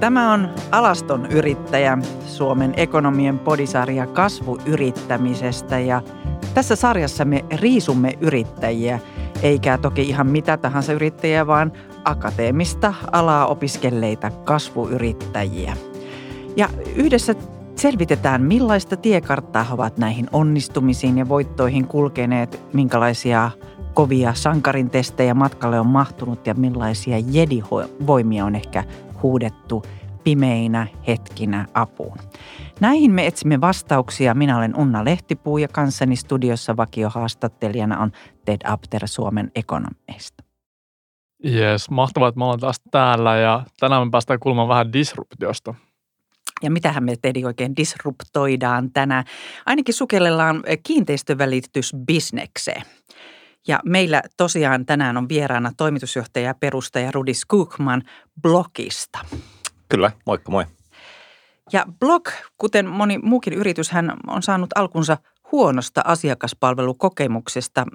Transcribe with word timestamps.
Tämä 0.00 0.32
on 0.32 0.48
Alaston 0.70 1.26
yrittäjä, 1.26 1.98
Suomen 2.26 2.74
ekonomien 2.76 3.38
podisarja 3.38 4.06
kasvuyrittämisestä 4.06 5.78
ja 5.78 6.02
tässä 6.54 6.76
sarjassa 6.76 7.24
me 7.24 7.44
riisumme 7.60 8.18
yrittäjiä, 8.20 8.98
eikä 9.42 9.78
toki 9.78 10.02
ihan 10.02 10.26
mitä 10.26 10.56
tahansa 10.56 10.92
yrittäjiä, 10.92 11.46
vaan 11.46 11.72
akateemista 12.04 12.94
alaa 13.12 13.46
opiskelleita 13.46 14.30
kasvuyrittäjiä. 14.30 15.76
Ja 16.56 16.68
yhdessä 16.96 17.34
selvitetään, 17.76 18.42
millaista 18.42 18.96
tiekarttaa 18.96 19.66
ovat 19.70 19.98
näihin 19.98 20.26
onnistumisiin 20.32 21.18
ja 21.18 21.28
voittoihin 21.28 21.86
kulkeneet, 21.86 22.60
minkälaisia 22.72 23.50
kovia 23.94 24.34
sankarin 24.34 24.90
testejä 24.90 25.34
matkalle 25.34 25.80
on 25.80 25.86
mahtunut 25.86 26.46
ja 26.46 26.54
millaisia 26.54 27.16
jedivoimia 27.30 28.44
on 28.44 28.56
ehkä 28.56 28.84
huudettu 29.22 29.82
pimeinä 30.24 30.86
hetkinä 31.06 31.66
apuun. 31.74 32.18
Näihin 32.80 33.12
me 33.12 33.26
etsimme 33.26 33.60
vastauksia. 33.60 34.34
Minä 34.34 34.56
olen 34.56 34.76
Unna 34.76 35.04
Lehtipuu 35.04 35.58
ja 35.58 35.68
kanssani 35.68 36.16
studiossa 36.16 36.76
vakiohaastattelijana 36.76 37.98
on 37.98 38.12
Ted 38.44 38.60
Apter 38.64 39.08
Suomen 39.08 39.50
ekonomista. 39.54 40.44
Jees, 41.44 41.90
mahtavaa, 41.90 42.28
että 42.28 42.38
me 42.38 42.44
ollaan 42.44 42.60
taas 42.60 42.80
täällä 42.90 43.36
ja 43.36 43.62
tänään 43.80 44.06
me 44.06 44.10
päästään 44.10 44.40
kuulemaan 44.40 44.68
vähän 44.68 44.92
disruptiosta. 44.92 45.74
Ja 46.62 46.70
mitähän 46.70 47.04
me 47.04 47.14
Tedi 47.22 47.44
oikein 47.44 47.76
disruptoidaan 47.76 48.92
tänään? 48.92 49.24
Ainakin 49.66 49.94
sukellellaan 49.94 50.62
kiinteistövälitysbisnekseen. 50.82 52.82
Ja 53.68 53.80
meillä 53.84 54.22
tosiaan 54.36 54.86
tänään 54.86 55.16
on 55.16 55.28
vieraana 55.28 55.72
toimitusjohtaja 55.76 56.46
ja 56.46 56.54
perustaja 56.54 57.10
Rudi 57.10 57.34
Skukman 57.34 58.02
Blogista. 58.42 59.18
Kyllä, 59.88 60.10
moikka 60.26 60.52
moi. 60.52 60.66
Ja 61.72 61.84
Blog, 61.98 62.28
kuten 62.58 62.86
moni 62.86 63.18
muukin 63.18 63.52
yritys, 63.52 63.90
hän 63.90 64.12
on 64.26 64.42
saanut 64.42 64.70
alkunsa 64.74 65.16
huonosta 65.52 66.00
asiakaspalvelukokemuksesta. 66.04 67.86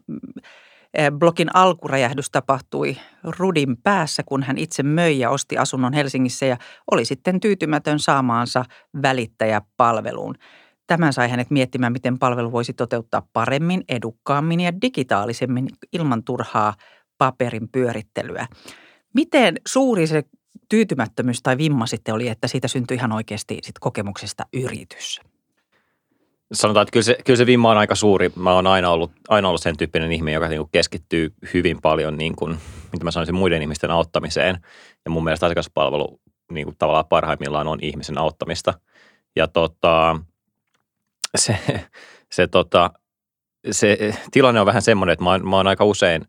Blogin 1.19 1.55
alkuräjähdys 1.55 2.29
tapahtui 2.31 2.97
Rudin 3.23 3.77
päässä, 3.77 4.23
kun 4.25 4.44
hän 4.44 4.57
itse 4.57 4.83
möi 4.83 5.19
ja 5.19 5.29
osti 5.29 5.57
asunnon 5.57 5.94
Helsingissä 5.94 6.45
ja 6.45 6.57
oli 6.91 7.05
sitten 7.05 7.39
tyytymätön 7.39 8.00
saamaansa 8.00 8.66
välittäjäpalveluun. 9.02 10.35
Tämä 10.88 11.11
sai 11.11 11.30
hänet 11.30 11.52
miettimään, 11.52 11.94
miten 11.94 12.19
palvelu 12.19 12.52
voisi 12.52 12.73
toteuttaa 12.73 13.28
paremmin, 13.33 13.83
edukkaammin 13.89 14.59
ja 14.59 14.81
digitaalisemmin 14.81 15.67
ilman 15.94 16.23
turhaa 16.23 16.73
paperin 17.17 17.69
pyörittelyä. 17.69 18.47
Miten 19.13 19.56
suuri 19.67 20.08
se 20.08 20.23
tyytymättömyys 20.69 21.41
tai 21.41 21.58
vimma 21.58 21.88
sitten 21.88 22.13
oli, 22.13 22.28
että 22.28 22.47
siitä 22.47 22.67
syntyi 22.67 22.97
ihan 22.97 23.11
oikeasti 23.11 23.59
sit 23.63 23.80
kokemuksesta 23.80 24.44
yritys? 24.53 25.22
Sanotaan, 26.53 26.81
että 26.81 26.91
kyllä 26.91 27.03
se, 27.03 27.17
kyllä 27.25 27.38
se 27.38 27.45
vimma 27.45 27.72
on 27.72 27.78
aika 27.78 27.95
suuri. 27.95 28.31
Mä 28.36 28.53
oon 28.53 28.67
aina 28.67 28.89
ollut, 28.89 29.11
aina 29.28 29.47
ollut 29.47 29.61
sen 29.61 29.78
tyyppinen 29.78 30.11
ihminen, 30.11 30.33
joka 30.33 30.47
niin 30.47 30.69
keskittyy 30.72 31.33
hyvin 31.53 31.81
paljon, 31.81 32.17
niin 32.17 32.36
kuin, 32.36 32.58
mitä 32.94 33.03
mä 33.03 33.11
sanoisin, 33.11 33.36
muiden 33.36 33.61
ihmisten 33.61 33.91
auttamiseen. 33.91 34.58
Ja 35.06 35.11
mun 35.11 35.23
mielestä 35.23 35.45
asiakaspalvelu 35.45 36.19
niin 36.52 36.66
kuin 36.66 36.75
tavallaan 36.78 37.06
parhaimmillaan 37.09 37.67
on 37.67 37.80
ihmisen 37.81 38.17
auttamista. 38.17 38.73
Ja 39.36 39.47
tota, 39.47 40.19
se, 41.38 41.58
se, 42.31 42.47
tota, 42.47 42.91
se 43.72 44.14
tilanne 44.31 44.59
on 44.59 44.66
vähän 44.66 44.81
semmoinen, 44.81 45.14
että 45.14 45.23
mä 45.23 45.30
oon, 45.30 45.50
mä 45.50 45.55
oon 45.55 45.67
aika 45.67 45.86
usein 45.86 46.25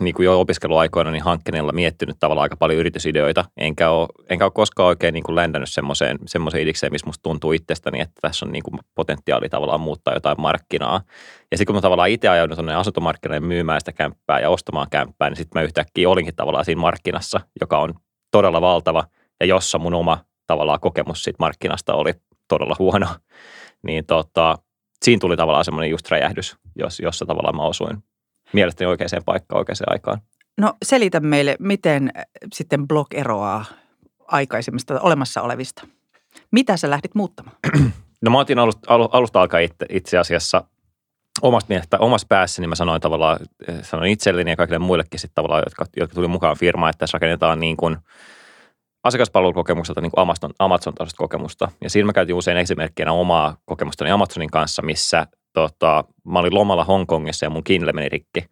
niin 0.00 0.14
kuin 0.14 0.24
jo 0.24 0.40
opiskeluaikoina 0.40 1.10
niin 1.10 1.22
hankkeneella 1.22 1.72
miettinyt 1.72 2.16
tavallaan 2.20 2.42
aika 2.42 2.56
paljon 2.56 2.78
yritysideoita, 2.78 3.44
enkä 3.56 3.90
ole, 3.90 4.08
enkä 4.28 4.44
ole 4.44 4.52
koskaan 4.54 4.86
oikein 4.86 5.14
niin 5.14 5.22
kuin 5.22 5.36
ländännyt 5.36 5.70
semmoiseen, 5.72 6.18
semmoiseen 6.26 6.62
idikseen, 6.62 6.92
missä 6.92 7.06
musta 7.06 7.22
tuntuu 7.22 7.52
itsestäni, 7.52 8.00
että 8.00 8.20
tässä 8.20 8.46
on 8.46 8.52
niin 8.52 8.62
kuin 8.62 8.78
potentiaali 8.94 9.48
tavallaan 9.48 9.80
muuttaa 9.80 10.14
jotain 10.14 10.40
markkinaa. 10.40 11.00
Ja 11.50 11.56
sitten 11.56 11.66
kun 11.66 11.74
mä 11.74 11.80
tavallaan 11.80 12.10
itse 12.10 12.28
ajaudun 12.28 12.56
tuonne 12.56 12.74
asuntomarkkinoille 12.74 13.46
myymään 13.46 13.80
sitä 13.80 13.92
kämppää 13.92 14.40
ja 14.40 14.50
ostamaan 14.50 14.86
kämppää, 14.90 15.30
niin 15.30 15.36
sitten 15.36 15.60
mä 15.60 15.64
yhtäkkiä 15.64 16.08
olinkin 16.08 16.36
tavallaan 16.36 16.64
siinä 16.64 16.80
markkinassa, 16.80 17.40
joka 17.60 17.78
on 17.78 17.94
todella 18.30 18.60
valtava. 18.60 19.04
Ja 19.40 19.46
jossa 19.46 19.78
mun 19.78 19.94
oma 19.94 20.18
tavallaan 20.46 20.80
kokemus 20.80 21.24
siitä 21.24 21.36
markkinasta 21.40 21.94
oli 21.94 22.12
todella 22.48 22.76
huono 22.78 23.06
niin 23.82 24.06
tota, 24.06 24.58
siinä 25.04 25.20
tuli 25.20 25.36
tavallaan 25.36 25.64
semmoinen 25.64 25.90
just 25.90 26.10
räjähdys, 26.10 26.56
jos, 26.76 27.00
jossa 27.00 27.26
tavallaan 27.26 27.56
mä 27.56 27.62
osuin 27.62 28.02
mielestäni 28.52 28.88
oikeaan 28.88 29.24
paikkaan 29.24 29.58
oikeaan 29.58 29.76
aikaan. 29.86 30.18
No 30.58 30.74
selitä 30.84 31.20
meille, 31.20 31.56
miten 31.58 32.12
äh, 32.16 32.24
sitten 32.54 32.88
blog 32.88 33.14
eroaa 33.14 33.64
aikaisemmista 34.28 35.00
olemassa 35.00 35.42
olevista. 35.42 35.86
Mitä 36.52 36.76
sä 36.76 36.90
lähdit 36.90 37.14
muuttamaan? 37.14 37.56
No 38.22 38.30
mä 38.30 38.38
otin 38.38 38.58
alusta, 38.58 38.94
alusta 39.12 39.40
alkaen 39.40 39.64
itse, 39.64 39.86
itse 39.88 40.18
asiassa 40.18 40.64
omasta 41.42 41.68
mielestä, 41.68 41.98
omassa 41.98 42.26
päässäni 42.28 42.66
mä 42.66 42.74
sanoin 42.74 43.00
tavallaan, 43.00 43.38
äh, 43.68 43.78
sanoin 43.82 44.10
itselleni 44.10 44.50
ja 44.50 44.56
kaikille 44.56 44.78
muillekin 44.78 45.20
sitten 45.20 45.34
tavallaan, 45.34 45.62
jotka, 45.66 45.86
jotka 45.96 46.14
tuli 46.14 46.28
mukaan 46.28 46.56
firmaan, 46.56 46.90
että 46.90 46.98
tässä 46.98 47.16
rakennetaan 47.16 47.60
niin 47.60 47.76
kuin– 47.76 47.96
asiakaspalvelukokemukselta 49.04 50.00
niin 50.00 50.12
Amazon, 50.16 50.50
Amazon 50.58 50.94
kokemusta. 51.16 51.68
Ja 51.80 51.90
siinä 51.90 52.06
mä 52.06 52.12
käytin 52.12 52.34
usein 52.34 52.56
esimerkkinä 52.56 53.12
omaa 53.12 53.56
kokemustani 53.64 54.10
Amazonin 54.10 54.50
kanssa, 54.50 54.82
missä 54.82 55.26
tota, 55.52 56.04
mä 56.24 56.38
olin 56.38 56.54
lomalla 56.54 56.84
Hongkongissa 56.84 57.46
ja 57.46 57.50
mun 57.50 57.64
Kindle 57.64 57.92
meni 57.92 58.08
rikki 58.08 58.44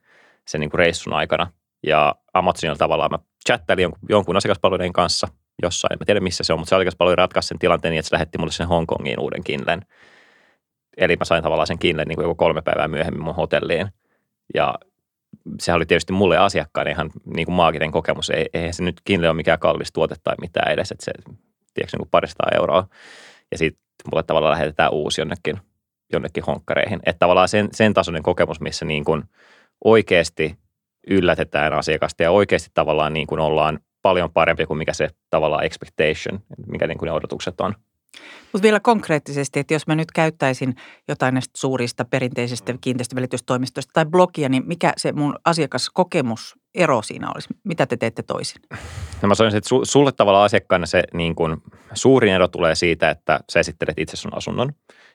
sen 0.49 0.61
niin 0.61 0.71
kuin 0.71 0.79
reissun 0.79 1.13
aikana. 1.13 1.53
Ja 1.87 2.15
Amazonilla 2.35 2.77
tavallaan 2.77 3.11
mä 3.11 3.19
chattailin 3.47 3.83
jonkun, 3.83 4.01
jonkun 4.09 4.37
asiakaspalveluiden 4.37 4.93
kanssa 4.93 5.29
jossain, 5.63 5.93
en 5.93 5.99
mä 6.01 6.05
tiedä 6.05 6.21
missä 6.21 6.45
se 6.45 6.53
on, 6.53 6.59
mutta 6.59 6.71
se 6.71 6.77
asiakaspalvelu 6.77 7.17
ratkaisi 7.17 7.47
sen 7.47 7.59
tilanteen 7.59 7.91
niin, 7.93 7.99
että 7.99 8.09
se 8.09 8.15
lähetti 8.15 8.39
mulle 8.39 8.53
sen 8.53 8.69
Hongkongiin 8.69 9.21
uuden 9.21 9.45
Kindlen. 9.45 9.81
Eli 10.97 11.17
mä 11.17 11.25
sain 11.25 11.43
tavallaan 11.43 11.67
sen 11.67 11.79
Kindlen 11.79 12.09
niin 12.09 12.17
kuin 12.17 12.25
joku 12.25 12.35
kolme 12.35 12.63
päivää 12.63 12.89
myöhemmin 12.89 13.23
mun 13.23 13.35
hotelliin. 13.35 13.89
Ja 14.55 14.75
sehän 15.61 15.77
oli 15.77 15.87
tietysti 15.87 16.13
mulle 16.13 16.39
asiakkaan 16.39 16.89
ihan 16.89 17.11
niin 17.35 17.47
kuin 17.47 17.55
maaginen 17.55 17.93
kokemus. 17.93 18.31
Ei, 18.31 18.47
eihän 18.55 18.75
se 18.75 18.83
nyt 18.83 19.01
Kindle 19.05 19.29
ole 19.29 19.37
mikään 19.37 19.59
kallis 19.59 19.93
tuote 19.93 20.15
tai 20.25 20.35
mitään 20.41 20.73
edes, 20.73 20.93
että 20.93 21.05
se, 21.05 21.13
tiedätkö, 21.75 21.97
niin 21.97 21.99
kuin 21.99 22.11
parista 22.11 22.45
euroa. 22.57 22.87
Ja 23.51 23.59
sitten 23.59 23.83
mulle 24.13 24.23
tavallaan 24.23 24.53
lähetetään 24.53 24.93
uusi 24.93 25.21
jonnekin, 25.21 25.59
jonnekin 26.13 26.45
honkkareihin. 26.45 27.01
Että 27.07 27.19
tavallaan 27.19 27.49
sen, 27.49 27.69
sen 27.73 27.95
tasoinen 27.95 28.23
kokemus, 28.23 28.61
missä 28.61 28.85
niin 28.85 29.05
kuin 29.05 29.25
oikeasti 29.85 30.57
yllätetään 31.07 31.73
asiakasta 31.73 32.23
ja 32.23 32.31
oikeasti 32.31 32.71
tavallaan 32.75 33.13
niin 33.13 33.27
kuin 33.27 33.41
ollaan 33.41 33.79
paljon 34.03 34.33
parempi 34.33 34.67
kuin 34.67 34.79
mikä 34.79 34.93
se 34.93 35.09
tavallaan 35.31 35.65
expectation, 35.65 36.41
mikä 36.67 36.87
niin 36.87 36.99
kuin 36.99 37.07
ne 37.07 37.13
odotukset 37.13 37.61
on– 37.61 37.75
mutta 38.53 38.63
vielä 38.63 38.81
konkreettisesti, 38.81 39.61
että 39.61 39.75
jos 39.75 39.87
mä 39.87 39.95
nyt 39.95 40.13
käyttäisin 40.13 40.75
jotain 41.09 41.35
näistä 41.35 41.53
suurista 41.57 42.05
perinteisistä 42.05 42.75
kiinteistövälitystoimistoista 42.81 43.91
tai 43.93 44.07
blogia, 44.07 44.49
niin 44.49 44.63
mikä 44.67 44.93
se 44.97 45.13
mun 45.13 45.39
asiakaskokemus 45.45 46.57
ero 46.75 47.03
siinä 47.03 47.31
olisi? 47.35 47.49
Mitä 47.65 47.87
te 47.87 47.97
teette 47.97 48.23
toisin? 48.23 48.63
No 49.23 49.29
mä 49.29 49.35
sanoisin, 49.35 49.59
että 49.59 49.71
sulle 49.83 50.13
tavallaan 50.13 50.45
asiakkaana 50.45 50.87
se 50.87 51.03
niin 51.15 51.35
kun, 51.35 51.63
suurin 51.95 52.33
ero 52.33 52.49
tulee 52.49 52.75
siitä, 52.75 53.11
että 53.11 53.41
sä 53.51 53.61
esittelet 53.61 53.99
itse 53.99 54.17
sun 54.17 54.37
asunnon, 54.37 54.73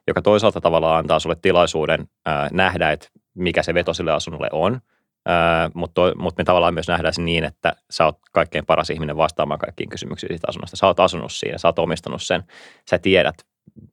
joka 0.08 0.22
toisaalta 0.22 0.62
tavallaan 0.62 0.98
antaa 0.98 1.20
sulle 1.20 1.36
tilaisuuden 1.42 2.08
ää, 2.26 2.50
nähdä, 2.52 2.92
että 2.92 3.08
mikä 3.34 3.64
se 3.64 3.74
veto 3.74 3.94
sille 3.94 4.12
asunnolle 4.12 4.50
on– 4.52 4.80
mutta, 5.74 6.02
mutta 6.16 6.42
me 6.42 6.44
tavallaan 6.44 6.74
myös 6.74 6.88
nähdään 6.88 7.14
se 7.14 7.22
niin, 7.22 7.44
että 7.44 7.74
sä 7.90 8.06
oot 8.06 8.18
kaikkein 8.32 8.66
paras 8.66 8.90
ihminen 8.90 9.18
vastaamaan 9.18 9.60
kaikkiin 9.60 9.90
kysymyksiin 9.90 10.30
siitä 10.30 10.48
asunnosta. 10.50 10.78
Sä 10.78 10.88
oot 10.88 11.00
asunut 11.00 11.32
siinä, 11.32 11.58
sä 11.58 11.68
oot 11.68 11.80
omistanut 11.80 12.24
sen, 12.24 12.44
sä 12.90 13.00
tiedät 13.00 13.36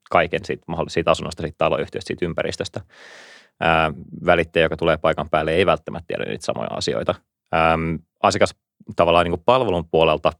kaiken 0.09 0.45
siitä, 0.45 0.65
siitä 0.87 1.11
asunnosta, 1.11 1.41
siitä 1.41 1.57
taloyhtiöstä, 1.57 2.07
siitä 2.07 2.25
ympäristöstä. 2.25 2.81
Ää, 3.59 3.93
välittäjä, 4.25 4.65
joka 4.65 4.77
tulee 4.77 4.97
paikan 4.97 5.29
päälle, 5.29 5.51
ei 5.51 5.65
välttämättä 5.65 6.07
tiedä 6.07 6.25
niitä 6.25 6.45
samoja 6.45 6.69
asioita. 6.71 7.15
Ää, 7.51 7.77
asiakas 8.23 8.55
tavallaan 8.95 9.23
niin 9.23 9.31
kuin 9.31 9.43
palvelun 9.45 9.89
puolelta 9.89 10.31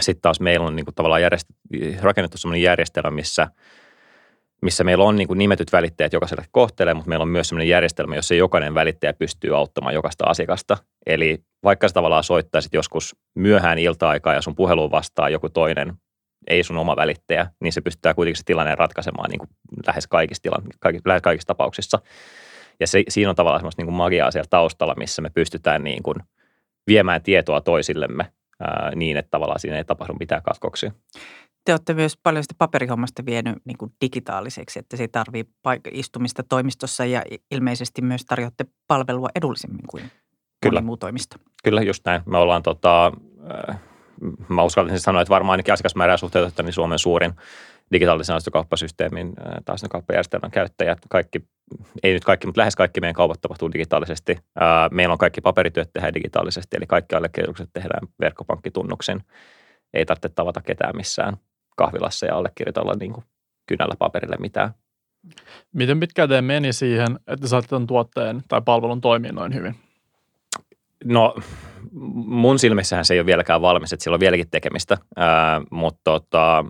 sitten 0.00 0.22
taas 0.22 0.40
meillä 0.40 0.66
on 0.66 0.76
niin 0.76 0.86
kuin 0.86 0.94
tavallaan 0.94 1.22
järjest- 1.22 2.00
rakennettu 2.02 2.38
sellainen 2.38 2.62
järjestelmä, 2.62 3.10
missä– 3.10 3.48
missä 4.64 4.84
meillä 4.84 5.04
on 5.04 5.16
niin 5.16 5.28
kuin 5.28 5.38
nimetyt 5.38 5.72
välittäjät 5.72 6.12
jokaiselle 6.12 6.44
kohteelle, 6.50 6.94
mutta 6.94 7.08
meillä 7.08 7.22
on 7.22 7.28
myös 7.28 7.48
sellainen 7.48 7.68
järjestelmä, 7.68 8.16
jossa 8.16 8.34
jokainen 8.34 8.74
välittäjä 8.74 9.12
pystyy 9.12 9.56
auttamaan 9.56 9.94
jokaista 9.94 10.24
asiakasta. 10.26 10.76
Eli 11.06 11.38
vaikka 11.64 11.88
sä 11.88 11.94
tavallaan 11.94 12.24
soittaisit 12.24 12.74
joskus 12.74 13.16
myöhään 13.34 13.78
ilta-aikaa 13.78 14.34
ja 14.34 14.42
sun 14.42 14.54
puheluun 14.54 14.90
vastaa 14.90 15.28
joku 15.28 15.48
toinen, 15.48 15.92
ei 16.46 16.62
sun 16.62 16.76
oma 16.76 16.96
välittäjä, 16.96 17.46
niin 17.60 17.72
se 17.72 17.80
pystytään 17.80 18.14
kuitenkin 18.14 18.36
se 18.36 18.44
tilanne 18.44 18.74
ratkaisemaan 18.74 19.30
niin 19.30 19.38
kuin 19.38 19.48
lähes, 19.86 20.06
kaikissa 20.06 20.42
tilan, 20.42 20.62
kaikissa, 20.80 21.08
lähes 21.08 21.22
kaikissa 21.22 21.46
tapauksissa. 21.46 21.98
Ja 22.80 22.86
se, 22.86 23.02
siinä 23.08 23.30
on 23.30 23.36
tavallaan 23.36 23.60
semmoista 23.60 23.82
niin 23.82 23.92
magiaa 23.92 24.30
siellä 24.30 24.48
taustalla, 24.50 24.94
missä 24.98 25.22
me 25.22 25.30
pystytään 25.30 25.84
niin 25.84 26.02
kuin 26.02 26.16
viemään 26.86 27.22
tietoa 27.22 27.60
toisillemme 27.60 28.32
ää, 28.60 28.92
niin, 28.94 29.16
että 29.16 29.30
tavallaan 29.30 29.60
siinä 29.60 29.76
ei 29.76 29.84
tapahdu 29.84 30.14
mitään 30.20 30.42
katkoksia 30.42 30.92
te 31.64 31.72
olette 31.72 31.94
myös 31.94 32.16
paljon 32.22 32.44
sitä 32.44 32.54
paperihommasta 32.58 33.26
vienyt 33.26 33.56
niin 33.64 33.78
kuin 33.78 33.92
digitaaliseksi, 34.00 34.78
että 34.78 34.96
se 34.96 35.02
ei 35.02 35.08
tarvitse 35.08 35.52
paik- 35.62 35.90
istumista 35.92 36.42
toimistossa 36.42 37.04
ja 37.04 37.22
ilmeisesti 37.50 38.02
myös 38.02 38.24
tarjoatte 38.24 38.64
palvelua 38.86 39.28
edullisemmin 39.34 39.86
kuin 39.90 40.10
Kyllä. 40.60 40.80
muu 40.80 40.96
toimisto. 40.96 41.36
Kyllä, 41.64 41.82
just 41.82 42.04
näin. 42.06 42.22
Me 42.26 42.38
ollaan 42.38 42.62
tota, 42.62 43.12
mä 44.48 44.62
uskaltaisin 44.62 45.00
sanoa, 45.00 45.22
että 45.22 45.30
varmaan 45.30 45.50
ainakin 45.50 45.74
asiakasmäärää 45.74 46.16
suhteutettuna 46.16 46.66
niin 46.66 46.74
Suomen 46.74 46.98
suurin 46.98 47.32
digitaalisen 47.92 48.36
asuntokauppasysteemin 48.36 49.32
tai 49.64 49.76
kauppajärjestelmän 49.90 50.50
käyttäjät. 50.50 50.98
Kaikki, 51.08 51.44
ei 52.02 52.12
nyt 52.12 52.24
kaikki, 52.24 52.46
mutta 52.46 52.60
lähes 52.60 52.76
kaikki 52.76 53.00
meidän 53.00 53.14
kaupat 53.14 53.40
tapahtuu 53.40 53.72
digitaalisesti. 53.72 54.38
Meillä 54.90 55.12
on 55.12 55.18
kaikki 55.18 55.40
paperityöt 55.40 55.92
tehdään 55.92 56.14
digitaalisesti, 56.14 56.76
eli 56.76 56.86
kaikki 56.86 57.14
allekirjoitukset 57.14 57.70
tehdään 57.72 58.08
verkkopankkitunnuksen. 58.20 59.20
Ei 59.94 60.06
tarvitse 60.06 60.28
tavata 60.28 60.60
ketään 60.62 60.96
missään 60.96 61.36
kahvilassa 61.74 62.26
ja 62.26 62.36
allekirjoitella 62.36 62.94
niin 63.00 63.12
kuin 63.12 63.24
kynällä 63.66 63.94
paperille 63.98 64.36
mitään. 64.40 64.74
Miten 65.72 66.00
pitkään 66.00 66.28
te 66.28 66.42
meni 66.42 66.72
siihen, 66.72 67.18
että 67.26 67.48
saatte 67.48 67.68
tämän 67.68 67.86
tuotteen 67.86 68.42
tai 68.48 68.62
palvelun 68.64 69.00
toimia 69.00 69.32
noin 69.32 69.54
hyvin? 69.54 69.74
No 71.04 71.34
mun 72.14 72.58
silmissähän 72.58 73.04
se 73.04 73.14
ei 73.14 73.20
ole 73.20 73.26
vieläkään 73.26 73.62
valmis, 73.62 73.92
että 73.92 74.04
sillä 74.04 74.14
on 74.14 74.20
vieläkin 74.20 74.50
tekemistä, 74.50 74.98
ää, 75.16 75.62
mutta 75.70 76.00
tota, 76.04 76.64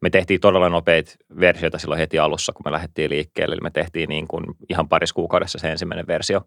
me 0.00 0.10
tehtiin 0.10 0.40
todella 0.40 0.68
nopeita 0.68 1.12
versioita 1.40 1.78
silloin 1.78 1.98
heti 1.98 2.18
alussa, 2.18 2.52
kun 2.52 2.62
me 2.64 2.72
lähdettiin 2.72 3.10
liikkeelle. 3.10 3.54
Eli 3.54 3.60
me 3.60 3.70
tehtiin 3.70 4.08
niin 4.08 4.28
kuin 4.28 4.44
ihan 4.68 4.88
paris 4.88 5.12
kuukaudessa 5.12 5.58
se 5.58 5.70
ensimmäinen 5.70 6.06
versio, 6.06 6.40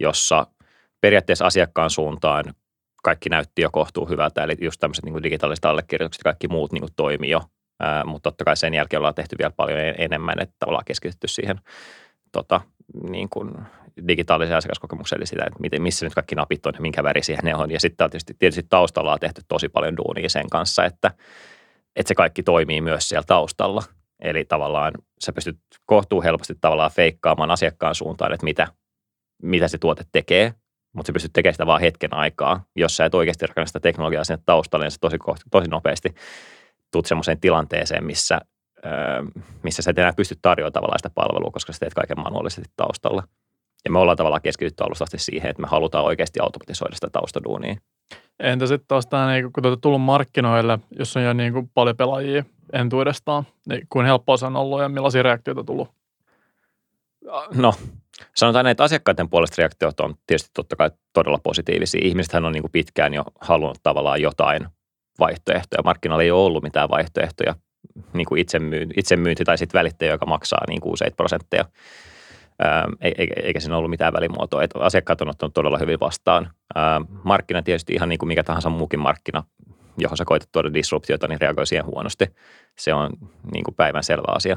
jossa 0.00 0.46
periaatteessa 1.00 1.46
asiakkaan 1.46 1.90
suuntaan 1.90 2.44
kaikki 3.02 3.28
näytti 3.28 3.62
jo 3.62 3.70
kohtuu 3.72 4.08
hyvältä, 4.08 4.44
eli 4.44 4.56
just 4.60 4.80
tämmöiset 4.80 5.04
niin 5.04 5.22
digitaaliset 5.22 5.64
allekirjoitukset, 5.64 6.22
kaikki 6.22 6.48
muut 6.48 6.72
niin 6.72 6.82
kuin 6.82 6.92
toimi 6.96 7.30
jo, 7.30 7.40
ää, 7.80 8.04
mutta 8.04 8.30
totta 8.30 8.44
kai 8.44 8.56
sen 8.56 8.74
jälkeen 8.74 8.98
ollaan 8.98 9.14
tehty 9.14 9.36
vielä 9.38 9.52
paljon 9.56 9.78
enemmän, 9.98 10.40
että 10.40 10.66
ollaan 10.66 10.84
keskitytty 10.84 11.28
siihen 11.28 11.60
tota, 12.32 12.60
niin 13.10 13.28
kuin 13.28 13.50
digitaalisen 14.08 14.56
asiakaskokemuksen, 14.56 15.16
eli 15.16 15.26
sitä, 15.26 15.44
että 15.46 15.60
miten, 15.60 15.82
missä 15.82 16.06
nyt 16.06 16.14
kaikki 16.14 16.34
napit 16.34 16.66
on 16.66 16.72
ja 16.74 16.80
minkä 16.80 17.02
värisiä 17.02 17.38
ne 17.42 17.54
on. 17.54 17.70
Ja 17.70 17.80
sitten 17.80 18.10
tietysti, 18.10 18.34
tietysti 18.38 18.62
taustalla 18.68 19.12
on 19.12 19.20
tehty 19.20 19.42
tosi 19.48 19.68
paljon 19.68 19.96
duunia 19.96 20.28
sen 20.28 20.50
kanssa, 20.50 20.84
että, 20.84 21.10
että 21.96 22.08
se 22.08 22.14
kaikki 22.14 22.42
toimii 22.42 22.80
myös 22.80 23.08
siellä 23.08 23.24
taustalla. 23.26 23.82
Eli 24.22 24.44
tavallaan 24.44 24.92
sä 25.24 25.32
pystyt 25.32 25.58
kohtuu 25.86 26.22
helposti 26.22 26.54
tavallaan 26.60 26.90
feikkaamaan 26.90 27.50
asiakkaan 27.50 27.94
suuntaan, 27.94 28.32
että 28.32 28.44
mitä, 28.44 28.68
mitä 29.42 29.68
se 29.68 29.78
tuote 29.78 30.04
tekee, 30.12 30.54
mutta 30.92 31.06
sä 31.06 31.12
pystyt 31.12 31.32
tekemään 31.32 31.54
sitä 31.54 31.66
vaan 31.66 31.80
hetken 31.80 32.14
aikaa. 32.14 32.64
Jos 32.76 32.96
sä 32.96 33.04
et 33.04 33.14
oikeasti 33.14 33.46
rakenna 33.46 33.66
sitä 33.66 33.80
teknologiaa 33.80 34.24
sinne 34.24 34.42
taustalle, 34.46 34.84
niin 34.84 34.90
se 34.90 34.98
tosi, 35.00 35.16
tosi 35.50 35.68
nopeasti 35.68 36.14
tuut 36.92 37.06
semmoiseen 37.06 37.40
tilanteeseen, 37.40 38.04
missä, 38.04 38.40
missä 39.62 39.82
sä 39.82 39.90
et 39.90 39.98
enää 39.98 40.12
pysty 40.12 40.36
tarjoamaan 40.42 40.72
tavallaan 40.72 40.98
sitä 40.98 41.10
palvelua, 41.14 41.50
koska 41.50 41.72
sä 41.72 41.78
teet 41.78 41.94
kaiken 41.94 42.20
manuaalisesti 42.20 42.70
taustalla. 42.76 43.22
Ja 43.84 43.90
me 43.90 43.98
ollaan 43.98 44.16
tavallaan 44.16 44.42
keskitytty 44.42 44.84
alusta 44.84 45.04
asti 45.04 45.18
siihen, 45.18 45.50
että 45.50 45.62
me 45.62 45.68
halutaan 45.68 46.04
oikeasti 46.04 46.40
automatisoida 46.40 46.94
sitä 46.94 47.10
taustaduunia. 47.12 47.76
Entä 48.40 48.66
sitten 48.66 48.88
taas 48.88 49.06
tämä, 49.06 49.32
niin 49.32 49.52
kun 49.52 49.62
te 49.62 49.68
tullut 49.80 50.02
markkinoille, 50.02 50.78
jos 50.98 51.16
on 51.16 51.22
jo 51.22 51.32
niin 51.32 51.52
kuin 51.52 51.70
paljon 51.74 51.96
pelaajia 51.96 52.44
entuudestaan, 52.72 53.44
niin 53.68 53.86
kuin 53.88 54.06
helppoa 54.06 54.36
se 54.36 54.46
on 54.46 54.56
ollut 54.56 54.80
ja 54.80 54.88
millaisia 54.88 55.22
reaktioita 55.22 55.64
tullut? 55.64 55.88
No, 57.54 57.74
sanotaan, 58.36 58.66
että 58.66 58.84
asiakkaiden 58.84 59.30
puolesta 59.30 59.54
reaktiot 59.58 60.00
on 60.00 60.14
tietysti 60.26 60.50
totta 60.54 60.76
kai 60.76 60.90
todella 61.12 61.38
positiivisia. 61.42 62.00
Ihmisethän 62.04 62.44
on 62.44 62.52
niin 62.52 62.62
kuin 62.62 62.72
pitkään 62.72 63.14
jo 63.14 63.24
halunnut 63.40 63.78
tavallaan 63.82 64.22
jotain 64.22 64.66
vaihtoehtoja. 65.18 65.82
Markkinoilla 65.84 66.22
ei 66.22 66.30
ole 66.30 66.44
ollut 66.44 66.62
mitään 66.62 66.88
vaihtoehtoja, 66.88 67.54
niin 68.12 68.26
kuin 68.26 68.40
itsemyynti, 68.40 68.94
itsemyynti 68.96 69.44
tai 69.44 69.58
sitten 69.58 69.78
välittäjä, 69.78 70.12
joka 70.12 70.26
maksaa 70.26 70.64
niin 70.68 70.80
kuin 70.80 70.92
useita 70.92 71.16
prosentteja 71.16 71.64
eikä 73.44 73.60
siinä 73.60 73.76
ollut 73.76 73.90
mitään 73.90 74.12
välimuotoa. 74.12 74.62
Että 74.62 74.78
asiakkaat 74.78 75.20
on 75.20 75.28
ottanut 75.28 75.54
todella 75.54 75.78
hyvin 75.78 76.00
vastaan. 76.00 76.50
Markkina 77.24 77.62
tietysti 77.62 77.94
ihan 77.94 78.08
niin 78.08 78.18
kuin 78.18 78.28
mikä 78.28 78.42
tahansa 78.42 78.70
muukin 78.70 79.00
markkina, 79.00 79.44
johon 79.98 80.16
sä 80.16 80.24
koetat 80.24 80.48
tuoda 80.52 80.74
disruptiota, 80.74 81.28
niin 81.28 81.40
reagoi 81.40 81.66
siihen 81.66 81.86
huonosti. 81.86 82.26
Se 82.78 82.94
on 82.94 83.10
niin 83.52 83.64
kuin 83.64 83.74
päivän 83.74 84.04
selvä 84.04 84.32
asia. 84.34 84.56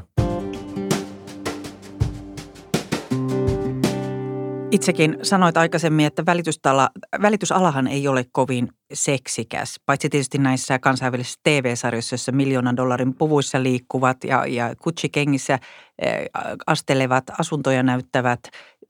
Itsekin 4.74 5.18
sanoit 5.22 5.56
aikaisemmin, 5.56 6.06
että 6.06 6.26
välitystala, 6.26 6.90
välitysalahan 7.22 7.86
ei 7.86 8.08
ole 8.08 8.24
kovin 8.32 8.68
seksikäs, 8.92 9.80
paitsi 9.86 10.08
tietysti 10.08 10.38
näissä 10.38 10.78
kansainvälisissä 10.78 11.40
TV-sarjoissa, 11.42 12.14
joissa 12.14 12.32
miljoonan 12.32 12.76
dollarin 12.76 13.14
puvuissa 13.14 13.62
liikkuvat 13.62 14.24
ja, 14.24 14.46
ja 14.46 14.74
kutsikengissä 14.82 15.58
eh, 15.98 16.24
astelevat, 16.66 17.24
asuntoja 17.40 17.82
näyttävät 17.82 18.40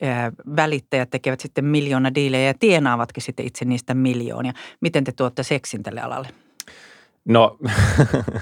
eh, 0.00 0.16
välittäjät 0.56 1.10
tekevät 1.10 1.40
sitten 1.40 1.64
miljoona 1.64 2.14
diilejä 2.14 2.46
ja 2.46 2.54
tienaavatkin 2.60 3.22
sitten 3.22 3.46
itse 3.46 3.64
niistä 3.64 3.94
miljoonia. 3.94 4.52
Miten 4.80 5.04
te 5.04 5.12
tuotte 5.12 5.42
seksin 5.42 5.82
tälle 5.82 6.00
alalle? 6.00 6.28
No 7.24 7.58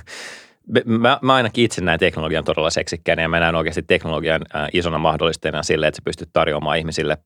mä, 0.85 1.19
mä 1.23 1.35
ainakin 1.35 1.65
itse 1.65 1.81
näen 1.81 1.99
teknologian 1.99 2.45
todella 2.45 2.71
seksikkäänä 2.71 3.23
ja 3.23 3.29
mä 3.29 3.41
näen 3.41 3.55
oikeasti 3.55 3.83
teknologian 3.83 4.43
äh, 4.55 4.69
isona 4.73 4.99
mahdollistajana 4.99 5.63
sille, 5.63 5.87
että 5.87 5.97
sä 5.97 6.03
pystyt 6.05 6.29
tarjoamaan 6.33 6.79
ihmisille 6.79 7.19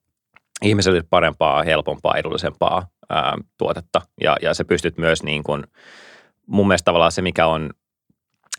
ihmiselle 0.62 1.02
parempaa, 1.10 1.62
helpompaa, 1.62 2.16
edullisempaa 2.16 2.86
ää, 3.10 3.38
tuotetta. 3.58 4.00
Ja, 4.20 4.36
ja 4.42 4.54
sä 4.54 4.64
pystyt 4.64 4.98
myös 4.98 5.22
niin 5.22 5.42
kuin, 5.42 5.64
mun 6.46 6.68
mielestä 6.68 6.84
tavallaan 6.84 7.12
se, 7.12 7.22
mikä 7.22 7.46
on 7.46 7.70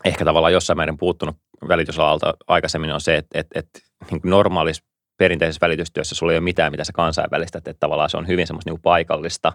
ehkä 0.04 0.24
tavallaan 0.24 0.52
jossain 0.52 0.76
määrin 0.76 0.98
puuttunut 0.98 1.36
välitysalalta 1.68 2.34
aikaisemmin 2.46 2.92
on 2.92 3.00
se, 3.00 3.16
että, 3.16 3.38
että, 3.38 3.58
että 3.58 3.80
niin 4.10 4.20
normaalissa 4.24 4.84
perinteisessä 5.16 5.66
välitystyössä 5.66 6.14
sulla 6.14 6.32
ei 6.32 6.38
ole 6.38 6.44
mitään, 6.44 6.72
mitä 6.72 6.84
sä 6.84 6.92
kansainvälistät, 6.92 7.68
että 7.68 7.80
tavallaan 7.80 8.10
se 8.10 8.16
on 8.16 8.28
hyvin 8.28 8.46
semmoista 8.46 8.70
niin 8.70 8.82
paikallista, 8.82 9.52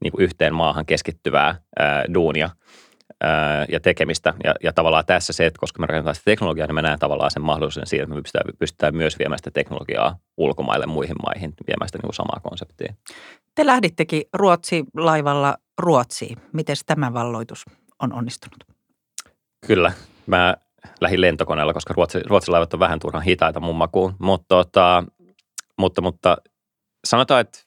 niin 0.00 0.12
kuin 0.12 0.24
yhteen 0.24 0.54
maahan 0.54 0.86
keskittyvää 0.86 1.60
ää, 1.78 2.04
duunia– 2.14 2.50
ja 3.68 3.80
tekemistä. 3.80 4.34
Ja, 4.44 4.54
ja 4.62 4.72
tavallaan 4.72 5.06
tässä 5.06 5.32
se, 5.32 5.46
että 5.46 5.60
koska 5.60 5.80
me 5.80 5.86
rakennetaan 5.86 6.14
sitä 6.14 6.24
teknologiaa, 6.24 6.66
niin 6.66 6.74
mä 6.74 6.82
näen 6.82 6.98
tavallaan 6.98 7.30
sen 7.30 7.42
mahdollisuuden 7.42 7.86
siitä, 7.86 8.02
että 8.02 8.14
me 8.14 8.22
pystytään, 8.22 8.54
pystytään 8.58 8.96
myös 8.96 9.18
viemään 9.18 9.38
sitä 9.38 9.50
teknologiaa 9.50 10.18
ulkomaille 10.36 10.86
muihin 10.86 11.16
maihin, 11.26 11.54
viemään 11.66 11.88
sitä 11.88 11.98
niin 11.98 12.08
kuin 12.08 12.14
samaa 12.14 12.40
konseptia. 12.42 12.94
Te 13.54 13.66
lähdittekin 13.66 14.22
Ruotsi-laivalla 14.32 15.56
Ruotsiin. 15.78 16.38
Miten 16.52 16.76
tämä 16.86 17.12
valloitus 17.12 17.64
on 18.02 18.12
onnistunut? 18.12 18.64
Kyllä. 19.66 19.92
Mä 20.26 20.54
lähdin 21.00 21.20
lentokoneella, 21.20 21.72
koska 21.72 21.94
Ruotsi, 21.94 22.20
Ruotsin 22.26 22.52
laivat 22.52 22.74
on 22.74 22.80
vähän 22.80 22.98
turhan 22.98 23.22
hitaita 23.22 23.60
mun 23.60 23.76
makuun. 23.76 24.14
Mutta, 24.18 24.48
tota, 24.48 25.04
mutta, 25.78 26.00
mutta 26.00 26.36
sanotaan, 27.04 27.40
että 27.40 27.58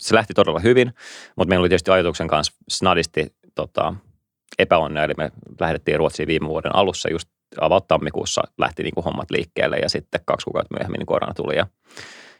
se 0.00 0.14
lähti 0.14 0.34
todella 0.34 0.60
hyvin, 0.60 0.94
mutta 1.36 1.48
meillä 1.48 1.62
oli 1.62 1.68
tietysti 1.68 1.90
ajatuksen 1.90 2.28
kanssa 2.28 2.52
snadisti 2.68 3.36
tota, 3.54 3.94
epäonnea, 4.58 5.04
eli 5.04 5.14
me 5.16 5.30
lähdettiin 5.60 5.98
Ruotsiin 5.98 6.26
viime 6.26 6.48
vuoden 6.48 6.76
alussa, 6.76 7.10
just 7.10 7.28
avaut 7.60 7.88
tammikuussa 7.88 8.42
lähti 8.58 8.82
niin 8.82 8.94
kuin 8.94 9.04
hommat 9.04 9.30
liikkeelle 9.30 9.76
ja 9.76 9.88
sitten 9.88 10.20
kaksi 10.24 10.44
kuukautta 10.44 10.74
myöhemmin 10.78 10.98
niin 10.98 11.06
korona 11.06 11.34
tuli 11.34 11.56
ja, 11.56 11.66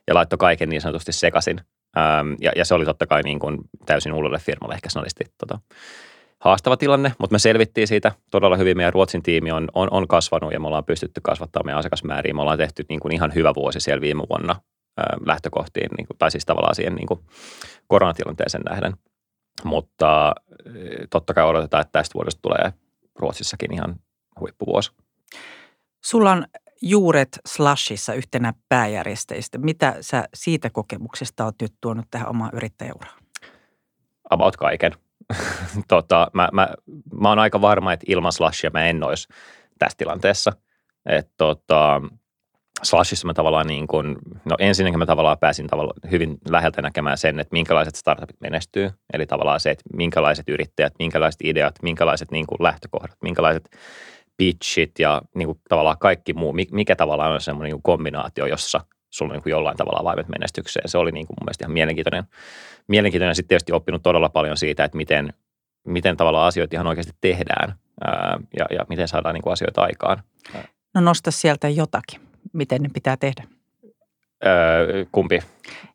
ja 0.06 0.14
laittoi 0.14 0.38
kaiken 0.38 0.68
niin 0.68 0.80
sanotusti 0.80 1.12
sekaisin. 1.12 1.60
Ähm, 1.98 2.34
ja, 2.40 2.52
ja, 2.56 2.64
se 2.64 2.74
oli 2.74 2.84
totta 2.84 3.06
kai 3.06 3.22
niin 3.22 3.38
kuin 3.38 3.58
täysin 3.86 4.12
uudelle 4.12 4.38
firmalle 4.38 4.74
ehkä 4.74 4.90
sanoisesti 4.90 5.24
tota, 5.38 5.58
haastava 6.40 6.76
tilanne, 6.76 7.12
mutta 7.18 7.34
me 7.34 7.38
selvittiin 7.38 7.88
siitä 7.88 8.12
todella 8.30 8.56
hyvin. 8.56 8.76
Meidän 8.76 8.92
Ruotsin 8.92 9.22
tiimi 9.22 9.52
on, 9.52 9.68
on, 9.74 9.88
on 9.90 10.08
kasvanut 10.08 10.52
ja 10.52 10.60
me 10.60 10.66
ollaan 10.66 10.84
pystytty 10.84 11.20
kasvattamaan 11.20 11.66
meidän 11.66 11.78
asiakasmääriä. 11.78 12.34
Me 12.34 12.40
ollaan 12.40 12.58
tehty 12.58 12.84
niin 12.88 13.00
kuin 13.00 13.14
ihan 13.14 13.34
hyvä 13.34 13.52
vuosi 13.56 13.80
siellä 13.80 14.00
viime 14.00 14.22
vuonna 14.30 14.52
äh, 14.52 15.26
lähtökohtiin, 15.26 15.90
niin 15.96 16.06
kuin, 16.06 16.18
tai 16.18 16.30
siis 16.30 16.46
tavallaan 16.46 16.74
siihen 16.74 16.94
niin 16.94 17.06
kuin 17.06 17.20
koronatilanteeseen 17.86 18.62
nähden. 18.70 18.92
Mutta 19.64 20.34
eh, 20.66 21.08
totta 21.10 21.34
kai 21.34 21.44
odotetaan, 21.44 21.80
että 21.80 21.98
tästä 21.98 22.14
vuodesta 22.14 22.42
tulee 22.42 22.72
Ruotsissakin 23.18 23.72
ihan 23.74 23.96
huippuvuosi. 24.40 24.92
Sulla 26.04 26.32
on 26.32 26.46
juuret 26.82 27.38
Slashissa 27.46 28.14
yhtenä 28.14 28.54
pääjärjestäjistä. 28.68 29.58
Mitä 29.58 29.96
sä 30.00 30.28
siitä 30.34 30.70
kokemuksesta 30.70 31.44
oot 31.44 31.54
nyt 31.62 31.74
tuonut 31.80 32.06
tähän 32.10 32.28
omaan 32.28 32.50
yrittäjäuraan? 32.54 33.18
About 34.30 34.56
kaiken. 34.56 34.92
tota, 35.88 36.30
mä, 36.32 36.48
mä, 36.52 36.68
mä 37.20 37.28
oon 37.28 37.38
aika 37.38 37.60
varma, 37.60 37.92
että 37.92 38.06
ilman 38.08 38.32
Slashia 38.32 38.70
mä 38.72 38.86
en 38.86 39.04
olisi 39.04 39.28
tässä 39.78 39.96
tilanteessa. 39.98 40.52
Et, 41.06 41.30
tota, 41.36 42.00
Slashissa 42.82 43.26
mä 43.26 43.34
tavallaan 43.34 43.66
niin 43.66 43.86
kuin, 43.86 44.16
no 44.44 44.56
ensinnäkin 44.58 44.98
mä 44.98 45.06
tavallaan 45.06 45.38
pääsin 45.38 45.66
tavallaan 45.66 46.10
hyvin 46.10 46.38
läheltä 46.48 46.82
näkemään 46.82 47.18
sen, 47.18 47.40
että 47.40 47.52
minkälaiset 47.52 47.94
startupit 47.94 48.40
menestyy. 48.40 48.90
Eli 49.12 49.26
tavallaan 49.26 49.60
se, 49.60 49.70
että 49.70 49.84
minkälaiset 49.92 50.48
yrittäjät, 50.48 50.92
minkälaiset 50.98 51.40
ideat, 51.44 51.74
minkälaiset 51.82 52.30
niin 52.30 52.46
kuin 52.46 52.62
lähtökohdat, 52.62 53.16
minkälaiset 53.22 53.70
pitchit 54.36 54.98
ja 54.98 55.22
niin 55.34 55.46
kuin 55.46 55.60
tavallaan 55.68 55.98
kaikki 55.98 56.32
muu, 56.32 56.52
mikä 56.72 56.96
tavallaan 56.96 57.32
on 57.32 57.40
semmoinen 57.40 57.72
niin 57.72 57.82
kombinaatio, 57.82 58.46
jossa 58.46 58.80
sulla 59.10 59.30
on 59.30 59.34
niin 59.34 59.42
kuin 59.42 59.50
jollain 59.50 59.76
tavalla 59.76 60.04
vaimet 60.04 60.28
menestykseen. 60.28 60.88
Se 60.88 60.98
oli 60.98 61.12
niin 61.12 61.26
kuin 61.26 61.36
mun 61.40 61.44
mielestä 61.44 61.64
ihan 61.64 61.72
mielenkiintoinen. 61.72 62.24
Mielenkiintoinen 62.88 63.34
sitten 63.34 63.48
tietysti 63.48 63.72
oppinut 63.72 64.02
todella 64.02 64.28
paljon 64.28 64.56
siitä, 64.56 64.84
että 64.84 64.96
miten, 64.96 65.32
miten 65.86 66.16
tavallaan 66.16 66.48
asioita 66.48 66.76
ihan 66.76 66.86
oikeasti 66.86 67.12
tehdään 67.20 67.74
ää, 68.04 68.38
ja, 68.58 68.66
ja 68.70 68.86
miten 68.88 69.08
saadaan 69.08 69.34
niin 69.34 69.42
kuin 69.42 69.52
asioita 69.52 69.82
aikaan. 69.82 70.22
No 70.94 71.00
nosta 71.00 71.30
sieltä 71.30 71.68
jotakin 71.68 72.33
miten 72.52 72.82
ne 72.82 72.88
pitää 72.94 73.16
tehdä? 73.16 73.44
Öö, 74.46 75.04
kumpi? 75.12 75.40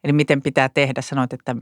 Eli 0.03 0.13
miten 0.13 0.41
pitää 0.41 0.70
tehdä? 0.70 1.01
Sanoit, 1.01 1.34
että 1.34 1.56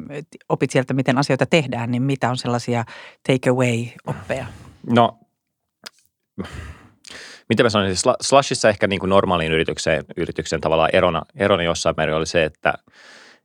opit 0.50 0.72
sieltä, 0.72 0.94
miten 0.94 1.18
asioita 1.18 1.46
tehdään, 1.46 1.92
niin 1.92 2.04
mitä 2.04 2.30
on 2.30 2.38
sellaisia 2.38 2.84
take 3.28 3.50
away-oppeja? 3.50 4.46
No, 4.90 5.20
miten 7.50 7.66
mä 7.66 7.70
sanoisin, 7.70 7.98
siis 7.98 8.16
Slashissa 8.22 8.70
ehkä 8.70 8.88
niin 8.88 9.00
kuin 9.00 9.10
normaaliin 9.10 9.52
yritykseen, 9.52 10.06
yrityksen 10.18 10.62
tavallaan 10.62 10.90
erona, 10.94 11.22
erona 11.36 11.64
jossain 11.64 11.96
määrin 11.98 12.16
oli 12.16 12.26
se, 12.26 12.44
että, 12.44 12.74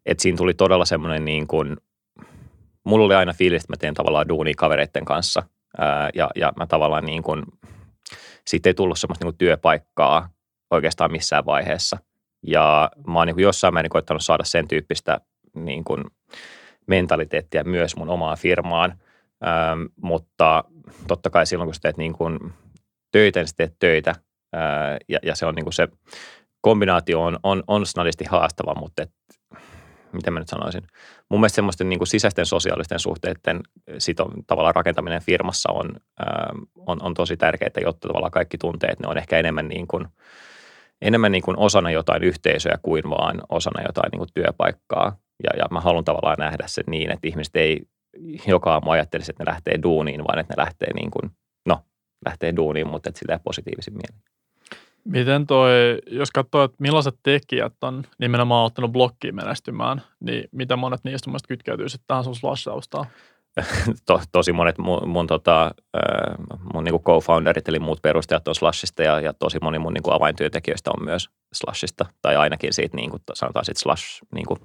että 0.07 0.23
siinä 0.23 0.37
tuli 0.37 0.55
todella 0.55 0.85
semmoinen 0.85 1.25
niin 1.25 1.47
kuin, 1.47 1.77
mulla 2.85 3.05
oli 3.05 3.15
aina 3.15 3.33
fiilis, 3.33 3.63
että 3.63 3.73
mä 3.73 3.77
teen 3.77 3.95
tavallaan 3.95 4.29
duunia 4.29 4.55
kavereiden 4.57 5.05
kanssa 5.05 5.43
ää, 5.79 6.11
ja, 6.15 6.31
ja 6.37 6.53
mä 6.57 6.67
tavallaan 6.67 7.05
niin 7.05 7.23
kuin, 7.23 7.43
siitä 8.47 8.69
ei 8.69 8.75
tullut 8.75 8.99
semmoista 8.99 9.25
niin 9.25 9.33
kuin 9.33 9.39
työpaikkaa 9.39 10.29
oikeastaan 10.73 11.13
missään 11.13 11.47
vaiheessa. 11.47 11.99
Ja 12.47 12.91
mä 13.07 13.19
oon 13.19 13.27
niin 13.27 13.35
kuin 13.35 13.43
jossain 13.43 13.75
määrin 13.75 13.91
koittanut 13.91 14.23
saada 14.23 14.45
sen 14.45 14.69
tyyppistä 14.69 15.21
niin 15.55 15.85
kuin 15.85 16.05
mentaliteettia 16.87 17.65
myös 17.65 17.97
mun 17.97 18.11
omaan 18.11 18.39
firmaan, 18.39 18.91
ähm, 19.47 19.83
mutta 20.03 20.65
totta 21.09 21.31
kai 21.31 21.47
silloin, 21.47 21.67
kun 21.67 21.75
sä 21.75 21.81
teet 21.81 21.97
niin 21.97 22.13
kuin 22.13 22.39
töitä, 23.13 23.41
niin 23.41 23.49
sä 23.49 23.55
teet 23.57 23.75
töitä. 23.79 24.15
Ää, 24.53 24.99
ja, 25.09 25.19
ja 25.23 25.37
se 25.37 25.47
on 25.47 25.55
niin 25.55 25.65
kuin 25.65 25.73
se 25.73 25.89
kombinaatio 26.61 27.23
on, 27.23 27.39
on, 27.43 27.63
on 27.67 27.87
snadisti 27.87 28.25
haastava, 28.25 28.75
mutta 28.75 29.03
et, 29.03 29.11
miten 30.13 30.33
mä 30.33 30.39
nyt 30.39 30.49
sanoisin, 30.49 30.83
mun 31.29 31.41
mielestä 31.41 31.57
semmoisten 31.57 31.89
niin 31.89 31.99
kuin 31.99 32.09
sisäisten 32.09 32.47
sosiaalisten 32.47 32.99
suhteiden 32.99 33.61
sito, 33.99 34.31
tavallaan 34.47 34.75
rakentaminen 34.75 35.23
firmassa 35.23 35.73
on, 35.73 35.91
ää, 36.19 36.53
on, 36.87 37.03
on 37.03 37.15
tosi 37.15 37.37
tärkeää, 37.37 37.71
jotta 37.81 38.09
tavallaan 38.09 38.31
kaikki 38.31 38.59
tunteet, 38.59 39.01
ne 39.01 39.09
on 39.09 39.19
ehkä 39.19 39.39
enemmän 39.39 39.69
niin 39.69 39.87
kuin, 39.87 40.09
enemmän 41.03 41.33
niin 41.33 41.43
kuin 41.43 41.59
osana 41.59 41.91
jotain 41.91 42.23
yhteisöä 42.23 42.79
kuin 42.83 43.11
vaan 43.11 43.43
osana 43.49 43.83
jotain 43.87 44.11
niin 44.11 44.19
kuin 44.19 44.31
työpaikkaa. 44.35 45.17
Ja, 45.45 45.59
ja 45.59 45.67
mä 45.71 45.81
haluan 45.81 46.05
tavallaan 46.05 46.39
nähdä 46.39 46.65
sen 46.67 46.85
niin, 46.87 47.13
että 47.13 47.29
ihmiset 47.29 47.57
ei 47.57 47.81
joka 48.47 48.73
aamu 48.73 48.91
ajattelisi, 48.91 49.33
että 49.33 49.45
ne 49.45 49.51
lähtee 49.51 49.83
duuniin, 49.83 50.25
vaan 50.25 50.39
että 50.39 50.55
ne 50.55 50.63
lähtee 50.63 50.95
niin 50.95 51.11
kuin, 51.11 51.31
no, 51.67 51.79
lähtee 52.27 52.57
duuniin, 52.57 52.87
mutta 52.87 53.09
että 53.09 53.19
sillä 53.19 53.39
positiivisin 53.45 53.95
mielin. 53.95 54.23
Miten 55.05 55.47
toi, 55.47 55.71
jos 56.07 56.31
katsoo, 56.31 56.65
että 56.65 56.77
millaiset 56.81 57.15
tekijät 57.23 57.73
on 57.83 58.05
nimenomaan 58.19 58.67
ottanut 58.67 58.93
blokkiin 58.93 59.35
menestymään, 59.35 60.03
niin 60.21 60.49
mitä 60.53 60.77
monet 60.77 61.01
niistä 61.05 61.31
mielestä 61.31 61.49
kytkeytyy 61.49 61.89
sitten 61.89 62.07
tähän 62.07 62.25
sun 62.25 62.37
slash 62.37 62.69
to, 64.07 64.21
tosi 64.33 64.53
monet 64.53 64.79
mun, 64.79 65.09
mun, 65.09 65.27
tota, 65.27 65.75
mun 66.75 66.85
niin 66.85 67.03
co-founderit 67.03 67.69
eli 67.69 67.79
muut 67.79 68.03
perustajat 68.03 68.49
on 68.49 68.55
Slashista 68.55 69.03
ja, 69.03 69.21
ja 69.21 69.33
tosi 69.33 69.59
moni 69.63 69.79
mun 69.79 69.95
niin 69.95 70.03
kuin 70.03 70.15
avaintyöntekijöistä 70.15 70.91
on 70.91 71.05
myös 71.05 71.31
Slashista 71.53 72.07
tai 72.23 72.37
ainakin 72.37 72.73
siitä 72.73 72.97
niin 72.97 73.11
kuin, 73.11 73.23
sanotaan 73.35 73.65
siitä 73.65 73.81
Slash 73.81 74.05
niin 74.35 74.47
kuin 74.47 74.61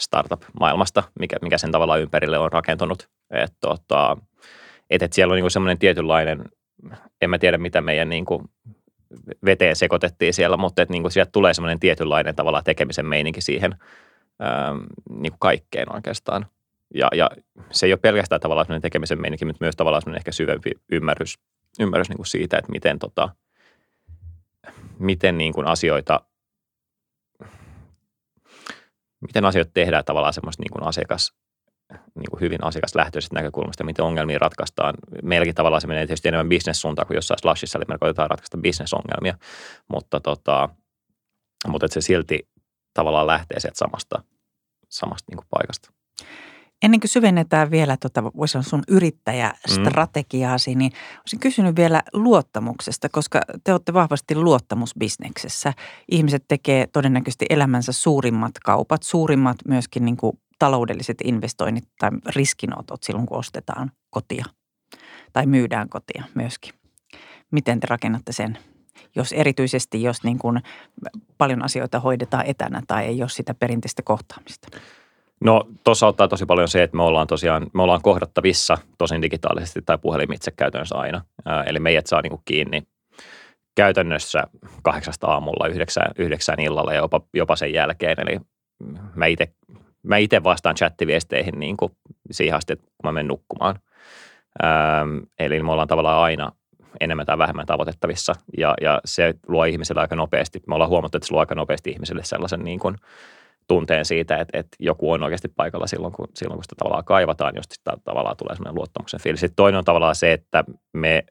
startup-maailmasta, 0.00 1.02
mikä, 1.20 1.36
mikä 1.42 1.58
sen 1.58 1.72
tavallaan 1.72 2.00
ympärille 2.00 2.38
on 2.38 2.52
rakentunut. 2.52 3.08
Et, 3.30 3.52
tota, 3.60 4.16
et, 4.90 5.02
et 5.02 5.12
siellä 5.12 5.32
on 5.32 5.40
niin 5.40 5.50
semmoinen 5.50 5.78
tietynlainen, 5.78 6.44
en 7.22 7.30
mä 7.30 7.38
tiedä 7.38 7.58
mitä 7.58 7.80
meidän 7.80 8.08
niin 8.08 8.24
kuin 8.24 8.42
veteen 9.44 9.76
sekoitettiin 9.76 10.34
siellä, 10.34 10.56
mutta 10.56 10.82
et, 10.82 10.90
niin 10.90 11.02
kuin 11.02 11.12
sieltä 11.12 11.32
tulee 11.32 11.54
semmoinen 11.54 11.80
tietynlainen 11.80 12.36
tavallaan 12.36 12.64
tekemisen 12.64 13.06
meininki 13.06 13.40
siihen 13.40 13.76
ää, 14.40 14.74
niin 15.10 15.32
kuin 15.32 15.40
kaikkeen 15.40 15.94
oikeastaan. 15.94 16.46
Ja, 16.94 17.08
ja 17.14 17.30
se 17.70 17.86
ei 17.86 17.92
ole 17.92 17.98
pelkästään 17.98 18.40
tavallaan 18.40 18.66
semmoinen 18.66 18.82
tekemisen 18.82 19.20
meininki, 19.20 19.44
mutta 19.44 19.64
myös 19.64 19.76
tavallaan 19.76 20.02
semmoinen 20.02 20.20
ehkä 20.20 20.32
syvempi 20.32 20.70
ymmärrys, 20.92 21.38
ymmärrys 21.80 22.08
niin 22.08 22.16
kuin 22.16 22.26
siitä, 22.26 22.58
että 22.58 22.72
miten, 22.72 22.98
tota, 22.98 23.28
miten 24.98 25.38
niin 25.38 25.52
kuin 25.52 25.66
asioita, 25.66 26.20
miten 29.20 29.44
asioita 29.44 29.70
tehdään 29.74 30.04
tavallaan 30.04 30.32
semmoista 30.32 30.62
niin 30.62 30.72
kuin 30.72 30.88
asiakas, 30.88 31.34
niin 31.92 32.30
kuin 32.30 32.40
hyvin 32.40 32.64
asiakaslähtöisestä 32.64 33.34
näkökulmasta, 33.34 33.84
miten 33.84 34.04
ongelmia 34.04 34.38
ratkaistaan. 34.38 34.94
Meilläkin 35.22 35.54
tavallaan 35.54 35.80
se 35.80 35.86
menee 35.86 36.06
tietysti 36.06 36.28
enemmän 36.28 36.48
bisnessuuntaan 36.48 37.06
kuin 37.06 37.14
jossain 37.14 37.38
Slashissa, 37.38 37.78
eli 37.78 37.84
me 37.88 37.98
koitetaan 37.98 38.30
ratkaista 38.30 38.58
bisnesongelmia, 38.58 39.38
mutta, 39.88 40.20
tota, 40.20 40.68
mutta 41.68 41.88
se 41.88 42.00
silti 42.00 42.48
tavallaan 42.94 43.26
lähtee 43.26 43.60
sieltä 43.60 43.78
samasta, 43.78 44.22
samasta 44.88 45.24
niin 45.30 45.36
kuin 45.36 45.46
paikasta. 45.50 45.95
Ennen 46.82 47.00
kuin 47.00 47.08
syvennetään 47.08 47.70
vielä, 47.70 47.96
tota, 47.96 48.24
voisi 48.24 48.52
sanoa 48.52 48.62
sun 48.62 48.82
yrittäjästrategiaasi, 48.88 50.74
mm. 50.74 50.78
niin 50.78 50.92
olisin 51.20 51.40
kysynyt 51.40 51.76
vielä 51.76 52.02
luottamuksesta, 52.12 53.08
koska 53.08 53.40
te 53.64 53.72
olette 53.72 53.92
vahvasti 53.92 54.34
luottamusbisneksessä. 54.34 55.72
Ihmiset 56.10 56.44
tekee 56.48 56.86
todennäköisesti 56.86 57.46
elämänsä 57.50 57.92
suurimmat 57.92 58.52
kaupat, 58.64 59.02
suurimmat 59.02 59.56
myöskin 59.68 60.04
niin 60.04 60.16
kuin 60.16 60.38
taloudelliset 60.58 61.16
investoinnit 61.24 61.84
tai 61.98 62.10
riskinotot 62.36 63.02
silloin, 63.02 63.26
kun 63.26 63.38
ostetaan 63.38 63.90
kotia 64.10 64.44
tai 65.32 65.46
myydään 65.46 65.88
kotia 65.88 66.24
myöskin. 66.34 66.74
Miten 67.50 67.80
te 67.80 67.86
rakennatte 67.90 68.32
sen? 68.32 68.58
Jos 69.14 69.32
erityisesti, 69.32 70.02
jos 70.02 70.24
niin 70.24 70.38
kuin 70.38 70.62
paljon 71.38 71.64
asioita 71.64 72.00
hoidetaan 72.00 72.46
etänä 72.46 72.82
tai 72.86 73.04
ei 73.04 73.22
ole 73.22 73.28
sitä 73.28 73.54
perinteistä 73.54 74.02
kohtaamista. 74.02 74.68
No 75.44 75.64
tuossa 75.84 76.06
ottaa 76.06 76.28
tosi 76.28 76.46
paljon 76.46 76.68
se, 76.68 76.82
että 76.82 76.96
me 76.96 77.02
ollaan 77.02 77.26
tosiaan, 77.26 77.66
me 77.74 77.82
ollaan 77.82 78.02
kohdattavissa 78.02 78.78
tosin 78.98 79.22
digitaalisesti 79.22 79.82
tai 79.86 79.98
puhelimitse 79.98 80.50
käytännössä 80.50 80.96
aina. 80.96 81.24
Eli 81.66 81.78
meidät 81.78 82.06
saa 82.06 82.22
niinku 82.22 82.42
kiinni 82.44 82.82
käytännössä 83.74 84.42
kahdeksasta 84.82 85.26
aamulla, 85.26 85.68
yhdeksään, 85.68 86.12
yhdeksään 86.18 86.60
illalla 86.60 86.92
ja 86.92 87.00
jopa, 87.00 87.20
jopa 87.34 87.56
sen 87.56 87.72
jälkeen. 87.72 88.20
Eli 88.20 88.40
mä 89.14 89.26
itse 89.26 89.52
mä 90.02 90.16
ite 90.16 90.44
vastaan 90.44 90.74
chattiviesteihin 90.74 91.60
niin 91.60 91.76
kuin 91.76 91.92
siihen 92.30 92.56
asti, 92.56 92.72
että 92.72 92.84
kun 92.84 93.08
mä 93.08 93.12
menen 93.12 93.28
nukkumaan. 93.28 93.78
Eli 95.38 95.62
me 95.62 95.72
ollaan 95.72 95.88
tavallaan 95.88 96.22
aina 96.22 96.52
enemmän 97.00 97.26
tai 97.26 97.38
vähemmän 97.38 97.66
tavoitettavissa 97.66 98.32
ja, 98.58 98.74
ja 98.80 99.00
se 99.04 99.34
luo 99.48 99.64
ihmiselle 99.64 100.00
aika 100.00 100.16
nopeasti. 100.16 100.62
Me 100.66 100.74
ollaan 100.74 100.90
huomattu, 100.90 101.18
että 101.18 101.26
se 101.26 101.32
luo 101.32 101.40
aika 101.40 101.54
nopeasti 101.54 101.90
ihmiselle 101.90 102.24
sellaisen 102.24 102.64
niin 102.64 102.78
kuin– 102.78 102.96
tunteen 103.68 104.04
siitä, 104.04 104.36
että, 104.36 104.58
että 104.58 104.76
joku 104.80 105.12
on 105.12 105.22
oikeasti 105.22 105.48
paikalla 105.48 105.86
silloin, 105.86 106.12
kun, 106.12 106.28
silloin, 106.34 106.56
kun 106.56 106.64
sitä 106.64 106.74
tavallaan 106.78 107.04
kaivataan, 107.04 107.52
josta 107.56 107.74
sitä 107.74 107.96
tavallaan 108.04 108.36
tulee 108.36 108.56
sellainen 108.56 108.78
luottamuksen 108.78 109.20
fiilis. 109.20 109.40
Sitten 109.40 109.56
toinen 109.56 109.78
on 109.78 109.84
tavallaan 109.84 110.14
se, 110.14 110.32
että 110.32 110.64
me 110.92 111.24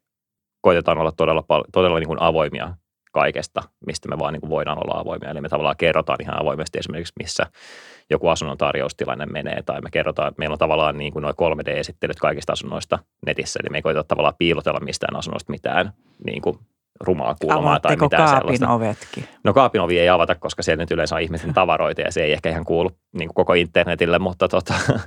koitetaan 0.61 0.97
olla 0.97 1.11
todella, 1.11 1.43
todella 1.71 1.99
niin 1.99 2.07
kuin 2.07 2.21
avoimia 2.21 2.73
kaikesta, 3.11 3.63
mistä 3.85 4.09
me 4.09 4.19
vaan 4.19 4.33
niin 4.33 4.41
kuin 4.41 4.49
voidaan 4.49 4.77
olla 4.77 4.99
avoimia. 4.99 5.29
Eli 5.29 5.41
me 5.41 5.49
tavallaan 5.49 5.77
kerrotaan 5.77 6.21
ihan 6.21 6.41
avoimesti 6.41 6.79
esimerkiksi, 6.79 7.13
missä 7.19 7.45
joku 8.09 8.27
asunnon 8.27 8.57
tarjoustilanne 8.57 9.25
menee, 9.25 9.63
tai 9.65 9.81
me 9.81 9.91
kerrotaan, 9.91 10.33
meillä 10.37 10.53
on 10.53 10.59
tavallaan 10.59 10.97
niin 10.97 11.13
kuin 11.13 11.23
noin 11.23 11.35
3D-esittelyt 11.35 12.19
kaikista 12.21 12.53
asunnoista 12.53 12.99
netissä, 13.25 13.59
eli 13.63 13.69
me 13.69 13.77
ei 13.77 13.81
koeta 13.81 14.03
tavallaan 14.03 14.35
piilotella 14.37 14.79
mistään 14.79 15.15
asunnosta 15.15 15.51
mitään 15.51 15.93
niin 16.25 16.41
kuin 16.41 16.59
rumaa 16.99 17.35
kulmaa 17.41 17.79
tai 17.79 17.95
mitään 17.95 18.23
kaapin 18.23 18.39
sellaista. 18.39 18.69
ovetkin? 18.69 19.27
No 19.43 19.53
kaapin 19.53 19.81
ovi 19.81 19.99
ei 19.99 20.09
avata, 20.09 20.35
koska 20.35 20.63
siellä 20.63 20.83
nyt 20.83 20.91
yleensä 20.91 21.15
on 21.15 21.21
ihmisten 21.21 21.53
tavaroita 21.53 22.01
ja 22.01 22.11
se 22.11 22.23
ei 22.23 22.33
ehkä 22.33 22.49
ihan 22.49 22.65
kuulu 22.65 22.91
niin 23.13 23.27
kuin 23.27 23.35
koko 23.35 23.53
internetille, 23.53 24.19
mutta, 24.19 24.47
tota, 24.47 24.73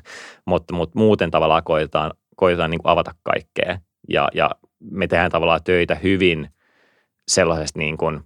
mutta, 0.46 0.74
mutta 0.74 0.98
muuten 0.98 1.30
tavallaan 1.30 1.64
koitetaan, 1.64 2.12
koitetaan 2.36 2.70
niin 2.70 2.82
kuin 2.82 2.92
avata 2.92 3.14
kaikkea. 3.22 3.78
Ja, 4.08 4.28
ja 4.34 4.50
me 4.90 5.06
tehdään 5.06 5.30
tavallaan 5.30 5.64
töitä 5.64 5.94
hyvin 5.94 6.48
sellaisesta 7.28 7.78
niin 7.78 7.96
kuin, 7.96 8.20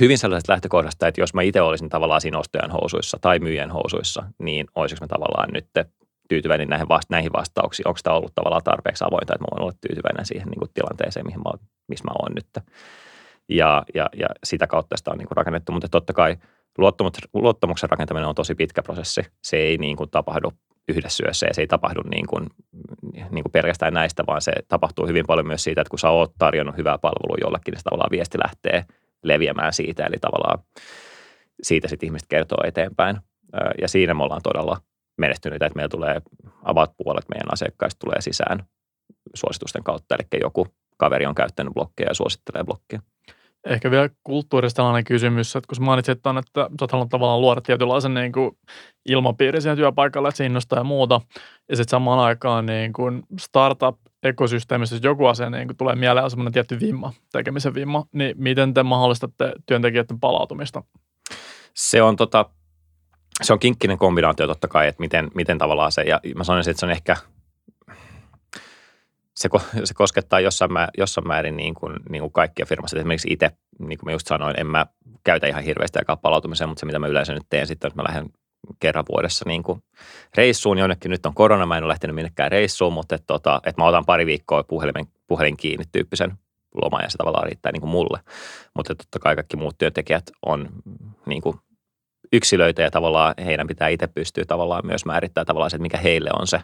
hyvin 0.00 0.18
sellaisesta 0.18 0.52
lähtökohdasta, 0.52 1.08
että 1.08 1.20
jos 1.20 1.34
mä 1.34 1.42
itse 1.42 1.60
olisin 1.60 1.88
tavallaan 1.88 2.20
siinä 2.20 2.38
ostajan 2.38 2.70
housuissa 2.70 3.18
tai 3.20 3.38
myyjän 3.38 3.70
housuissa, 3.70 4.24
niin 4.38 4.66
olisiko 4.74 5.04
mä 5.04 5.08
tavallaan 5.08 5.48
nyt 5.52 5.66
tyytyväinen 6.28 6.68
näihin, 6.68 6.88
vasta- 6.88 7.14
näihin 7.14 7.32
vastauksiin? 7.32 7.88
Onko 7.88 8.00
tämä 8.02 8.16
ollut 8.16 8.34
tavallaan 8.34 8.64
tarpeeksi 8.64 9.04
avointa, 9.04 9.34
että 9.34 9.44
mä 9.44 9.48
voin 9.50 9.62
olla 9.62 9.78
tyytyväinen 9.88 10.26
siihen 10.26 10.48
niin 10.48 10.58
kuin 10.58 10.70
tilanteeseen, 10.74 11.26
mihin 11.26 11.40
mä, 11.40 11.50
missä 11.88 12.04
mä 12.04 12.14
oon 12.18 12.32
nyt. 12.34 12.64
Ja, 13.48 13.84
ja, 13.94 14.08
ja 14.16 14.26
sitä 14.44 14.66
kautta 14.66 14.96
sitä 14.96 15.10
on 15.10 15.18
niin 15.18 15.28
kuin 15.28 15.36
rakennettu, 15.36 15.72
mutta 15.72 15.88
totta 15.88 16.12
kai 16.12 16.36
luottamuksen 17.34 17.90
rakentaminen 17.90 18.28
on 18.28 18.34
tosi 18.34 18.54
pitkä 18.54 18.82
prosessi. 18.82 19.22
Se 19.42 19.56
ei 19.56 19.78
niin 19.78 19.96
kuin 19.96 20.10
tapahdu 20.10 20.52
yhdessä 20.88 21.16
syössä 21.16 21.46
ja 21.46 21.54
se 21.54 21.60
ei 21.60 21.66
tapahdu 21.66 22.00
niin 22.10 22.26
kuin, 22.26 22.46
niin 23.12 23.42
kuin 23.44 23.52
pelkästään 23.52 23.94
näistä, 23.94 24.24
vaan 24.26 24.40
se 24.40 24.52
tapahtuu 24.68 25.06
hyvin 25.06 25.26
paljon 25.26 25.46
myös 25.46 25.64
siitä, 25.64 25.80
että 25.80 25.90
kun 25.90 25.98
sä 25.98 26.10
oot 26.10 26.32
tarjonnut 26.38 26.76
hyvää 26.76 26.98
palvelua 26.98 27.36
jollekin, 27.40 27.72
niin 27.72 27.78
se 27.78 27.84
tavallaan 27.84 28.10
viesti 28.10 28.38
lähtee 28.44 28.84
leviämään 29.22 29.72
siitä, 29.72 30.06
eli 30.06 30.16
tavallaan 30.20 30.58
siitä 31.62 31.88
sitten 31.88 32.06
ihmiset 32.06 32.28
kertoo 32.28 32.58
eteenpäin. 32.64 33.16
Ja 33.80 33.88
siinä 33.88 34.14
me 34.14 34.22
ollaan 34.22 34.42
todella 34.42 34.80
menestyneitä, 35.18 35.66
että 35.66 35.76
meillä 35.76 35.88
tulee 35.88 36.22
avaat 36.62 36.92
puolet 36.96 37.28
meidän 37.28 37.52
asiakkaista 37.52 37.98
tulee 37.98 38.20
sisään 38.20 38.64
suositusten 39.34 39.84
kautta, 39.84 40.14
eli 40.14 40.40
joku 40.40 40.66
kaveri 40.96 41.26
on 41.26 41.34
käyttänyt 41.34 41.74
blokkeja 41.74 42.10
ja 42.10 42.14
suosittelee 42.14 42.64
blokkia. 42.64 43.00
Ehkä 43.66 43.90
vielä 43.90 44.10
kulttuurista 44.24 44.76
tällainen 44.76 45.04
kysymys, 45.04 45.56
että 45.56 45.76
kun 45.76 45.84
mainitsit 45.84 46.22
tuon, 46.22 46.38
että 46.38 46.60
sä 46.60 46.68
oot 46.80 46.92
halunnut 46.92 47.10
tavallaan 47.10 47.40
luoda 47.40 47.60
tietynlaisen 47.60 48.14
niin 48.14 48.32
kuin 48.32 48.58
ilmapiiri 49.08 49.60
siihen 49.60 49.76
työpaikalle, 49.76 50.28
että 50.28 50.36
se 50.36 50.46
innostaa 50.46 50.78
ja 50.78 50.84
muuta, 50.84 51.20
ja 51.68 51.76
sitten 51.76 51.90
samaan 51.90 52.18
aikaan 52.18 52.66
niin 52.66 52.92
kuin 52.92 53.22
startup-ekosysteemissä, 53.40 54.96
jos 54.96 55.02
joku 55.02 55.26
asia 55.26 55.50
niin 55.50 55.68
kuin 55.68 55.76
tulee 55.76 55.96
mieleen, 55.96 56.24
on 56.24 56.30
semmoinen 56.30 56.52
tietty 56.52 56.80
vimma, 56.80 57.12
tekemisen 57.32 57.74
vimma, 57.74 58.04
niin 58.12 58.34
miten 58.38 58.74
te 58.74 58.82
mahdollistatte 58.82 59.52
työntekijöiden 59.66 60.20
palautumista? 60.20 60.82
Se 61.74 62.02
on 62.02 62.16
tota, 62.16 62.50
se 63.42 63.52
on 63.52 63.58
kinkkinen 63.58 63.98
kombinaatio 63.98 64.46
totta 64.46 64.68
kai, 64.68 64.88
että 64.88 65.00
miten, 65.00 65.30
miten 65.34 65.58
tavallaan 65.58 65.92
se, 65.92 66.02
ja 66.02 66.20
mä 66.36 66.44
sanoisin, 66.44 66.70
että 66.70 66.80
se 66.80 66.86
on 66.86 66.92
ehkä, 66.92 67.16
se, 69.34 69.48
se 69.84 69.94
koskettaa 69.94 70.40
jossain, 70.40 70.72
mä, 70.72 70.88
jossain 70.98 71.26
määrin 71.26 71.56
niin 71.56 71.74
kuin, 71.74 71.96
niin 72.08 72.20
kuin 72.20 72.32
kaikkia 72.32 72.66
firmassa. 72.66 72.96
Esimerkiksi 72.96 73.28
itse, 73.30 73.50
niin 73.78 73.98
kuin 73.98 74.06
mä 74.06 74.12
just 74.12 74.26
sanoin, 74.26 74.60
en 74.60 74.66
mä 74.66 74.86
käytä 75.24 75.46
ihan 75.46 75.62
hirveästi 75.62 75.98
aikaa 75.98 76.16
palautumiseen, 76.16 76.68
mutta 76.68 76.80
se 76.80 76.86
mitä 76.86 76.98
mä 76.98 77.06
yleensä 77.06 77.34
nyt 77.34 77.46
teen 77.50 77.66
sitten, 77.66 77.88
että 77.88 78.02
mä 78.02 78.08
lähden 78.08 78.26
kerran 78.80 79.04
vuodessa 79.08 79.44
niin 79.46 79.62
kuin 79.62 79.82
reissuun 80.34 80.78
jonnekin. 80.78 81.10
Nyt 81.10 81.26
on 81.26 81.34
korona, 81.34 81.66
mä 81.66 81.76
en 81.76 81.84
ole 81.84 81.88
lähtenyt 81.88 82.14
minnekään 82.14 82.50
reissuun, 82.50 82.92
mutta 82.92 83.14
että, 83.14 83.26
tota, 83.26 83.60
että 83.66 83.82
mä 83.82 83.88
otan 83.88 84.04
pari 84.04 84.26
viikkoa 84.26 84.64
puhelin, 84.64 85.08
puhelin 85.26 85.56
kiinni 85.56 85.84
tyyppisen 85.92 86.32
loma 86.82 87.00
ja 87.00 87.10
se 87.10 87.18
tavallaan 87.18 87.46
riittää 87.46 87.72
niin 87.72 87.80
kuin 87.80 87.90
mulle. 87.90 88.20
Mutta 88.74 88.94
totta 88.94 89.18
kai 89.18 89.34
kaikki 89.34 89.56
muut 89.56 89.78
työntekijät 89.78 90.30
on 90.46 90.68
niin 91.26 91.42
kuin 91.42 91.56
yksilöitä 92.32 92.82
ja 92.82 92.90
tavallaan 92.90 93.34
heidän 93.44 93.66
pitää 93.66 93.88
itse 93.88 94.06
pystyä 94.06 94.44
tavallaan 94.44 94.86
myös 94.86 95.04
määrittämään 95.04 95.46
tavallaan 95.46 95.70
se, 95.70 95.76
että 95.76 95.82
mikä 95.82 95.98
heille 95.98 96.30
on 96.38 96.46
se 96.46 96.60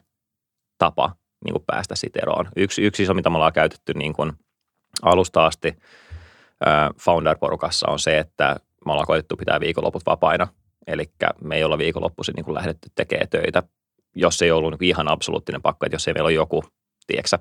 tapa 0.78 1.16
niin 1.45 1.52
kuin 1.52 1.64
päästä 1.66 1.95
siitä 1.95 2.19
eroon. 2.23 2.49
Yksi, 2.57 2.83
yksi 2.83 3.02
iso, 3.02 3.14
mitä 3.14 3.31
me 3.31 3.37
ollaan 3.37 3.52
käytetty 3.52 3.95
niin 3.95 4.12
kuin 4.12 4.33
alusta 5.02 5.47
asti 5.47 5.76
founder-porukassa 6.99 7.90
on 7.90 7.99
se, 7.99 8.19
että 8.19 8.57
me 8.87 8.92
ollaan 8.92 9.07
koetettu 9.07 9.37
pitää 9.37 9.61
viikonloput 9.61 10.07
vapaina. 10.07 10.49
Eli 10.87 11.11
me 11.45 11.57
ei 11.57 11.64
olla 11.64 11.78
viikonloppuisin 11.78 12.35
niin 12.35 12.54
lähdetty 12.54 12.88
tekemään 12.95 13.28
töitä, 13.28 13.62
jos 14.14 14.42
ei 14.42 14.50
ollut 14.50 14.71
niin 14.71 14.78
kuin 14.78 14.88
ihan 14.88 15.09
absoluuttinen 15.09 15.62
pakko, 15.62 15.87
että 15.87 15.95
jos 15.95 16.09
ei 16.09 16.14
meillä 16.14 16.26
ole 16.26 16.33
joku, 16.33 16.64
tiedätkö, 17.07 17.38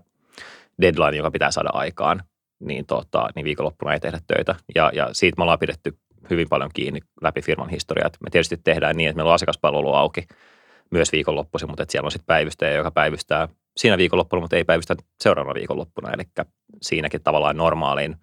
deadline, 0.82 1.18
joka 1.18 1.32
pitää 1.32 1.51
saada 1.51 1.70
aikaan, 1.74 2.24
niin, 2.60 2.86
tota, 2.86 3.30
niin 3.36 3.44
viikonloppuna 3.44 3.94
ei 3.94 4.00
tehdä 4.00 4.20
töitä. 4.28 4.56
Ja, 4.75 4.92
ja 4.94 5.10
siitä 5.12 5.36
me 5.38 5.44
ollaan 5.44 5.60
pidetty 5.60 5.98
hyvin 6.30 6.50
paljon 6.50 6.70
kiinni 6.74 7.00
läpi 7.22 7.42
firman 7.42 7.70
historiaa. 7.70 8.10
Me 8.24 8.30
tietysti 8.30 8.58
tehdään 8.58 8.98
niin, 8.98 9.10
että 9.10 9.18
meillä 9.18 9.30
on 9.30 9.36
asiakaspalvelu 9.36 9.94
auki 9.94 10.28
myös 10.92 11.12
viikonloppuisin, 11.12 11.70
mutta 11.70 11.84
että 11.84 11.92
siellä 11.92 12.08
on 12.08 12.12
sitten 12.12 12.25
päivystäjä, 12.25 12.78
joka 12.78 12.92
päivystää 12.92 13.48
siinä 13.78 13.98
viikonloppuna, 13.98 14.42
mutta 14.42 14.56
ei 14.56 14.63
päivystä 14.63 14.96
seuraavana 15.24 15.54
viikonloppuna. 15.54 16.12
Eli 16.12 16.24
siinäkin 16.82 17.24
tavallaan 17.24 17.58
normaaliin, 17.58 18.16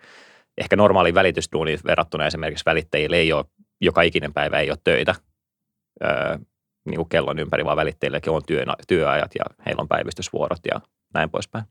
ehkä 0.59 0.76
normaaliin 0.76 1.14
välitysduuniin 1.14 1.78
verrattuna 1.85 2.26
esimerkiksi 2.26 2.64
välittäjille 2.67 3.17
ei 3.17 3.33
ole, 3.33 3.45
joka 3.81 4.02
ikinen 4.02 4.33
päivä 4.33 4.61
ei 4.61 4.71
ole 4.71 4.78
töitä 4.85 5.14
öö, 6.05 6.38
niin 6.85 6.97
kuin 6.97 7.09
kellon 7.09 7.38
ympäri, 7.38 7.64
vaan 7.64 7.76
välittäjillekin 7.76 8.33
on 8.33 8.43
työ, 8.47 8.64
työajat 8.88 9.31
ja 9.38 9.45
heillä 9.67 9.81
on 9.81 9.88
päivystysvuorot 9.88 10.61
ja 10.73 10.81
näin 11.14 11.31
poispäin. 11.31 11.64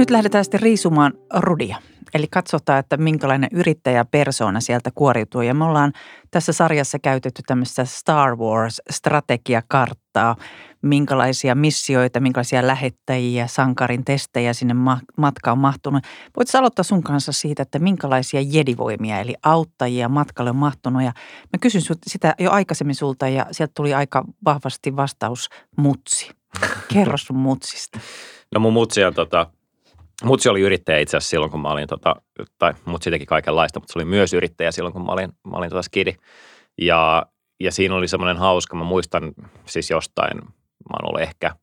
Nyt 0.00 0.10
lähdetään 0.10 0.44
sitten 0.44 0.60
riisumaan 0.60 1.12
rudia. 1.34 1.76
Eli 2.14 2.26
katsotaan, 2.30 2.78
että 2.78 2.96
minkälainen 2.96 3.50
yrittäjäpersoona 3.52 4.60
sieltä 4.60 4.90
kuoriutuu. 4.94 5.40
Ja 5.40 5.54
me 5.54 5.64
ollaan 5.64 5.92
tässä 6.30 6.52
sarjassa 6.52 6.98
käytetty 6.98 7.42
tämmöistä 7.46 7.84
Star 7.84 8.36
Wars-strategiakarttaa, 8.36 10.36
minkälaisia 10.82 11.54
missioita, 11.54 12.20
minkälaisia 12.20 12.66
lähettäjiä, 12.66 13.46
sankarin 13.46 14.04
testejä 14.04 14.52
sinne 14.52 14.74
matkaan 15.16 15.58
mahtunut. 15.58 16.04
Voitko 16.36 16.58
aloittaa 16.58 16.82
sun 16.82 17.02
kanssa 17.02 17.32
siitä, 17.32 17.62
että 17.62 17.78
minkälaisia 17.78 18.40
jedivoimia, 18.44 19.20
eli 19.20 19.34
auttajia 19.42 20.08
matkalle 20.08 20.50
on 20.50 20.56
mahtunut. 20.56 21.02
Ja 21.02 21.12
mä 21.52 21.58
kysyn 21.60 21.82
sitä 22.06 22.34
jo 22.38 22.50
aikaisemmin 22.50 22.94
sulta 22.94 23.28
ja 23.28 23.46
sieltä 23.50 23.72
tuli 23.76 23.94
aika 23.94 24.24
vahvasti 24.44 24.96
vastaus 24.96 25.48
mutsi. 25.76 26.30
Kerro 26.94 27.16
sun 27.16 27.36
mutsista. 27.36 28.00
No 28.54 28.60
mun 28.60 28.72
mutsi 28.72 29.04
on 29.04 29.14
tota, 29.14 29.46
Mutsi 30.24 30.48
oli 30.48 30.60
yrittäjä 30.60 30.98
itse 30.98 31.16
asiassa 31.16 31.30
silloin, 31.30 31.50
kun 31.50 31.60
mä 31.60 31.68
olin, 31.68 31.88
tota, 31.88 32.16
tai 32.58 32.74
mutsi 32.84 33.10
teki 33.10 33.26
kaikenlaista, 33.26 33.80
mutta 33.80 33.92
se 33.92 33.98
oli 33.98 34.04
myös 34.04 34.34
yrittäjä 34.34 34.72
silloin, 34.72 34.92
kun 34.92 35.06
mä 35.06 35.12
olin, 35.12 35.32
mä 35.46 35.56
olin 35.56 35.70
tota 35.70 35.82
skidi. 35.82 36.14
Ja, 36.80 37.26
ja 37.60 37.72
siinä 37.72 37.94
oli 37.94 38.08
semmoinen 38.08 38.36
hauska, 38.36 38.76
mä 38.76 38.84
muistan 38.84 39.32
siis 39.66 39.90
jostain, 39.90 40.36
mä 40.36 40.92
oon 40.92 41.08
ollut 41.08 41.20
ehkä 41.20 41.54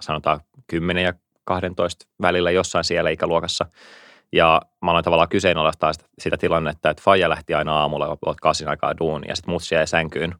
sanotaan 0.00 0.40
10 0.66 1.04
ja 1.04 1.12
12 1.44 2.06
välillä 2.22 2.50
jossain 2.50 2.84
siellä 2.84 3.10
ikäluokassa. 3.10 3.66
Ja 4.32 4.60
mä 4.82 4.90
aloin 4.90 5.04
tavallaan 5.04 5.28
kyseenalaistaa 5.28 5.92
sitä, 5.92 6.04
sitä 6.18 6.36
tilannetta, 6.36 6.90
että 6.90 7.02
Faija 7.02 7.28
lähti 7.28 7.54
aina 7.54 7.76
aamulla, 7.76 8.16
olet 8.26 8.40
kasin 8.40 8.68
aikaa 8.68 8.98
duuni, 8.98 9.28
ja 9.28 9.36
sitten 9.36 9.52
mutsi 9.52 9.74
jäi 9.74 9.86
sänkyyn 9.86 10.34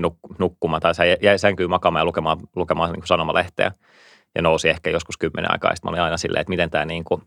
nuk- 0.00 0.36
nukkumaan, 0.38 0.82
tai 0.82 0.94
se 0.94 1.18
jäi 1.22 1.38
sänkyyn 1.38 1.70
makaamaan 1.70 2.00
ja 2.00 2.04
lukemaan, 2.04 2.38
lukemaan 2.56 2.92
niin 2.92 3.06
sanomalehteä 3.06 3.72
ja 4.34 4.42
nousi 4.42 4.68
ehkä 4.68 4.90
joskus 4.90 5.16
kymmenen 5.16 5.52
aikaa. 5.52 5.74
Sitten 5.74 5.88
mä 5.88 5.90
olin 5.90 6.02
aina 6.02 6.16
silleen, 6.16 6.40
että 6.40 6.50
miten 6.50 6.70
tämä, 6.70 6.84
niin 6.84 7.04
kuin, 7.04 7.22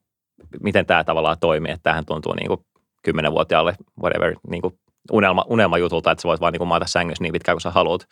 miten 0.61 0.85
tämä 0.85 1.03
tavallaan 1.03 1.37
toimii, 1.39 1.71
että 1.71 1.83
tämähän 1.83 2.05
tuntuu 2.05 2.33
niin 2.33 2.59
kymmenenvuotiaalle 3.03 3.75
whatever 4.01 4.35
niin 4.49 4.61
kuin 4.61 4.79
unelma, 5.11 5.45
unelmajutulta, 5.49 6.11
että 6.11 6.21
sä 6.21 6.27
voit 6.27 6.41
vaan 6.41 6.53
niin 6.53 6.59
kuin 6.59 6.67
maata 6.67 6.87
sängyssä 6.87 7.23
niin 7.23 7.33
pitkään 7.33 7.55
kuin 7.55 7.61
sä 7.61 7.71
haluat. 7.71 8.07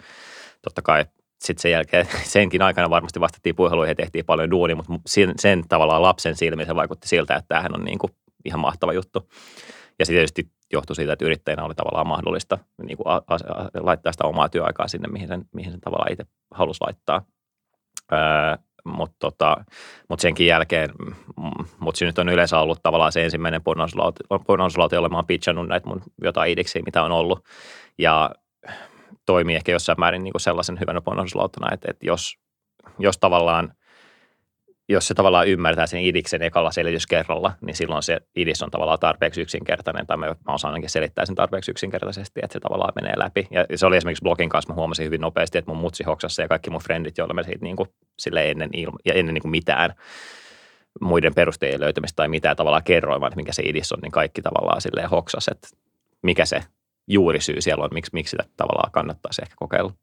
Totta 0.62 0.82
kai 0.82 1.06
sitten 1.42 1.62
sen 1.62 1.72
jälkeen, 1.72 2.08
senkin 2.24 2.62
aikana 2.62 2.90
varmasti 2.90 3.20
vastattiin 3.20 3.56
puheluihin 3.56 3.92
ja 3.92 3.96
tehtiin 3.96 4.26
paljon 4.26 4.52
duunia, 4.52 4.76
mutta 4.76 4.94
sen, 5.08 5.34
sen 5.40 5.64
tavallaan 5.70 6.02
lapsen 6.02 6.36
silmiin 6.36 6.68
se 6.68 6.76
vaikutti 6.76 7.08
siltä, 7.08 7.36
että 7.36 7.48
tämähän 7.48 7.76
on 7.76 7.86
niin 7.86 8.00
kuin 8.00 8.12
ihan 8.46 8.60
mahtava 8.60 8.94
juttu. 8.94 9.30
Ja 10.00 10.06
sitten 10.06 10.18
tietysti 10.18 10.48
johtui 10.74 10.96
siitä, 10.96 11.14
että 11.14 11.26
yrittäjänä 11.26 11.64
oli 11.64 11.76
tavallaan 11.76 12.08
mahdollista 12.08 12.58
niin 12.84 12.98
kuin 12.98 13.08
a, 13.08 13.16
a, 13.28 13.38
laittaa 13.74 14.12
sitä 14.12 14.28
omaa 14.28 14.50
työaikaa 14.50 14.88
sinne, 14.88 15.08
mihin 15.08 15.28
sen, 15.28 15.46
mihin 15.54 15.72
sen 15.72 15.82
tavallaan 15.82 16.12
itse 16.12 16.26
halusi 16.52 16.82
laittaa. 16.82 17.26
Öö, 18.12 18.20
mutta 18.86 19.16
tota, 19.20 19.58
mut 20.10 20.20
senkin 20.20 20.48
jälkeen, 20.48 20.90
mm, 21.38 21.66
mutta 21.80 22.00
se 22.00 22.06
nyt 22.06 22.20
on 22.20 22.30
yleensä 22.30 22.60
ollut 22.60 22.84
tavallaan 22.84 23.12
se 23.12 23.24
ensimmäinen 23.24 23.64
pornoslaute, 24.48 24.96
jolle 24.96 25.10
mä 25.10 25.18
oon 25.18 25.26
pitchannut 25.26 25.68
näitä 25.68 25.88
mun 25.88 26.02
jotain 26.24 26.52
idiksiä, 26.52 26.82
mitä 26.86 27.04
on 27.04 27.12
ollut. 27.12 27.46
Ja 27.98 28.32
toimii 29.26 29.56
ehkä 29.56 29.72
jossain 29.72 30.00
määrin 30.00 30.24
niin 30.24 30.34
kuin 30.34 30.42
sellaisen 30.42 30.80
hyvänä 30.80 31.02
pornoslautana, 31.02 31.74
että, 31.74 31.92
että 31.92 32.06
jos, 32.06 32.38
jos 33.00 33.18
tavallaan 33.18 33.74
jos 34.92 35.08
se 35.08 35.14
tavallaan 35.14 35.48
ymmärtää 35.48 35.88
sen 35.88 36.02
idiksen 36.02 36.42
ekalla 36.42 36.72
selityskerralla, 36.72 37.52
niin 37.62 37.76
silloin 37.76 38.04
se 38.04 38.22
idis 38.36 38.64
on 38.64 38.72
tavallaan 38.72 39.00
tarpeeksi 39.00 39.42
yksinkertainen, 39.42 40.08
tai 40.08 40.18
mä, 40.18 40.26
mä 40.26 40.54
osaan 40.54 40.74
ainakin 40.74 40.90
selittää 40.90 41.26
sen 41.26 41.36
tarpeeksi 41.36 41.72
yksinkertaisesti, 41.72 42.40
että 42.44 42.54
se 42.54 42.60
tavallaan 42.60 42.94
menee 42.96 43.14
läpi. 43.18 43.48
Ja 43.52 43.78
se 43.78 43.86
oli 43.86 43.98
esimerkiksi 43.98 44.24
blogin 44.24 44.50
kanssa, 44.50 44.74
mä 44.74 44.76
huomasin 44.76 45.06
hyvin 45.06 45.22
nopeasti, 45.22 45.58
että 45.58 45.72
mun 45.72 45.82
mutsi 45.82 46.04
hoksassa 46.04 46.42
ja 46.42 46.48
kaikki 46.48 46.70
mun 46.70 46.82
frendit, 46.82 47.18
joilla 47.18 47.34
me 47.34 47.44
siitä 47.44 47.64
niin 47.64 47.76
kuin, 47.76 47.90
sille 48.20 48.52
ennen, 48.52 48.70
ilma, 48.74 48.98
ja 49.06 49.14
ennen 49.14 49.34
niin 49.34 49.42
kuin 49.42 49.52
mitään 49.52 49.96
muiden 51.02 51.36
perusteiden 51.36 51.80
löytämistä 51.80 52.16
tai 52.16 52.28
mitään 52.28 52.56
tavallaan 52.56 52.84
kerroin, 52.84 53.24
että 53.24 53.36
mikä 53.36 53.54
se 53.54 53.64
idis 53.66 53.92
on, 53.92 54.00
niin 54.02 54.12
kaikki 54.12 54.42
tavallaan 54.42 54.82
silleen 54.82 55.10
hoksas, 55.10 55.48
että 55.48 55.68
mikä 56.24 56.46
se 56.46 56.64
juurisyy 57.08 57.62
siellä 57.62 57.84
on, 57.84 57.90
miksi, 57.94 58.12
miksi 58.14 58.32
sitä 58.32 58.44
tavallaan 58.58 58.92
kannattaisi 58.92 59.42
ehkä 59.42 59.56
kokeilla. 59.58 59.94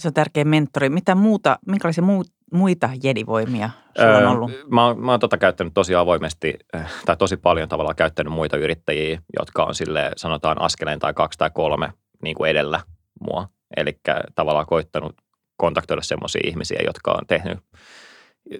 Se 0.00 0.08
on 0.08 0.14
tärkeä 0.14 0.44
mentori. 0.44 0.88
Mitä 0.88 1.14
muuta, 1.14 1.58
minkälaisia 1.66 2.04
muut, 2.04 2.26
muita 2.52 2.90
jedivoimia 3.02 3.70
sulla 4.00 4.18
on 4.18 4.26
ollut? 4.26 4.50
Öö, 4.50 4.64
mä, 4.70 4.86
oon, 4.86 5.00
mä 5.00 5.10
oon 5.10 5.20
tota 5.20 5.38
käyttänyt 5.38 5.74
tosi 5.74 5.94
avoimesti, 5.94 6.54
äh, 6.76 6.92
tai 7.06 7.16
tosi 7.16 7.36
paljon 7.36 7.68
tavallaan 7.68 7.96
käyttänyt 7.96 8.32
muita 8.32 8.56
yrittäjiä, 8.56 9.22
jotka 9.38 9.64
on 9.64 9.74
sille 9.74 10.10
sanotaan 10.16 10.60
askeleen 10.60 10.98
tai 10.98 11.14
kaksi 11.14 11.38
tai 11.38 11.50
kolme 11.54 11.92
niin 12.22 12.36
kuin 12.36 12.50
edellä 12.50 12.80
mua. 13.20 13.48
Eli 13.76 14.00
tavallaan 14.34 14.66
koittanut 14.66 15.16
kontaktoida 15.56 16.02
semmoisia 16.02 16.40
ihmisiä, 16.44 16.80
jotka 16.86 17.12
on 17.12 17.26
tehnyt, 17.26 17.58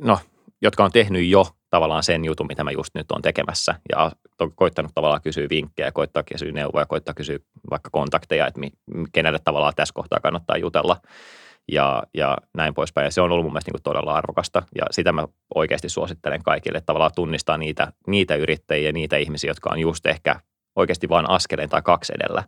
no, 0.00 0.18
jotka 0.62 0.85
on 0.85 0.92
tehnyt 0.92 1.27
jo 1.27 1.46
tavallaan 1.70 2.03
sen 2.03 2.25
jutun, 2.25 2.46
mitä 2.46 2.64
mä 2.64 2.70
just 2.70 2.94
nyt 2.94 3.12
on 3.12 3.23
tekemässä. 3.23 3.75
Ja 3.92 4.11
on 4.40 4.53
koittanut 4.55 4.92
tavallaan 4.94 5.23
kysyä 5.23 5.46
vinkkejä, 5.51 5.92
koittaa 5.92 6.23
kysyä 6.23 6.53
neuvoja, 6.53 6.87
koittaa 6.87 7.14
kysyä 7.14 7.38
vaikka 7.70 7.90
kontakteja, 7.90 8.46
että 8.46 8.61
mi, 8.61 8.70
kenelle 9.12 9.38
tavallaan 9.44 9.75
tässä 9.77 9.94
kohtaa 9.94 10.20
kannattaa 10.20 10.57
jutella 10.57 10.96
ja, 11.73 12.03
ja 12.14 12.38
näin 12.57 12.75
poispäin. 12.75 13.05
Ja 13.05 13.11
se 13.11 13.20
on 13.20 13.33
ollut 13.33 13.44
mun 13.44 13.53
mielestä 13.53 13.68
niin 13.68 13.83
kuin 13.83 13.83
todella 13.83 14.14
arvokasta 14.14 14.62
ja 14.75 14.85
sitä 14.90 15.12
mä 15.12 15.29
oikeasti 15.55 15.88
suosittelen 15.88 16.42
kaikille, 16.42 16.79
että 16.79 16.87
tavallaan 16.87 17.12
tunnistaa 17.14 17.59
niitä, 17.59 17.92
niitä 18.07 18.35
yrittäjiä, 18.35 18.92
niitä 18.92 19.16
ihmisiä, 19.16 19.51
jotka 19.51 19.70
on 19.70 19.79
just 19.79 20.07
ehkä 20.07 20.40
oikeasti 20.77 21.09
vain 21.09 21.31
askeleen 21.31 21.68
tai 21.68 21.83
kaksi 21.83 22.12
edellä. 22.16 22.44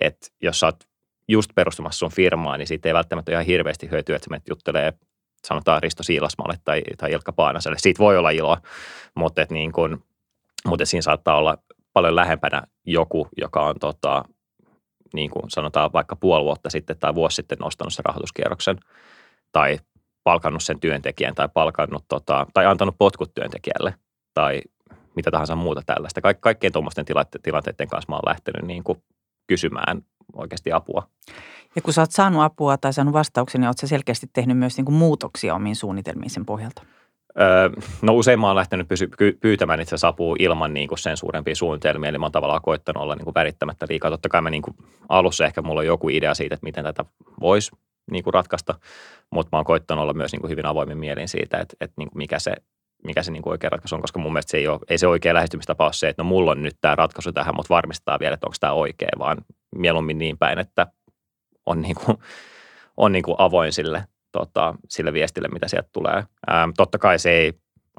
Että 0.00 0.26
jos 0.42 0.60
sä 0.60 0.66
oot 0.66 0.84
just 1.28 1.50
perustamassa 1.54 1.98
sun 1.98 2.12
firmaa, 2.12 2.56
niin 2.56 2.66
siitä 2.66 2.88
ei 2.88 2.94
välttämättä 2.94 3.32
ihan 3.32 3.44
hirveästi 3.44 3.90
hyötyä, 3.90 4.16
että 4.16 4.24
sä 4.24 4.30
menet 4.30 4.48
juttelee 4.48 4.92
sanotaan 5.44 5.82
Risto 5.82 6.02
Siilasmalle 6.02 6.54
tai, 6.64 6.82
tai 6.98 7.12
Ilkka 7.12 7.32
Paanaselle. 7.32 7.78
Siitä 7.78 7.98
voi 7.98 8.18
olla 8.18 8.30
iloa, 8.30 8.60
mutta, 9.14 9.42
et 9.42 9.50
niin 9.50 9.72
kun, 9.72 10.04
mutta 10.66 10.86
siinä 10.86 11.02
saattaa 11.02 11.36
olla 11.36 11.58
paljon 11.92 12.16
lähempänä 12.16 12.62
joku, 12.86 13.28
joka 13.36 13.66
on 13.66 13.74
tota, 13.80 14.24
niin 15.14 15.30
kuin 15.30 15.50
sanotaan 15.50 15.92
vaikka 15.92 16.16
puoli 16.16 16.44
vuotta 16.44 16.70
sitten 16.70 16.98
tai 16.98 17.14
vuosi 17.14 17.36
sitten 17.36 17.58
nostanut 17.58 17.94
sen 17.94 18.04
rahoituskierroksen 18.04 18.78
tai 19.52 19.78
palkannut 20.24 20.62
sen 20.62 20.80
työntekijän 20.80 21.34
tai 21.34 21.48
palkannut 21.54 22.04
tota, 22.08 22.46
tai 22.54 22.66
antanut 22.66 22.94
potkut 22.98 23.34
työntekijälle 23.34 23.94
tai 24.34 24.62
mitä 25.16 25.30
tahansa 25.30 25.56
muuta 25.56 25.82
tällaista. 25.86 26.20
Kaik, 26.20 26.40
kaikkien 26.40 26.72
tuommoisten 26.72 27.04
tilanteiden 27.42 27.88
kanssa 27.88 28.12
mä 28.12 28.16
oon 28.16 28.22
lähtenyt 28.26 28.62
niin 28.62 28.84
kuin 28.84 29.02
kysymään 29.46 30.02
oikeasti 30.32 30.72
apua. 30.72 31.08
Ja 31.76 31.82
kun 31.82 31.92
sä 31.92 32.02
oot 32.02 32.10
saanut 32.10 32.42
apua 32.42 32.76
tai 32.76 32.92
saanut 32.92 33.14
vastauksia, 33.14 33.60
niin 33.60 33.68
oot 33.68 33.78
sä 33.78 33.86
selkeästi 33.86 34.26
tehnyt 34.32 34.58
myös 34.58 34.76
niin 34.76 34.84
kuin 34.84 34.94
muutoksia 34.94 35.54
omiin 35.54 35.76
suunnitelmiin 35.76 36.30
sen 36.30 36.46
pohjalta? 36.46 36.82
Öö, 37.40 37.70
no 38.02 38.14
usein 38.14 38.40
mä 38.40 38.46
oon 38.46 38.56
lähtenyt 38.56 38.88
pysy, 38.88 39.08
pyytämään 39.40 39.80
itse 39.80 39.96
apua 40.06 40.36
ilman 40.38 40.74
niin 40.74 40.88
kuin 40.88 40.98
sen 40.98 41.16
suurempia 41.16 41.54
suunnitelmia, 41.54 42.08
eli 42.08 42.18
mä 42.18 42.24
oon 42.24 42.32
tavallaan 42.32 42.62
koittanut 42.62 43.02
olla 43.02 43.14
niin 43.14 43.24
kuin 43.24 43.34
värittämättä 43.34 43.86
liikaa. 43.88 44.10
Totta 44.10 44.28
kai 44.28 44.42
mä 44.42 44.50
niin 44.50 44.62
kuin, 44.62 44.76
alussa 45.08 45.44
ehkä 45.44 45.62
mulla 45.62 45.80
on 45.80 45.86
joku 45.86 46.08
idea 46.08 46.34
siitä, 46.34 46.54
että 46.54 46.64
miten 46.64 46.84
tätä 46.84 47.04
voisi 47.40 47.70
niin 48.10 48.24
kuin 48.24 48.34
ratkaista, 48.34 48.74
mutta 49.30 49.48
mä 49.52 49.58
oon 49.58 49.64
koittanut 49.64 50.02
olla 50.02 50.12
myös 50.12 50.32
niin 50.32 50.40
kuin 50.40 50.50
hyvin 50.50 50.66
avoimin 50.66 50.98
mielin 50.98 51.28
siitä, 51.28 51.58
että, 51.58 51.76
että 51.80 51.94
niin 51.98 52.08
kuin 52.08 52.18
mikä 52.18 52.38
se, 52.38 52.52
mikä 53.04 53.22
se 53.22 53.32
niin 53.32 53.42
kuin 53.42 53.50
oikea 53.50 53.70
ratkaisu 53.70 53.94
on, 53.94 54.00
koska 54.00 54.18
mun 54.18 54.32
mielestä 54.32 54.50
se 54.50 54.56
ei, 54.56 54.68
ole, 54.68 54.80
ei 54.88 54.98
se 54.98 55.06
oikea 55.06 55.34
lähestymistapa 55.34 55.84
ole 55.84 55.92
se, 55.92 56.08
että 56.08 56.22
no 56.22 56.28
mulla 56.28 56.50
on 56.50 56.62
nyt 56.62 56.76
tämä 56.80 56.94
ratkaisu 56.94 57.32
tähän, 57.32 57.54
mutta 57.56 57.74
varmistaa 57.74 58.18
vielä, 58.20 58.34
että 58.34 58.46
onko 58.46 58.56
tämä 58.60 58.72
oikea, 58.72 59.08
vaan 59.18 59.38
mieluummin 59.76 60.18
niin 60.18 60.38
päin, 60.38 60.58
että 60.58 60.86
on, 61.66 61.82
niin 61.82 61.94
kuin, 61.94 62.18
on 62.96 63.12
niin 63.12 63.22
kuin 63.22 63.36
avoin 63.38 63.72
sille, 63.72 64.04
tota, 64.32 64.74
sille 64.88 65.12
viestille, 65.12 65.48
mitä 65.48 65.68
sieltä 65.68 65.88
tulee. 65.92 66.24
Ähm, 66.50 66.70
totta 66.76 66.98
kai 66.98 67.18
se 67.18 67.30
ei 67.30 67.52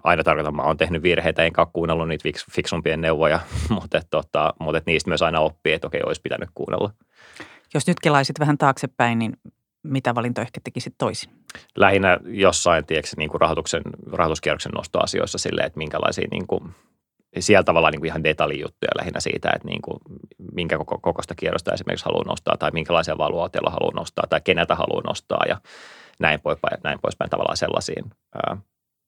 aina 0.04 0.24
tarkoita, 0.24 0.50
että 0.50 0.62
mä 0.62 0.68
oon 0.68 0.78
tehnyt 0.78 1.04
virheitä, 1.04 1.44
enkä 1.44 1.62
ole 1.62 1.68
kuunnellut 1.74 2.08
niitä 2.08 2.30
fiksumpien 2.52 3.02
neuvoja, 3.02 3.40
mutta, 3.70 3.98
että, 3.98 4.10
tota, 4.10 4.54
mutta 4.60 4.78
että 4.78 4.92
niistä 4.92 5.10
myös 5.10 5.22
aina 5.22 5.40
oppii, 5.40 5.74
että 5.74 5.88
okei, 5.88 6.02
olisi 6.06 6.22
pitänyt 6.22 6.50
kuunnella. 6.56 6.92
Jos 7.74 7.88
nyt 7.88 8.00
kelaisit 8.00 8.40
vähän 8.40 8.58
taaksepäin, 8.58 9.20
niin 9.20 9.34
mitä 9.84 10.16
valinto 10.16 10.42
ehkä 10.42 10.62
tekisit 10.64 10.96
toisin? 10.98 11.30
Lähinnä 11.76 12.20
jossain, 12.26 12.86
tiedätkö, 12.86 13.12
niin 13.18 13.30
kuin 13.30 13.42
rahoituksen, 13.42 13.82
rahoituskierroksen 14.12 14.72
nostoasioissa 14.72 15.38
silleen, 15.38 15.68
että 15.68 15.78
minkälaisia 15.78 16.28
niin 16.32 16.48
kuin, 16.48 16.76
siellä 17.42 17.64
tavallaan 17.64 17.92
niin 17.92 18.02
kuin 18.02 18.08
ihan 18.08 18.24
detaljijuttuja 18.24 18.92
lähinnä 18.98 19.20
siitä, 19.20 19.52
että 19.56 19.68
niin 19.68 19.82
kuin, 19.82 19.98
minkä 20.54 20.78
koko, 20.78 21.00
kokoista 21.02 21.36
kierrosta 21.36 21.74
esimerkiksi 21.74 22.06
haluaa 22.06 22.28
nostaa 22.28 22.58
tai 22.58 22.72
minkälaisia 22.72 23.18
valuaatiolla 23.18 23.70
haluaa 23.70 23.96
nostaa 23.96 24.26
tai 24.30 24.42
keneltä 24.42 24.76
haluaa 24.76 25.04
nostaa 25.08 25.46
ja 25.48 25.62
näin 26.20 26.42
poispäin, 26.42 26.82
näin 26.84 27.00
poispäin 27.02 27.30
tavallaan 27.30 27.58
sellaisiin 27.58 28.06
ää, 28.36 28.58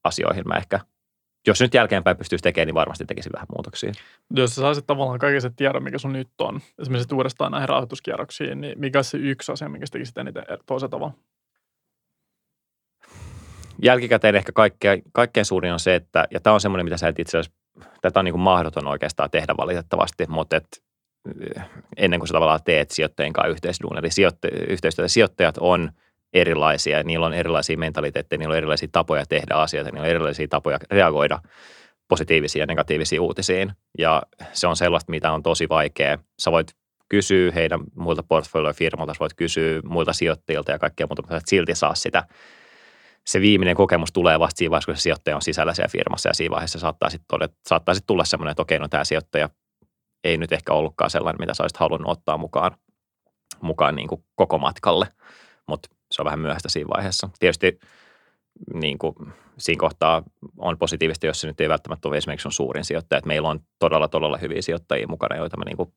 asioihin 0.04 0.48
mä 0.48 0.56
ehkä 0.56 0.80
jos 1.48 1.62
nyt 1.62 1.74
jälkeenpäin 1.74 2.18
pystyisi 2.18 2.44
tekemään, 2.44 2.68
niin 2.68 2.76
varmasti 2.76 3.06
tekisi 3.06 3.30
vähän 3.34 3.48
muutoksia. 3.56 3.92
Jos 4.36 4.56
sä 4.56 4.62
saisit 4.62 4.88
tavallaan 4.88 5.20
kaiken 5.20 5.42
se 5.42 5.50
tiedon, 5.50 5.84
mikä 5.84 5.98
sun 5.98 6.14
nyt 6.14 6.30
on, 6.40 6.62
esimerkiksi 6.82 7.16
uudestaan 7.16 7.52
näihin 7.52 7.70
rahoituskierroksiin, 7.70 8.62
niin 8.62 8.80
mikä 8.80 9.04
se 9.04 9.18
yksi 9.18 9.52
asia, 9.52 9.70
minkä 9.70 9.86
sä 9.86 9.92
tekisit 9.92 10.18
eniten 10.18 10.44
toisella 10.66 10.90
tavalla? 10.90 11.14
Jälkikäteen 13.84 14.36
ehkä 14.36 14.52
kaikkein, 14.52 15.02
kaikkein 15.12 15.46
suurin 15.46 15.74
on 15.74 15.80
se, 15.80 15.96
että, 15.96 16.28
ja 16.32 16.40
tämä 16.40 16.54
on 16.54 16.62
semmoinen, 16.62 16.86
mitä 16.86 16.98
sä 16.98 17.08
et 17.08 17.20
itse 17.20 17.38
asiassa, 17.38 17.60
tätä 18.02 18.20
on 18.20 18.26
niin 18.26 18.34
kuin 18.34 18.42
mahdoton 18.42 18.88
oikeastaan 18.88 19.32
tehdä 19.32 19.54
valitettavasti, 19.58 20.26
mutta 20.28 20.56
et, 20.56 20.84
eh, 21.58 21.64
ennen 21.98 22.20
kuin 22.20 22.28
sä 22.28 22.34
tavallaan 22.34 22.60
teet 22.66 22.92
sijoittajien 22.92 23.34
kanssa 23.34 23.52
yhteisduun, 23.52 23.98
eli 23.98 24.12
sijoittajat, 24.12 25.12
sijoittajat 25.12 25.58
on– 25.60 25.90
erilaisia. 26.34 27.04
Niillä 27.04 27.26
on 27.26 27.34
erilaisia 27.34 27.78
mentaliteetteja, 27.78 28.38
niillä 28.38 28.54
on 28.54 28.58
erilaisia 28.58 28.90
tapoja 28.92 29.26
tehdä 29.26 29.56
asioita, 29.56 29.92
niillä 29.92 30.06
on 30.06 30.10
erilaisia 30.10 30.48
tapoja 30.48 30.80
reagoida 30.92 31.40
positiivisiin 32.08 32.60
ja 32.60 32.66
negatiivisiin 32.66 33.22
uutisiin. 33.22 33.72
Ja 33.98 34.24
se 34.54 34.68
on 34.68 34.76
sellaista, 34.76 35.12
mitä 35.12 35.32
on 35.32 35.44
tosi 35.44 35.70
vaikea. 35.70 36.18
Sä 36.40 36.52
voit 36.52 36.68
kysyä 37.10 37.52
heidän 37.52 37.80
muilta 37.96 38.24
portfolio-firmoilta, 38.24 39.14
sä 39.14 39.20
voit 39.20 39.34
kysyä 39.34 39.82
muilta 39.84 40.14
sijoittajilta 40.14 40.72
ja 40.72 40.80
kaikkea 40.80 41.08
muuta, 41.08 41.22
mutta 41.22 41.42
silti 41.46 41.76
saa 41.76 41.96
sitä. 41.96 42.24
Se 43.28 43.42
viimeinen 43.42 43.76
kokemus 43.76 44.12
tulee 44.14 44.40
vasta 44.40 44.58
siinä 44.58 44.72
vaiheessa, 44.72 44.92
kun 44.92 44.98
se 44.98 45.02
sijoittaja 45.02 45.36
on 45.36 45.42
sisällä 45.42 45.74
siellä 45.74 45.92
firmassa 45.92 46.30
ja 46.30 46.34
siinä 46.34 46.52
vaiheessa 46.52 46.80
saattaa 46.80 47.10
sitten, 47.10 47.40
sitten 47.70 48.08
tulla 48.08 48.26
semmoinen, 48.26 48.52
että 48.52 48.62
okei, 48.62 48.80
no 48.80 48.88
tämä 48.88 49.04
sijoittaja 49.04 49.50
ei 50.24 50.38
nyt 50.38 50.52
ehkä 50.52 50.74
ollutkaan 50.74 51.10
sellainen, 51.10 51.40
mitä 51.40 51.54
sä 51.54 51.64
olisit 51.64 51.78
halunnut 51.78 52.12
ottaa 52.12 52.38
mukaan, 52.38 52.72
mukaan 53.62 53.96
niin 53.96 54.08
kuin 54.08 54.24
koko 54.36 54.58
matkalle. 54.58 55.08
Mutta 55.68 55.90
se 56.12 56.22
on 56.22 56.26
vähän 56.26 56.40
myöhäistä 56.40 56.70
siinä 56.70 56.90
vaiheessa. 56.96 57.30
Tietysti 57.40 57.80
niin 58.74 58.98
kuin, 58.98 59.16
siinä 59.58 59.80
kohtaa 59.80 60.24
on 60.58 60.78
positiivista, 60.78 61.28
jos 61.28 61.42
se 61.42 61.48
nyt 61.48 61.62
ei 61.62 61.70
välttämättä 61.70 62.08
ole 62.08 62.18
esimerkiksi 62.18 62.48
on 62.48 62.52
suurin 62.52 62.86
sijoittaja. 62.86 63.18
Että 63.18 63.28
meillä 63.28 63.50
on 63.50 63.60
todella, 63.80 64.08
todella 64.08 64.38
hyviä 64.38 64.62
sijoittajia 64.62 65.08
mukana, 65.08 65.36
joita 65.36 65.58
mä, 65.58 65.66
niin 65.66 65.78
kuin, 65.78 65.94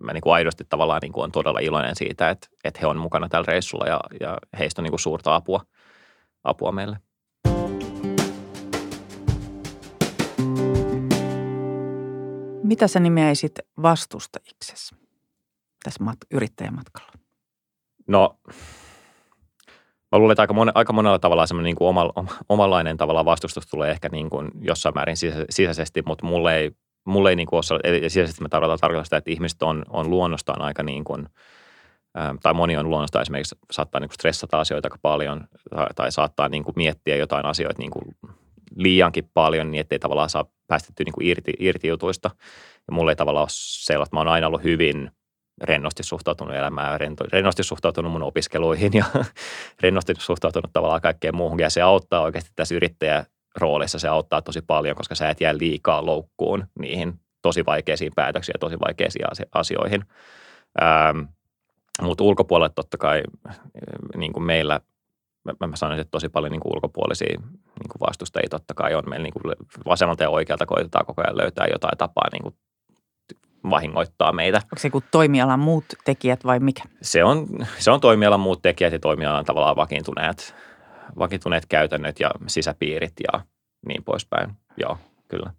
mä 0.00 0.12
niin 0.12 0.22
kuin 0.22 0.34
aidosti 0.34 0.64
tavallaan 0.68 1.00
niin 1.02 1.12
kuin 1.12 1.24
on 1.24 1.32
todella 1.32 1.58
iloinen 1.58 1.96
siitä, 1.96 2.30
että, 2.30 2.48
että 2.64 2.80
he 2.80 2.86
on 2.86 2.96
mukana 2.96 3.28
tällä 3.28 3.46
reissulla 3.48 3.86
ja, 3.86 4.00
ja 4.20 4.38
heistä 4.58 4.80
on 4.80 4.84
niin 4.84 4.92
kuin 4.92 5.00
suurta 5.00 5.34
apua, 5.34 5.60
apua 6.44 6.72
meille. 6.72 6.96
Mitä 12.62 12.88
sä 12.88 13.00
nimeäisit 13.00 13.52
vastustajiksesi 13.82 14.94
tässä 15.84 16.04
mat- 16.04 16.26
yrittäjämatkalla? 16.30 17.12
No 18.06 18.38
mä 20.12 20.18
luulen, 20.18 20.32
että 20.32 20.42
aika, 20.42 20.54
mon, 20.54 20.72
aika 20.74 20.92
monella 20.92 21.18
tavalla 21.18 21.46
semmoinen 21.46 21.64
niin 21.64 21.76
kuin 21.76 21.88
oma, 21.88 22.12
omanlainen 22.48 22.96
tavalla 22.96 23.24
vastustus 23.24 23.66
tulee 23.66 23.90
ehkä 23.90 24.08
niin 24.08 24.30
kuin 24.30 24.50
jossain 24.60 24.94
määrin 24.94 25.16
sisä, 25.16 25.44
sisäisesti, 25.50 26.02
mutta 26.06 26.26
mulle 26.26 26.56
ei, 26.56 26.70
mulle 27.04 27.30
ei 27.30 27.36
niin 27.36 27.46
kuin 27.46 27.62
ole, 27.70 27.80
eli 27.84 28.10
sisäisesti 28.10 28.42
mä 28.42 28.48
tarkoitan 28.48 29.04
sitä, 29.04 29.16
että 29.16 29.30
ihmiset 29.30 29.62
on, 29.62 29.84
on 29.90 30.10
luonnostaan 30.10 30.62
aika 30.62 30.82
niin 30.82 31.04
kuin, 31.04 31.28
tai 32.42 32.54
moni 32.54 32.76
on 32.76 32.90
luonnostaan 32.90 33.22
esimerkiksi 33.22 33.56
saattaa 33.70 34.00
niin 34.00 34.08
kuin 34.08 34.14
stressata 34.14 34.60
asioita 34.60 34.86
aika 34.86 34.98
paljon 35.02 35.44
tai, 35.70 35.86
tai 35.94 36.12
saattaa 36.12 36.48
niin 36.48 36.64
kuin 36.64 36.74
miettiä 36.76 37.16
jotain 37.16 37.46
asioita 37.46 37.78
niin 37.78 37.90
kuin 37.90 38.04
liiankin 38.76 39.30
paljon 39.34 39.70
niin, 39.70 39.80
ettei 39.80 39.98
tavallaan 39.98 40.30
saa 40.30 40.44
päästettyä 40.66 41.04
niin 41.04 41.12
kuin 41.12 41.26
irti, 41.26 41.52
irti 41.58 41.88
jutuista. 41.88 42.30
Ja 42.88 42.94
mulle 42.94 43.12
ei 43.12 43.16
tavallaan 43.16 43.42
ole 43.42 43.48
sellaista, 43.50 44.16
mä 44.16 44.20
oon 44.20 44.28
aina 44.28 44.46
ollut 44.46 44.64
hyvin– 44.64 45.10
rennosti 45.62 46.02
suhtautunut 46.02 46.54
elämään, 46.54 47.00
rennosti 47.32 47.62
suhtautunut 47.62 48.12
mun 48.12 48.22
opiskeluihin 48.22 48.92
ja 48.94 49.04
rennosti 49.82 50.14
suhtautunut 50.18 50.72
tavallaan 50.72 51.00
kaikkeen 51.00 51.36
muuhun. 51.36 51.60
Ja 51.60 51.70
se 51.70 51.82
auttaa 51.82 52.20
oikeasti 52.20 52.50
tässä 52.56 52.74
yrittäjäroolissa, 52.74 53.98
se 53.98 54.08
auttaa 54.08 54.42
tosi 54.42 54.62
paljon, 54.62 54.96
koska 54.96 55.14
sä 55.14 55.30
et 55.30 55.40
jää 55.40 55.58
liikaa 55.58 56.06
loukkuun 56.06 56.66
niihin 56.78 57.20
tosi 57.42 57.66
vaikeisiin 57.66 58.12
päätöksiin 58.16 58.54
ja 58.54 58.58
tosi 58.58 58.80
vaikeisiin 58.80 59.24
asioihin. 59.52 60.04
Ähm, 60.82 61.20
mutta 62.02 62.24
ulkopuolelle 62.24 62.72
totta 62.74 62.98
kai 62.98 63.22
niin 64.16 64.32
kuin 64.32 64.44
meillä, 64.44 64.80
mä, 65.44 65.66
mä 65.66 65.76
sanoisin, 65.76 66.00
että 66.00 66.10
tosi 66.10 66.28
paljon 66.28 66.52
niin 66.52 66.60
kuin 66.60 66.74
ulkopuolisia 66.74 67.38
niin 67.38 67.88
kuin 67.90 68.00
vastustajia 68.08 68.48
totta 68.50 68.74
kai 68.74 68.94
on. 68.94 69.04
Meillä 69.08 69.24
niin 69.24 69.32
kuin 69.32 69.54
vasemmalta 69.86 70.22
ja 70.22 70.30
oikealta 70.30 70.66
koitetaan 70.66 71.06
koko 71.06 71.22
ajan 71.22 71.36
löytää 71.36 71.66
jotain 71.72 71.98
tapaa 71.98 72.28
niin 72.32 72.42
kuin 72.42 72.54
vahingoittaa 73.70 74.32
meitä. 74.32 74.58
Onko 74.58 74.78
se 74.78 74.90
kuin 74.90 75.04
toimialan 75.10 75.60
muut 75.60 75.84
tekijät 76.04 76.44
vai 76.44 76.60
mikä? 76.60 76.82
Se 77.02 77.24
on, 77.24 77.46
se 77.78 77.90
on 77.90 78.00
toimialan 78.00 78.40
muut 78.40 78.62
tekijät 78.62 78.92
ja 78.92 78.98
toimialan 78.98 79.44
tavallaan 79.44 79.76
vakiintuneet, 79.76 80.54
vakiintuneet 81.18 81.66
käytännöt 81.66 82.20
ja 82.20 82.30
sisäpiirit 82.46 83.12
ja 83.32 83.40
niin 83.86 84.04
poispäin. 84.04 84.50
Joo, 84.76 84.98
kyllä. 85.28 85.52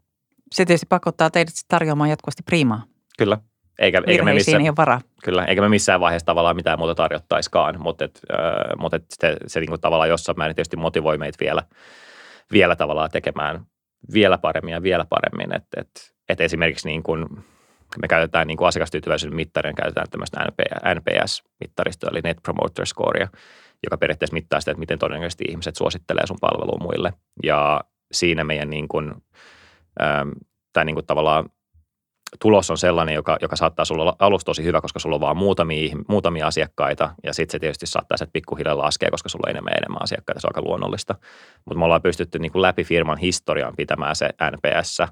Se 0.52 0.66
tietysti 0.66 0.86
pakottaa 0.90 1.30
teidät 1.30 1.54
tarjoamaan 1.68 2.10
jatkuvasti 2.10 2.44
priimaa. 2.44 2.84
Kyllä. 3.18 3.38
Eikä, 3.80 4.02
eikä 4.08 4.24
me 4.24 4.34
missään, 4.34 4.66
ei 4.66 4.76
varaa. 4.78 5.02
Kyllä, 5.24 5.46
eikä 5.46 5.62
me 5.62 5.70
missään 5.70 6.00
vaiheessa 6.00 6.26
tavallaan 6.26 6.56
mitään 6.56 6.80
muuta 6.80 6.96
tarjottaiskaan, 6.96 7.82
mutta, 7.82 8.06
et, 8.06 8.20
äh, 8.34 8.78
mutta 8.78 8.96
et 8.98 9.06
se, 9.10 9.38
se 9.48 9.60
niin 9.60 9.70
kuin 9.70 9.82
tavallaan 9.82 10.10
jossain 10.10 10.38
määrin 10.38 10.56
tietysti 10.56 10.78
motivoi 10.78 11.18
meitä 11.18 11.38
vielä, 11.40 11.64
vielä 12.52 12.76
tavallaan 12.76 13.10
tekemään 13.12 13.66
vielä 14.14 14.38
paremmin 14.38 14.72
ja 14.72 14.84
vielä 14.84 15.06
paremmin. 15.10 15.56
Että 15.56 15.82
et, 15.82 15.90
et 16.30 16.42
esimerkiksi 16.42 16.88
niin 16.88 17.04
kuin 17.04 17.26
me 18.02 18.08
käytetään 18.08 18.48
niin 18.48 18.58
kuin 18.58 18.68
asiakastyytyväisyyden 18.68 19.36
mittaria, 19.36 19.74
käytetään 19.74 20.10
tämmöistä 20.10 20.46
NPS-mittaristoa, 20.96 22.10
eli 22.12 22.22
Net 22.24 22.38
Promoter 22.44 22.86
Scorea, 22.86 23.28
joka 23.84 23.98
periaatteessa 23.98 24.34
mittaa 24.34 24.60
sitä, 24.60 24.72
että 24.72 24.80
miten 24.80 25.00
todennäköisesti 25.00 25.46
ihmiset 25.50 25.76
suosittelee 25.76 26.28
sun 26.28 26.38
palvelua 26.42 26.80
muille. 26.82 27.14
Ja 27.44 27.82
siinä 28.12 28.44
meidän 28.44 28.70
niin 28.70 28.88
kuin, 28.88 29.14
ähm, 30.02 30.30
tai 30.74 30.86
niin 30.86 30.96
kuin 30.96 31.06
tavallaan 31.06 31.50
tulos 32.42 32.72
on 32.72 32.78
sellainen, 32.78 33.16
joka, 33.16 33.38
joka 33.42 33.56
saattaa 33.56 33.86
sulla 33.86 34.02
olla 34.02 34.16
alusta 34.20 34.46
tosi 34.46 34.64
hyvä, 34.64 34.82
koska 34.82 35.00
sulla 35.00 35.16
on 35.16 35.22
vaan 35.22 35.38
muutamia, 35.38 35.96
muutamia 36.08 36.48
asiakkaita, 36.48 37.16
ja 37.24 37.34
sitten 37.34 37.52
se 37.52 37.60
tietysti 37.60 37.86
saattaa 37.86 38.18
se 38.18 38.26
pikkuhiljaa 38.34 38.78
laskea, 38.78 39.12
koska 39.12 39.30
sulla 39.30 39.44
on 39.48 39.52
enemmän 39.52 39.72
ja 39.72 39.78
enemmän 39.78 40.04
asiakkaita, 40.04 40.42
se 40.42 40.48
on 40.48 40.50
aika 40.50 40.68
luonnollista. 40.70 41.16
Mutta 41.66 41.80
me 41.80 41.86
ollaan 41.86 42.02
pystytty 42.02 42.40
niin 42.40 42.52
kuin 42.52 42.62
läpi 42.62 42.84
firman 42.84 43.18
historian 43.18 43.76
pitämään 43.76 44.16
se 44.16 44.30
NPS 44.52 45.00
uh, 45.00 45.08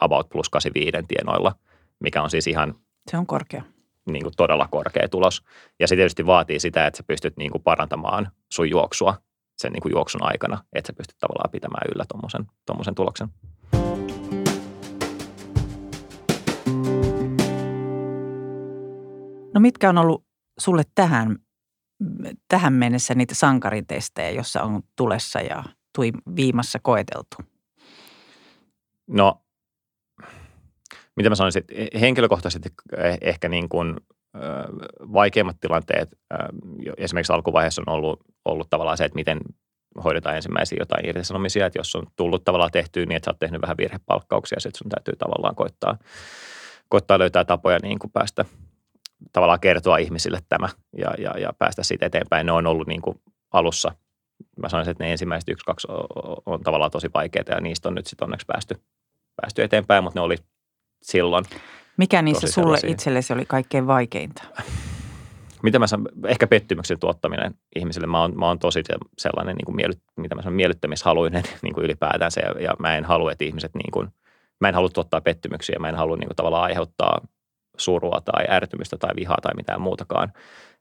about 0.00 0.28
plus 0.28 0.48
85 0.48 1.06
tienoilla– 1.08 1.52
mikä 2.00 2.22
on 2.22 2.30
siis 2.30 2.46
ihan 2.46 2.74
se 3.10 3.16
on 3.16 3.26
korkea. 3.26 3.62
Niin 4.10 4.22
kuin 4.22 4.34
todella 4.36 4.68
korkea 4.70 5.08
tulos. 5.08 5.42
Ja 5.80 5.88
se 5.88 5.96
tietysti 5.96 6.26
vaatii 6.26 6.60
sitä, 6.60 6.86
että 6.86 6.96
sä 6.96 7.02
pystyt 7.02 7.36
niin 7.36 7.50
kuin 7.50 7.62
parantamaan 7.62 8.30
sun 8.52 8.70
juoksua 8.70 9.14
sen 9.58 9.72
niin 9.72 9.82
kuin 9.82 9.92
juoksun 9.92 10.24
aikana, 10.24 10.64
että 10.72 10.86
sä 10.86 10.92
pystyt 10.92 11.18
tavallaan 11.18 11.50
pitämään 11.50 11.86
yllä 11.94 12.04
tuommoisen 12.66 12.94
tuloksen. 12.94 13.28
No 19.60 19.62
mitkä 19.62 19.88
on 19.88 19.98
ollut 19.98 20.24
sulle 20.60 20.82
tähän, 20.94 21.36
tähän 22.48 22.72
mennessä 22.72 23.14
niitä 23.14 23.34
sankaritestejä, 23.34 24.30
jossa 24.30 24.62
on 24.62 24.82
tulessa 24.96 25.40
ja 25.40 25.64
tui 25.94 26.12
viimassa 26.36 26.78
koeteltu? 26.82 27.36
No 29.06 29.42
mitä 31.16 31.28
mä 31.28 31.34
sanoisin, 31.34 31.64
henkilökohtaisesti 32.00 32.68
eh, 32.96 33.18
ehkä 33.20 33.48
niin 33.48 33.68
kuin, 33.68 33.96
vaikeimmat 35.12 35.56
tilanteet 35.60 36.08
esimerkiksi 36.96 37.32
alkuvaiheessa 37.32 37.82
on 37.86 37.94
ollut, 37.94 38.20
ollut 38.44 38.70
tavallaan 38.70 38.96
se, 38.96 39.04
että 39.04 39.16
miten, 39.16 39.40
hoidetaan 40.04 40.36
ensimmäisiä 40.36 40.78
jotain 40.80 41.06
irtisanomisia, 41.06 41.66
että 41.66 41.78
jos 41.78 41.96
on 41.96 42.06
tullut 42.16 42.44
tavallaan 42.44 42.70
tehtyä 42.70 43.06
niin, 43.06 43.16
että 43.16 43.24
sä 43.24 43.30
oot 43.30 43.38
tehnyt 43.38 43.62
vähän 43.62 43.76
virhepalkkauksia, 43.76 44.60
sitten 44.60 44.78
sun 44.78 44.88
täytyy 44.88 45.16
tavallaan 45.16 45.54
koittaa, 45.54 45.98
koittaa 46.88 47.18
löytää 47.18 47.44
tapoja 47.44 47.78
niin 47.82 47.98
kuin 47.98 48.10
päästä 48.10 48.44
tavallaan 49.32 49.60
kertoa 49.60 49.96
ihmisille 49.96 50.38
tämä 50.48 50.68
ja, 50.96 51.14
ja, 51.18 51.38
ja 51.38 51.52
päästä 51.58 51.82
siitä 51.82 52.06
eteenpäin. 52.06 52.46
Ne 52.46 52.52
on 52.52 52.66
ollut 52.66 52.88
niin 52.88 53.02
kuin 53.02 53.20
alussa, 53.52 53.94
mä 54.62 54.68
sanoisin, 54.68 54.90
että 54.90 55.04
ne 55.04 55.12
ensimmäiset 55.12 55.48
yksi, 55.48 55.64
kaksi 55.64 55.88
on, 56.46 56.62
tavallaan 56.62 56.90
tosi 56.90 57.10
vaikeita 57.14 57.52
ja 57.52 57.60
niistä 57.60 57.88
on 57.88 57.94
nyt 57.94 58.06
sitten 58.06 58.26
onneksi 58.26 58.46
päästy, 58.46 58.74
päästy 59.42 59.62
eteenpäin, 59.62 60.04
mutta 60.04 60.20
ne 60.20 60.24
oli 60.24 60.36
silloin. 61.02 61.44
Mikä 61.96 62.22
niissä 62.22 62.46
sulle 62.46 62.66
sellaisia. 62.66 62.90
itsellesi 62.90 63.32
oli 63.32 63.44
kaikkein 63.46 63.86
vaikeinta? 63.86 64.42
mitä 65.62 65.78
mä 65.78 65.86
sanon, 65.86 66.08
ehkä 66.26 66.46
pettymyksen 66.46 66.98
tuottaminen 66.98 67.54
ihmisille. 67.76 68.06
Mä 68.06 68.20
oon, 68.20 68.38
mä 68.38 68.46
oon 68.46 68.58
tosi 68.58 68.82
sellainen, 69.18 69.56
niin 69.56 69.64
kuin 69.66 69.76
miely, 69.76 69.92
mitä 70.16 70.34
mä 70.34 70.42
sanon, 70.42 70.56
miellyttämishaluinen 70.56 71.44
niin 71.62 71.74
kuin 71.74 71.84
ylipäätänsä 71.84 72.40
ja, 72.40 72.62
ja 72.62 72.74
mä 72.78 72.96
en 72.96 73.04
halua, 73.04 73.32
että 73.32 73.44
ihmiset, 73.44 73.74
niin 73.74 73.90
kuin, 73.92 74.08
mä 74.60 74.68
en 74.68 74.74
halua 74.74 74.88
tuottaa 74.88 75.20
pettymyksiä, 75.20 75.78
mä 75.78 75.88
en 75.88 75.94
halua 75.94 76.16
niin 76.16 76.28
kuin, 76.28 76.36
tavallaan 76.36 76.64
aiheuttaa 76.64 77.20
surua 77.76 78.20
tai 78.24 78.44
ärtymystä 78.50 78.96
tai 78.98 79.10
vihaa 79.16 79.38
tai 79.42 79.52
mitään 79.56 79.80
muutakaan 79.80 80.32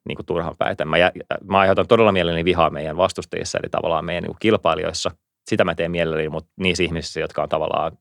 niin 0.08 0.16
kuin 0.16 0.26
turhan 0.26 0.56
päitä. 0.58 0.86
Mä, 0.86 0.98
mä 1.44 1.60
aiheutan 1.60 1.88
todella 1.88 2.12
mielelläni 2.12 2.46
vihaa 2.46 2.70
meidän 2.70 2.98
vastustajissa, 2.98 3.58
eli 3.58 3.70
tavallaan 3.70 4.06
meidän 4.06 4.24
niin 4.24 4.32
kuin 4.32 4.40
kilpailijoissa. 4.40 5.12
Sitä 5.50 5.64
mä 5.64 5.76
teen 5.76 5.92
mielelläni, 5.92 6.30
mutta 6.30 6.52
niissä 6.60 6.84
ihmisissä, 6.84 7.20
jotka 7.20 7.44
on 7.44 7.50
tavallaan 7.50 7.92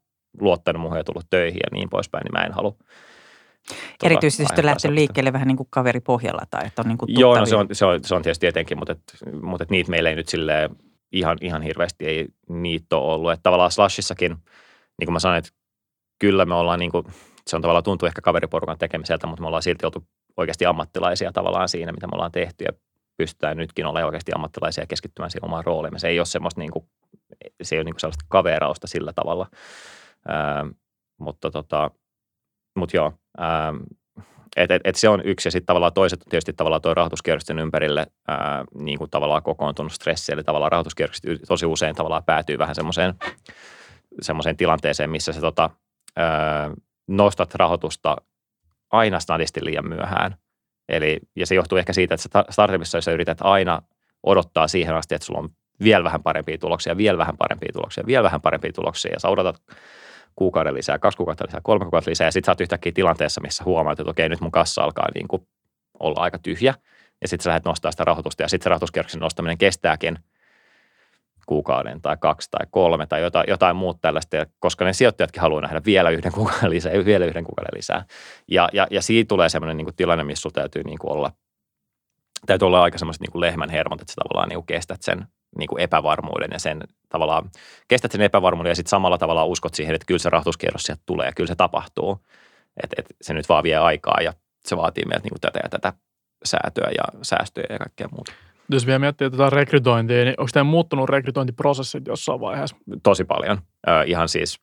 luottanut 0.40 0.82
muuhun 0.82 0.98
ja 0.98 1.04
tullut 1.04 1.30
töihin 1.30 1.60
ja 1.62 1.68
niin 1.72 1.88
poispäin, 1.90 2.24
niin 2.24 2.32
mä 2.32 2.44
en 2.44 2.52
halua 2.52 2.76
Tuota, 3.68 4.12
Erityisesti 4.14 4.64
lähtenyt 4.64 4.94
liikkeelle 4.94 5.32
vähän 5.32 5.48
niin 5.48 5.56
kuin 5.56 5.66
kaveripohjalla 5.70 6.42
tai 6.50 6.66
että 6.66 6.82
on 6.82 6.88
niin 6.88 6.98
kuin 6.98 7.20
Joo, 7.20 7.38
no 7.38 7.46
se 7.46 7.56
on, 7.56 7.66
se, 7.72 7.84
on, 7.84 8.04
se 8.04 8.14
on 8.14 8.22
tietysti 8.22 8.46
etenkin, 8.46 8.78
mutta, 8.78 8.92
et, 8.92 9.02
mutta 9.42 9.62
et 9.62 9.70
niitä 9.70 9.90
meillä 9.90 10.10
ei 10.10 10.16
nyt 10.16 10.28
sille 10.28 10.70
ihan, 11.12 11.38
ihan 11.40 11.62
hirveästi 11.62 12.06
ei 12.06 12.28
niitä 12.48 12.96
ole 12.96 13.14
ollut. 13.14 13.32
Että 13.32 13.42
tavallaan 13.42 13.70
Slashissakin, 13.70 14.30
niin 14.98 15.06
kuin 15.06 15.12
mä 15.12 15.18
sanoin, 15.18 15.38
että 15.38 15.50
kyllä 16.18 16.44
me 16.44 16.54
ollaan 16.54 16.78
niin 16.78 16.90
kuin, 16.90 17.04
se 17.48 17.56
on 17.56 17.62
tavallaan 17.62 17.84
tuntuu 17.84 18.06
ehkä 18.06 18.20
kaveriporukan 18.20 18.78
tekemiseltä, 18.78 19.26
mutta 19.26 19.40
me 19.40 19.46
ollaan 19.46 19.62
silti 19.62 19.86
oltu 19.86 20.06
oikeasti 20.36 20.66
ammattilaisia 20.66 21.32
tavallaan 21.32 21.68
siinä, 21.68 21.92
mitä 21.92 22.06
me 22.06 22.10
ollaan 22.14 22.32
tehty. 22.32 22.64
Ja 22.64 22.72
pystytään 23.16 23.56
nytkin 23.56 23.86
olemaan 23.86 24.06
oikeasti 24.06 24.32
ammattilaisia 24.34 24.86
keskittymään 24.86 25.30
siihen 25.30 25.44
omaan 25.44 25.64
rooliin. 25.64 26.00
Se 26.00 26.08
ei 26.08 26.20
ole 26.20 26.26
semmoista 26.26 26.60
niin 26.60 26.70
kuin, 26.70 26.84
se 27.62 27.74
ei 27.74 27.78
ole 27.78 27.84
niin 27.84 27.94
kuin 27.94 28.00
sellaista 28.00 28.24
kaverausta 28.28 28.86
sillä 28.86 29.12
tavalla, 29.12 29.46
Ää, 30.28 30.66
mutta 31.18 31.50
tota, 31.50 31.90
mutta 32.76 32.96
joo, 32.96 33.12
ähm, 33.40 33.76
et, 34.56 34.70
et, 34.70 34.82
et 34.84 34.96
se 34.96 35.08
on 35.08 35.22
yksi. 35.24 35.46
Ja 35.46 35.50
sitten 35.50 35.66
tavallaan 35.66 35.92
toiset 35.92 36.20
tietysti 36.30 36.52
tavallaan 36.52 36.82
tuo 36.82 36.94
rahoituskierrosten 36.94 37.58
ympärille 37.58 38.06
ää, 38.28 38.64
niin 38.74 38.98
kuin 38.98 39.10
tavallaan 39.10 39.42
kokoontunut 39.42 39.92
stressi, 39.92 40.32
eli 40.32 40.44
tavallaan 40.44 40.72
rahoituskierrokset 40.72 41.24
tosi 41.48 41.66
usein 41.66 41.94
tavallaan 41.94 42.24
päätyy 42.24 42.58
vähän 42.58 42.74
semmoiseen 42.74 43.14
semmoiseen 44.20 44.56
tilanteeseen, 44.56 45.10
missä 45.10 45.32
se 45.32 45.40
tota, 45.40 45.70
ää, 46.16 46.70
nostat 47.08 47.54
rahoitusta 47.54 48.16
aina 48.90 49.20
snadisti 49.20 49.64
liian 49.64 49.88
myöhään. 49.88 50.36
Eli, 50.88 51.18
ja 51.36 51.46
se 51.46 51.54
johtuu 51.54 51.78
ehkä 51.78 51.92
siitä, 51.92 52.14
että 52.14 52.44
startupissa 52.50 53.00
sä 53.00 53.12
yrität 53.12 53.38
aina 53.40 53.82
odottaa 54.22 54.68
siihen 54.68 54.94
asti, 54.94 55.14
että 55.14 55.26
sulla 55.26 55.40
on 55.40 55.48
vielä 55.82 56.04
vähän 56.04 56.22
parempia 56.22 56.58
tuloksia, 56.58 56.96
vielä 56.96 57.18
vähän 57.18 57.36
parempia 57.36 57.72
tuloksia, 57.72 58.06
vielä 58.06 58.22
vähän 58.22 58.40
parempia 58.40 58.72
tuloksia, 58.72 59.12
ja 59.12 59.20
sä 59.20 59.28
odotat 59.28 59.62
kuukauden 60.34 60.74
lisää, 60.74 60.98
kaksi 60.98 61.16
kuukautta 61.16 61.44
lisää, 61.46 61.60
kolme 61.62 61.84
kuukautta 61.84 62.10
lisää, 62.10 62.26
ja 62.26 62.32
sitten 62.32 62.46
sä 62.46 62.52
oot 62.52 62.60
yhtäkkiä 62.60 62.92
tilanteessa, 62.92 63.40
missä 63.40 63.64
huomaat, 63.64 64.00
että 64.00 64.10
okei, 64.10 64.28
nyt 64.28 64.40
mun 64.40 64.50
kassa 64.50 64.82
alkaa 64.82 65.06
niin 65.14 65.28
kuin 65.28 65.46
olla 66.00 66.20
aika 66.20 66.38
tyhjä, 66.38 66.74
ja 67.20 67.28
sitten 67.28 67.44
sä 67.44 67.50
lähdet 67.50 67.64
nostaa 67.64 67.90
sitä 67.90 68.04
rahoitusta, 68.04 68.42
ja 68.42 68.48
sitten 68.48 68.64
se 68.64 68.68
rahoituskierroksen 68.68 69.20
nostaminen 69.20 69.58
kestääkin 69.58 70.18
kuukauden 71.48 72.02
tai 72.02 72.16
kaksi 72.20 72.50
tai 72.50 72.66
kolme 72.70 73.06
tai 73.06 73.22
jotain, 73.22 73.44
jotain 73.48 73.76
muuta 73.76 73.98
tällaista, 74.02 74.36
koska 74.58 74.84
ne 74.84 74.92
sijoittajatkin 74.92 75.42
haluaa 75.42 75.60
nähdä 75.60 75.80
vielä 75.84 76.10
yhden 76.10 76.32
kuukauden 76.32 76.70
lisää, 76.70 76.92
vielä 77.04 77.24
yhden 77.24 77.44
kuukauden 77.44 77.76
lisää. 77.76 78.04
Ja, 78.48 78.68
ja, 78.72 78.86
ja 78.90 79.02
siitä 79.02 79.28
tulee 79.28 79.48
sellainen 79.48 79.76
niin 79.76 79.86
kuin 79.86 79.96
tilanne, 79.96 80.24
missä 80.24 80.42
sulla 80.42 80.54
täytyy 80.54 80.82
niin 80.82 80.98
kuin 80.98 81.12
olla, 81.12 81.32
täytyy 82.46 82.66
olla 82.66 82.82
aika 82.82 82.98
semmoiset 82.98 83.20
niin 83.20 83.40
lehmän 83.40 83.70
hermot, 83.70 84.00
että 84.00 84.12
sä 84.12 84.20
tavallaan 84.22 84.48
niin 84.48 84.56
kuin 84.56 84.66
kestät 84.66 85.02
sen 85.02 85.26
niin 85.58 85.68
kuin 85.68 85.80
epävarmuuden 85.80 86.50
ja 86.52 86.58
sen 86.58 86.82
tavallaan, 87.08 87.50
kestät 87.88 88.12
sen 88.12 88.20
epävarmuuden 88.20 88.70
ja 88.70 88.76
sitten 88.76 88.90
samalla 88.90 89.18
tavalla 89.18 89.44
uskot 89.44 89.74
siihen, 89.74 89.94
että 89.94 90.06
kyllä 90.06 90.18
se 90.18 90.30
rahoituskierros 90.30 90.82
sieltä 90.82 91.02
tulee 91.06 91.26
ja 91.26 91.32
kyllä 91.32 91.48
se 91.48 91.54
tapahtuu. 91.54 92.18
Että 92.82 92.96
et 92.98 93.06
se 93.20 93.34
nyt 93.34 93.48
vaan 93.48 93.64
vie 93.64 93.76
aikaa 93.76 94.18
ja 94.22 94.32
se 94.66 94.76
vaatii 94.76 95.04
meiltä 95.04 95.22
niin 95.22 95.32
kuin 95.32 95.40
tätä 95.40 95.60
ja 95.62 95.68
tätä 95.68 95.92
säätöä 96.44 96.90
ja 96.90 97.04
säästöjä 97.22 97.66
ja 97.70 97.78
kaikkea 97.78 98.08
muuta. 98.12 98.32
Jos 98.70 98.86
vielä 98.86 98.98
miettii 98.98 99.30
tätä 99.30 99.50
rekrytointia, 99.50 100.24
niin 100.24 100.34
onko 100.38 100.50
teidän 100.52 100.66
muuttunut 100.66 101.08
rekrytointiprosessit 101.08 102.06
jossain 102.06 102.40
vaiheessa? 102.40 102.76
Tosi 103.02 103.24
paljon. 103.24 103.58
Äh, 103.88 104.02
ihan 104.06 104.28
siis 104.28 104.60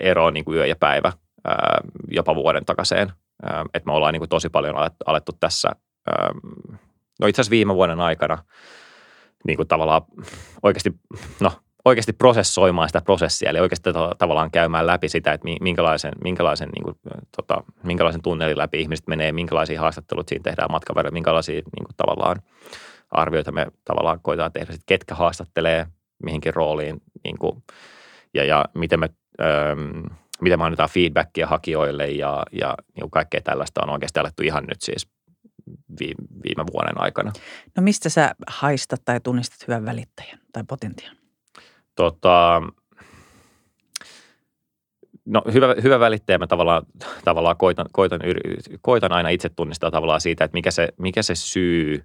ero 0.00 0.30
niin 0.30 0.44
kuin 0.44 0.56
yö 0.56 0.66
ja 0.66 0.76
päivä, 0.80 1.08
äh, 1.48 1.54
jopa 2.10 2.34
vuoden 2.34 2.64
takaisin. 2.64 2.98
Äh, 2.98 3.60
että 3.74 3.86
me 3.86 3.92
ollaan 3.92 4.12
niin 4.12 4.20
kuin 4.20 4.28
tosi 4.28 4.48
paljon 4.48 4.74
alettu 5.06 5.32
tässä, 5.40 5.68
äh, 6.08 6.28
no 7.20 7.26
itse 7.26 7.40
asiassa 7.40 7.50
viime 7.50 7.74
vuoden 7.74 8.00
aikana– 8.00 8.38
niin 9.46 9.56
kuin 9.56 9.68
tavallaan 9.68 10.02
oikeasti, 10.62 10.94
no, 11.40 11.52
oikeasti 11.84 12.12
prosessoimaan 12.12 12.88
sitä 12.88 13.00
prosessia, 13.00 13.50
eli 13.50 13.60
oikeasti 13.60 13.90
tavallaan 14.18 14.50
käymään 14.50 14.86
läpi 14.86 15.08
sitä, 15.08 15.32
että 15.32 15.48
minkälaisen, 15.60 16.12
minkälaisen, 16.24 16.68
niin 16.68 16.84
kuin, 16.84 16.96
tota, 17.36 17.62
minkälaisen 17.82 18.22
tunnelin 18.22 18.58
läpi 18.58 18.80
ihmiset 18.80 19.06
menee, 19.06 19.32
minkälaisia 19.32 19.80
haastattelut 19.80 20.28
siinä 20.28 20.42
tehdään 20.42 20.70
matkan 20.70 20.96
verran, 20.96 21.12
minkälaisia 21.12 21.54
niin 21.54 21.84
kuin, 21.84 21.96
tavallaan 21.96 22.36
arvioita 23.14 23.52
me 23.52 23.66
tavallaan 23.84 24.20
koitetaan 24.22 24.52
tehdä, 24.52 24.74
että 24.74 24.84
ketkä 24.86 25.14
haastattelee 25.14 25.86
mihinkin 26.22 26.54
rooliin 26.54 27.02
niin 27.24 27.38
kuin, 27.38 27.62
ja, 28.34 28.44
ja 28.44 28.64
miten 28.74 29.00
me, 29.00 29.10
öö, 29.40 29.76
miten 30.40 30.58
me 30.58 30.64
annetaan 30.64 30.88
feedbackia 30.90 31.46
hakijoille 31.46 32.06
ja, 32.06 32.42
ja 32.52 32.74
niin 32.96 33.10
kaikkea 33.10 33.40
tällaista 33.40 33.82
on 33.82 33.90
oikeasti 33.90 34.20
alettu 34.20 34.42
ihan 34.42 34.64
nyt 34.68 34.82
siis 34.82 35.08
viime 36.44 36.64
vuoden 36.72 37.00
aikana. 37.00 37.32
No 37.76 37.82
mistä 37.82 38.08
sä 38.08 38.34
haistat 38.46 39.02
tai 39.04 39.20
tunnistat 39.20 39.68
hyvän 39.68 39.84
välittäjän 39.84 40.38
tai 40.52 40.64
potentiaan? 40.68 41.16
Tota, 41.94 42.62
no 45.24 45.42
hyvä, 45.52 45.74
hyvä 45.82 46.00
välittäjä 46.00 46.38
mä 46.38 46.46
tavallaan, 46.46 46.86
tavallaan 47.24 47.56
koitan, 47.56 47.86
koitan, 47.92 48.20
koitan 48.80 49.12
aina 49.12 49.28
itse 49.28 49.48
tunnistaa 49.48 49.90
tavallaan 49.90 50.20
siitä, 50.20 50.44
että 50.44 50.54
mikä 50.54 50.70
se, 50.70 50.88
mikä 50.98 51.22
se 51.22 51.34
syy 51.34 52.04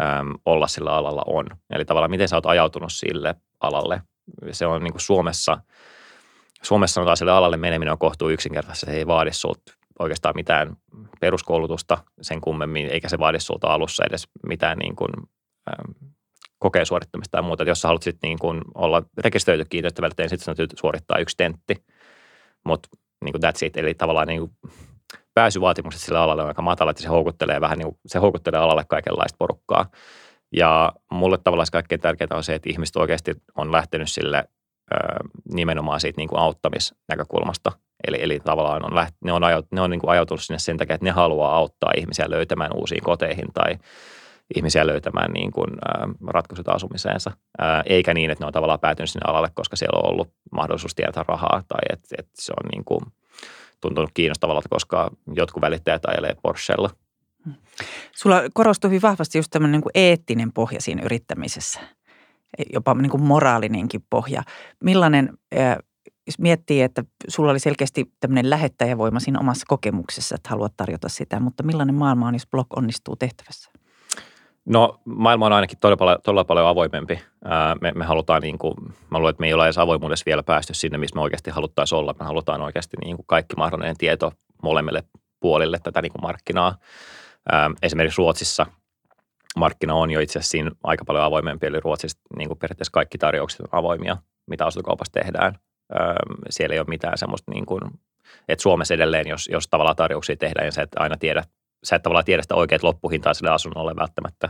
äm, 0.00 0.34
olla 0.46 0.66
sillä 0.66 0.92
alalla 0.92 1.22
on. 1.26 1.46
Eli 1.70 1.84
tavallaan 1.84 2.10
miten 2.10 2.28
sä 2.28 2.36
oot 2.36 2.46
ajautunut 2.46 2.92
sille 2.92 3.34
alalle. 3.60 4.02
Se 4.52 4.66
on 4.66 4.82
niin 4.82 4.92
kuin 4.92 5.02
Suomessa, 5.02 5.58
Suomessa 6.62 6.94
sanotaan 6.94 7.16
sille 7.16 7.32
alalle 7.32 7.56
meneminen 7.56 7.92
on 7.92 7.98
kohtuu 7.98 8.28
yksinkertaisesti. 8.28 8.86
Se 8.86 8.92
ei 8.92 9.06
vaadi 9.06 9.32
sulta 9.32 9.72
oikeastaan 9.98 10.34
mitään 10.36 10.76
peruskoulutusta 11.20 11.98
sen 12.22 12.40
kummemmin, 12.40 12.86
eikä 12.86 13.08
se 13.08 13.18
vaadi 13.18 13.40
sulta 13.40 13.66
alussa 13.66 14.04
edes 14.04 14.28
mitään 14.46 14.78
niin 14.78 14.96
kuin, 14.96 15.10
ähm, 15.68 16.12
kokeen 16.58 16.86
suorittamista 16.86 17.32
tai 17.32 17.42
muuta. 17.42 17.62
Et 17.62 17.68
jos 17.68 17.80
sä 17.80 17.88
haluat 17.88 18.02
sit 18.02 18.18
niin 18.22 18.38
kuin 18.38 18.62
olla 18.74 19.02
rekisteröity 19.18 19.64
kiinteistövälillä, 19.68 20.14
niin 20.18 20.30
sitten 20.30 20.56
täytyy 20.56 20.76
suorittaa 20.80 21.18
yksi 21.18 21.36
tentti. 21.36 21.84
Mutta 22.64 22.88
niin 23.24 23.32
kuin 23.32 23.42
that's 23.44 23.66
it. 23.66 23.76
Eli 23.76 23.94
tavallaan 23.94 24.26
niin 24.26 24.40
kuin 24.40 24.52
pääsyvaatimukset 25.36 26.02
sillä 26.02 26.22
alalla 26.22 26.42
on 26.42 26.48
aika 26.48 26.62
matala, 26.62 26.90
että 26.90 27.02
se 27.02 27.08
houkuttelee 27.08 27.60
vähän 27.60 27.78
niin 27.78 27.88
kuin, 27.88 27.98
se 28.06 28.18
houkuttelee 28.18 28.60
alalle 28.60 28.84
kaikenlaista 28.88 29.36
porukkaa. 29.38 29.86
Ja 30.52 30.92
mulle 31.10 31.38
tavallaan 31.38 31.66
kaikkein 31.72 32.00
tärkeintä 32.00 32.36
on 32.36 32.44
se, 32.44 32.54
että 32.54 32.70
ihmiset 32.70 32.96
oikeasti 32.96 33.34
on 33.56 33.72
lähtenyt 33.72 34.12
sille 34.12 34.44
ö, 34.92 34.96
nimenomaan 35.52 36.00
siitä 36.00 36.20
niin 36.20 36.28
kuin 36.28 36.38
auttamisnäkökulmasta– 36.38 37.72
Eli, 38.06 38.22
eli 38.22 38.40
tavallaan 38.40 38.84
on 38.84 38.94
läht, 38.94 39.14
ne 39.24 39.32
on, 39.32 39.44
ajaut, 39.44 39.66
ne 39.72 39.80
on 39.80 39.90
niin 39.90 40.00
kuin 40.00 40.10
ajautunut 40.10 40.42
sinne 40.42 40.58
sen 40.58 40.76
takia, 40.76 40.94
että 40.94 41.04
ne 41.04 41.10
haluaa 41.10 41.56
auttaa 41.56 41.90
ihmisiä 41.96 42.30
löytämään 42.30 42.70
uusiin 42.74 43.02
koteihin 43.02 43.52
tai 43.54 43.78
ihmisiä 44.56 44.86
löytämään 44.86 45.32
niin 45.32 45.52
kuin, 45.52 45.70
ä, 45.70 46.08
ratkaisut 46.26 46.68
asumiseensa, 46.68 47.30
ä, 47.62 47.82
eikä 47.86 48.14
niin, 48.14 48.30
että 48.30 48.42
ne 48.44 48.46
on 48.46 48.52
tavallaan 48.52 48.80
päätynyt 48.80 49.10
sinne 49.10 49.30
alalle, 49.30 49.48
koska 49.54 49.76
siellä 49.76 49.98
on 49.98 50.10
ollut 50.12 50.28
mahdollisuus 50.52 50.94
tietää 50.94 51.24
rahaa 51.28 51.62
tai 51.68 51.80
että, 51.92 52.08
että 52.18 52.32
se 52.34 52.52
on 52.52 52.68
niin 52.72 52.84
kuin 52.84 53.00
tuntunut 53.80 54.10
kiinnostavalta, 54.14 54.68
koska 54.68 55.10
jotkut 55.34 55.60
välittäjät 55.60 56.04
ajelee 56.06 56.36
Porschella. 56.42 56.90
Sulla 58.16 58.42
korostui 58.54 58.90
hyvin 58.90 59.02
vahvasti 59.02 59.38
just 59.38 59.50
tämmöinen 59.50 59.80
niin 59.80 59.90
eettinen 59.94 60.52
pohja 60.52 60.80
siinä 60.80 61.02
yrittämisessä, 61.02 61.80
jopa 62.72 62.94
niin 62.94 63.10
kuin 63.10 63.22
moraalininkin 63.22 64.04
pohja. 64.10 64.42
Millainen 64.80 65.38
jos 66.26 66.38
miettii, 66.38 66.82
että 66.82 67.04
sulla 67.28 67.50
oli 67.50 67.58
selkeästi 67.58 68.12
tämmöinen 68.20 68.50
lähettäjävoima 68.50 69.20
siinä 69.20 69.40
omassa 69.40 69.64
kokemuksessa, 69.68 70.34
että 70.34 70.50
haluat 70.50 70.72
tarjota 70.76 71.08
sitä, 71.08 71.40
mutta 71.40 71.62
millainen 71.62 71.94
maailma 71.94 72.28
on, 72.28 72.34
jos 72.34 72.46
blog 72.50 72.66
onnistuu 72.76 73.16
tehtävässä? 73.16 73.70
No 74.66 75.00
maailma 75.04 75.46
on 75.46 75.52
ainakin 75.52 75.78
todella 75.78 75.96
paljon, 75.96 76.18
todella 76.24 76.44
paljon 76.44 76.66
avoimempi. 76.66 77.20
Me, 77.80 77.92
me 77.94 78.04
halutaan, 78.04 78.42
niin 78.42 78.58
kuin, 78.58 78.74
mä 79.10 79.18
luulen, 79.18 79.30
että 79.30 79.40
me 79.40 79.46
ei 79.46 79.54
ole 79.54 79.64
edes 79.64 79.78
avoimuudessa 79.78 80.22
vielä 80.26 80.42
päästy 80.42 80.74
sinne, 80.74 80.98
missä 80.98 81.14
me 81.14 81.20
oikeasti 81.22 81.50
haluttaisiin 81.50 81.98
olla. 81.98 82.14
Me 82.18 82.24
halutaan 82.24 82.60
oikeasti 82.60 82.96
niin 83.04 83.16
kuin 83.16 83.26
kaikki 83.26 83.56
mahdollinen 83.56 83.96
tieto 83.96 84.32
molemmille 84.62 85.02
puolille 85.40 85.78
tätä 85.82 86.02
niin 86.02 86.12
kuin 86.12 86.22
markkinaa. 86.22 86.76
Esimerkiksi 87.82 88.18
Ruotsissa 88.18 88.66
markkina 89.56 89.94
on 89.94 90.10
jo 90.10 90.20
itse 90.20 90.38
asiassa 90.38 90.50
siinä 90.50 90.70
aika 90.84 91.04
paljon 91.04 91.24
avoimempi, 91.24 91.66
eli 91.66 91.80
Ruotsissa 91.80 92.18
niin 92.36 92.48
kuin 92.48 92.58
periaatteessa 92.58 92.92
kaikki 92.92 93.18
tarjoukset 93.18 93.60
on 93.60 93.68
avoimia, 93.72 94.16
mitä 94.46 94.66
asuntokaupassa 94.66 95.12
tehdään. 95.12 95.58
Öö, 96.00 96.14
siellä 96.50 96.74
ei 96.74 96.78
ole 96.78 96.86
mitään 96.88 97.18
semmoista, 97.18 97.52
niin 97.52 97.66
kuin, 97.66 97.82
että 98.48 98.62
Suomessa 98.62 98.94
edelleen, 98.94 99.28
jos, 99.28 99.48
jos 99.48 99.68
tavallaan 99.68 99.96
tarjouksia 99.96 100.36
tehdään, 100.36 100.66
ja 100.66 100.72
sä 100.72 100.82
et 100.82 100.90
aina 100.96 101.16
tiedä, 101.16 101.42
sä 101.84 101.96
et 101.96 102.02
tavallaan 102.02 102.24
tiedä 102.24 102.42
sitä 102.42 102.54
oikeat 102.54 102.82
loppuhintaa 102.82 103.34
sille 103.34 103.50
asunnolle 103.50 103.96
välttämättä, 103.96 104.48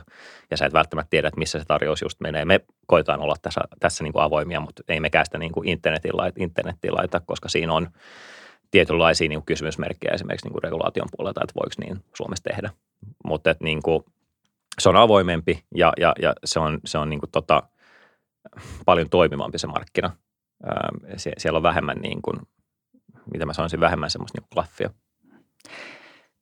ja 0.50 0.56
sä 0.56 0.66
et 0.66 0.72
välttämättä 0.72 1.10
tiedä, 1.10 1.28
että 1.28 1.38
missä 1.38 1.58
se 1.58 1.64
tarjous 1.64 2.02
just 2.02 2.20
menee. 2.20 2.44
Me 2.44 2.60
koetaan 2.86 3.20
olla 3.20 3.36
tässä, 3.42 3.60
tässä 3.80 4.04
niin 4.04 4.12
kuin 4.12 4.22
avoimia, 4.22 4.60
mutta 4.60 4.82
ei 4.88 5.00
mekään 5.00 5.24
sitä 5.24 5.38
niin 5.38 5.52
kuin 5.52 5.68
internetin, 5.68 6.16
laita, 6.16 6.42
internetin 6.42 6.94
laita, 6.94 7.20
koska 7.20 7.48
siinä 7.48 7.72
on 7.72 7.88
tietynlaisia 8.70 9.28
niin 9.28 9.38
kuin 9.38 9.46
kysymysmerkkejä 9.46 10.14
esimerkiksi 10.14 10.46
niin 10.46 10.52
kuin 10.52 10.62
regulaation 10.62 11.08
puolelta, 11.16 11.40
että 11.42 11.54
voiko 11.54 11.74
niin 11.78 12.04
Suomessa 12.16 12.44
tehdä. 12.44 12.70
Mutta 13.24 13.54
niin 13.60 13.82
kuin, 13.82 14.04
se 14.78 14.88
on 14.88 14.96
avoimempi 14.96 15.64
ja, 15.74 15.92
ja, 16.00 16.12
ja 16.22 16.34
se 16.44 16.60
on, 16.60 16.80
se 16.84 16.98
on 16.98 17.10
niin 17.10 17.20
kuin 17.20 17.30
tota, 17.30 17.62
paljon 18.84 19.10
toimivampi 19.10 19.58
se 19.58 19.66
markkina. 19.66 20.10
Sie, 21.16 21.32
siellä 21.38 21.56
on 21.56 21.62
vähemmän, 21.62 21.96
niin 21.96 22.22
kuin, 22.22 22.36
mitä 23.32 23.46
mä 23.46 23.52
sanoisin, 23.52 23.80
vähemmän 23.80 24.10
semmoista 24.10 24.40
niin 24.40 24.48
klaffia. 24.54 24.90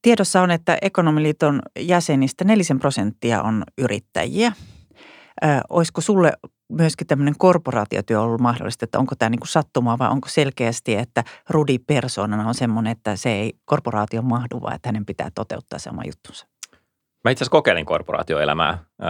Tiedossa 0.04 0.42
on, 0.42 0.50
että 0.50 0.78
Ekonomiliiton 0.82 1.62
jäsenistä 1.78 2.44
nelisen 2.44 2.78
prosenttia 2.78 3.42
on 3.42 3.64
yrittäjiä. 3.78 4.52
Ö, 5.44 5.46
olisiko 5.70 6.00
sulle 6.00 6.32
myöskin 6.72 7.06
tämmöinen 7.06 7.34
korporaatiotyö 7.38 8.20
ollut 8.20 8.40
mahdollista, 8.40 8.84
että 8.84 8.98
onko 8.98 9.14
tämä 9.18 9.30
niin 9.30 9.40
sattumaa 9.44 9.98
vai 9.98 10.08
onko 10.10 10.28
selkeästi, 10.28 10.94
että 10.94 11.24
Rudi 11.50 11.78
persoonana 11.78 12.48
on 12.48 12.54
semmoinen, 12.54 12.90
että 12.90 13.16
se 13.16 13.32
ei 13.32 13.52
korporaatio 13.64 14.22
mahdu, 14.22 14.60
vaan 14.62 14.74
että 14.74 14.88
hänen 14.88 15.06
pitää 15.06 15.30
toteuttaa 15.34 15.78
se 15.78 15.90
oma 15.90 16.02
juttunsa? 16.06 16.46
Mä 17.24 17.30
itse 17.30 17.44
asiassa 17.44 17.50
kokeilin 17.50 17.86
korporaatioelämää 17.86 18.78
öö, 19.02 19.08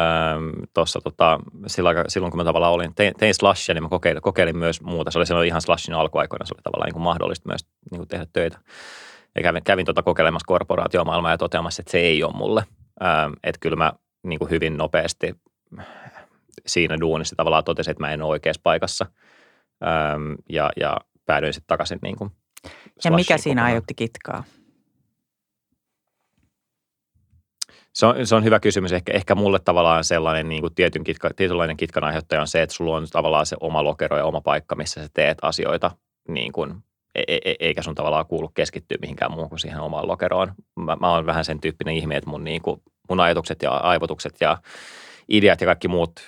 tuossa 0.75 1.01
tota, 1.01 1.41
silloin, 1.67 1.97
silloin, 2.09 2.31
kun 2.31 2.41
mä 2.41 2.45
tavallaan 2.45 2.73
olin, 2.73 2.95
tein, 2.95 3.15
tein 3.19 3.35
slashia, 3.35 3.75
niin 3.75 3.83
mä 3.83 3.89
kokeilin, 3.89 4.23
kokeilin 4.23 4.59
myös 4.59 4.81
muuta. 4.81 5.11
Se 5.11 5.19
oli 5.19 5.27
silloin 5.27 5.49
ihan 5.49 5.63
slashin 5.63 5.95
alkuaikoina, 5.95 6.47
se 6.47 6.55
oli 6.55 6.63
tavallaan 6.63 6.87
niin 6.87 6.95
kuin 6.95 7.03
mahdollista 7.03 7.49
myös 7.49 7.67
niin 7.91 7.99
kuin 7.99 8.09
tehdä 8.09 8.27
töitä. 8.33 8.59
Ja 9.37 9.43
kävin, 9.43 9.65
kävin 9.65 9.87
tota 9.87 10.03
kokeilemassa 10.03 10.47
korporaatiomaailmaa 10.47 11.31
ja 11.31 11.39
toteamassa, 11.39 11.81
että 11.81 11.91
se 11.91 11.99
ei 11.99 12.23
ole 12.25 12.37
mulle. 12.37 12.65
Öö, 13.03 13.09
että 13.45 13.59
kyllä 13.61 13.77
mä 13.77 13.93
niin 14.23 14.39
kuin 14.39 14.51
hyvin 14.51 14.77
nopeasti 14.77 15.35
siinä 16.67 17.01
duunissa 17.01 17.37
tavallaan 17.37 17.65
totesin, 17.65 17.91
että 17.91 18.03
mä 18.03 18.13
en 18.13 18.23
ole 18.23 18.31
oikeassa 18.31 18.61
paikassa. 18.63 19.07
Öö, 19.83 19.91
ja, 20.49 20.71
ja 20.77 20.97
päädyin 21.27 21.53
sitten 21.55 21.69
takaisin 21.69 21.99
niin 22.03 22.17
kuin 22.17 22.31
Ja 23.05 23.11
mikä 23.11 23.39
siinä 23.39 23.53
kokonaan. 23.53 23.67
aiheutti 23.67 23.95
kitkaa? 23.95 24.45
Se 27.95 28.07
on, 28.07 28.27
se 28.27 28.35
on 28.35 28.45
hyvä 28.45 28.61
kysymys. 28.61 28.93
Ehkä, 28.93 29.13
ehkä 29.13 29.35
mulle 29.35 29.59
tavallaan 29.59 30.05
sellainen 30.05 30.49
niin 30.49 30.61
kuin 30.61 30.75
tietyn 30.75 31.05
kitka, 31.05 31.31
tietynlainen 31.37 31.77
kitkan 31.77 32.05
aiheuttaja 32.05 32.41
on 32.41 32.49
se, 32.49 32.63
että 32.63 32.75
sulla 32.75 32.97
on 32.97 33.07
tavallaan 33.13 33.47
se 33.47 33.57
oma 33.61 33.85
lokero 33.85 34.19
ja 34.19 34.25
oma 34.25 34.41
paikka, 34.41 34.75
missä 34.75 35.03
sä 35.03 35.09
teet 35.15 35.39
asioita 35.43 35.91
niin 36.29 36.53
kuin, 36.53 36.75
e, 37.15 37.23
e, 37.29 37.39
e 37.45 37.55
eikä 37.61 37.83
sun 37.83 37.95
tavallaan 37.95 38.27
kuulu 38.27 38.49
keskittyä 38.49 38.99
mihinkään 39.01 39.33
muuhun 39.33 39.49
kuin 39.49 39.59
siihen 39.59 39.81
omaan 39.81 40.09
lokeroon. 40.09 40.53
Mä, 40.77 40.97
mä 41.01 41.11
oon 41.11 41.27
vähän 41.27 41.45
sen 41.45 41.61
tyyppinen 41.61 41.95
ihminen, 41.95 42.19
että 42.19 42.31
mun, 42.31 42.45
niin 42.45 42.63
kuin, 42.63 42.83
mun 43.09 43.21
ajatukset 43.21 43.63
ja 43.63 43.71
aivotukset 43.71 44.41
ja 44.41 44.59
ideat 45.29 45.61
ja 45.61 45.67
kaikki 45.67 45.89
muut 45.89 46.21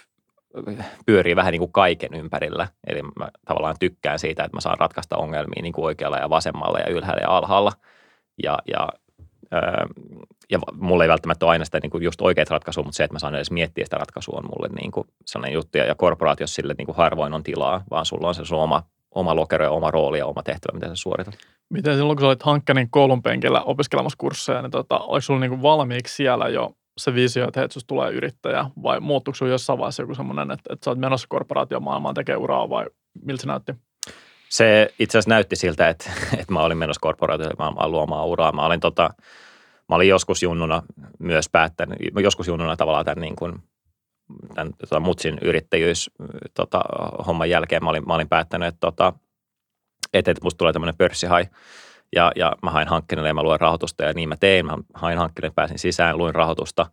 pyörii 1.07 1.37
vähän 1.37 1.53
niin 1.53 1.61
kuin 1.61 1.73
kaiken 1.73 2.15
ympärillä. 2.15 2.69
Eli 2.87 3.03
mä 3.03 3.29
tavallaan 3.45 3.77
tykkään 3.81 4.19
siitä, 4.19 4.45
että 4.45 4.57
mä 4.57 4.61
saan 4.61 4.79
ratkaista 4.79 5.17
ongelmia 5.17 5.63
niin 5.63 5.73
kuin 5.73 5.85
oikealla 5.85 6.19
ja 6.19 6.31
vasemmalla 6.31 6.79
ja 6.79 6.91
ylhäällä 6.91 7.23
ja 7.23 7.37
alhaalla. 7.37 7.73
Ja, 8.43 8.59
ja 8.69 8.89
ja 10.51 10.59
mulla 10.73 11.05
ei 11.05 11.09
välttämättä 11.09 11.47
ole 11.47 11.53
aina 11.53 11.65
sitä 11.65 11.81
niin 11.83 11.91
kuin 11.91 12.05
just 12.05 12.21
oikeat 12.21 12.51
ratkaisua, 12.51 12.85
mutta 12.85 12.97
se, 12.97 13.05
että 13.05 13.15
mä 13.15 13.19
saan 13.19 13.35
edes 13.35 13.51
miettiä 13.51 13.85
sitä 13.85 13.97
ratkaisua 13.97 14.39
on 14.39 14.45
mulle 14.45 14.69
niin 14.81 14.93
kuin 14.93 15.07
sellainen 15.27 15.55
juttu. 15.55 15.79
Ja 15.79 15.95
korporaatiossa 15.95 16.55
sille 16.55 16.75
niin 16.79 16.87
kuin 16.87 16.97
harvoin 16.97 17.35
on 17.35 17.43
tilaa, 17.43 17.85
vaan 17.91 18.07
sulla 18.07 18.29
on 18.29 18.35
se 18.35 18.45
sun 18.45 18.59
oma, 18.59 18.83
oma 19.17 19.37
lokero 19.37 19.65
ja 19.65 19.71
oma 19.71 19.91
rooli 19.91 20.19
ja 20.19 20.27
oma 20.27 20.43
tehtävä, 20.43 20.75
mitä 20.75 20.89
sä 20.89 20.95
suoritat. 20.95 21.35
Miten 21.71 21.97
silloin, 21.97 22.17
kun 22.17 22.23
sä 22.23 22.29
olit 22.29 22.43
Hankkanin 22.43 22.91
koulun 22.91 23.23
penkillä 23.23 23.61
opiskelemassa 23.63 24.17
kursseja, 24.19 24.63
niin 24.63 24.71
tota, 24.71 24.99
oliko 24.99 25.21
sulla 25.21 25.41
niin 25.41 25.51
kuin 25.51 25.63
valmiiksi 25.63 26.15
siellä 26.15 26.49
jo 26.49 26.73
se 26.99 27.15
visio, 27.15 27.49
että 27.49 27.61
hei, 27.61 27.69
tulee 27.87 28.11
yrittäjä, 28.11 28.65
vai 28.83 29.01
muuttuiko 29.01 29.37
sinulla 29.37 29.55
jossain 29.55 29.79
vaiheessa 29.79 30.03
joku 30.03 30.15
semmoinen, 30.15 30.51
että, 30.51 30.73
että 30.73 30.85
sä 30.85 30.91
oot 30.91 30.99
menossa 30.99 31.27
korporaatiomaailmaan 31.29 32.15
tekemään 32.15 32.43
uraa, 32.43 32.71
vai 32.71 32.87
miltä 33.25 33.41
se 33.41 33.47
näytti? 33.47 33.73
Se 34.49 34.95
itse 34.99 35.19
asiassa 35.19 35.31
näytti 35.31 35.57
siltä, 35.57 35.89
että, 35.89 36.11
että 36.33 36.53
mä 36.53 36.61
olin 36.61 36.79
menossa 36.79 37.01
korporaatiomaailmaan 37.01 37.91
luomaan 37.91 38.27
uraa. 38.27 38.53
Mä 38.53 38.67
olin 38.67 38.81
tota, 38.81 39.11
mä 39.89 39.97
olin 39.97 40.09
joskus 40.09 40.43
junnuna 40.43 40.83
myös 41.19 41.49
päättänyt, 41.49 41.99
joskus 42.23 42.49
junnuna 42.49 42.77
tavallaan 42.77 43.05
tämän, 43.05 43.23
niin 43.23 43.37
kuin, 43.37 43.63
tämän 44.55 44.73
tota, 44.79 45.01
mutsin 45.01 45.39
yrittäjyys 45.43 46.11
tota, 46.55 46.81
homman 47.27 47.51
jälkeen 47.51 47.85
mä 47.85 47.91
olin, 47.91 48.07
mä 48.07 48.15
olin 48.15 48.29
päättänyt, 48.29 48.69
että, 48.69 48.81
tota, 48.81 49.13
että, 50.13 50.31
että 50.31 50.45
musta 50.45 50.59
tulee 50.59 50.73
tämmöinen 50.73 50.97
pörssihai. 50.97 51.49
Ja, 52.17 52.33
ja 52.37 52.53
mä 52.63 52.71
hain 52.71 52.89
hankkeelle 52.89 53.29
ja 53.29 53.35
mä 53.35 53.43
luen 53.43 53.61
rahoitusta 53.61 54.05
ja 54.05 54.13
niin 54.13 54.29
mä 54.29 54.37
tein. 54.37 54.67
Mä 54.67 54.79
hain 54.95 55.19
hankkeelle, 55.19 55.53
pääsin 55.55 55.79
sisään, 55.79 56.19
luin 56.19 56.35
rahoitusta. 56.35 56.87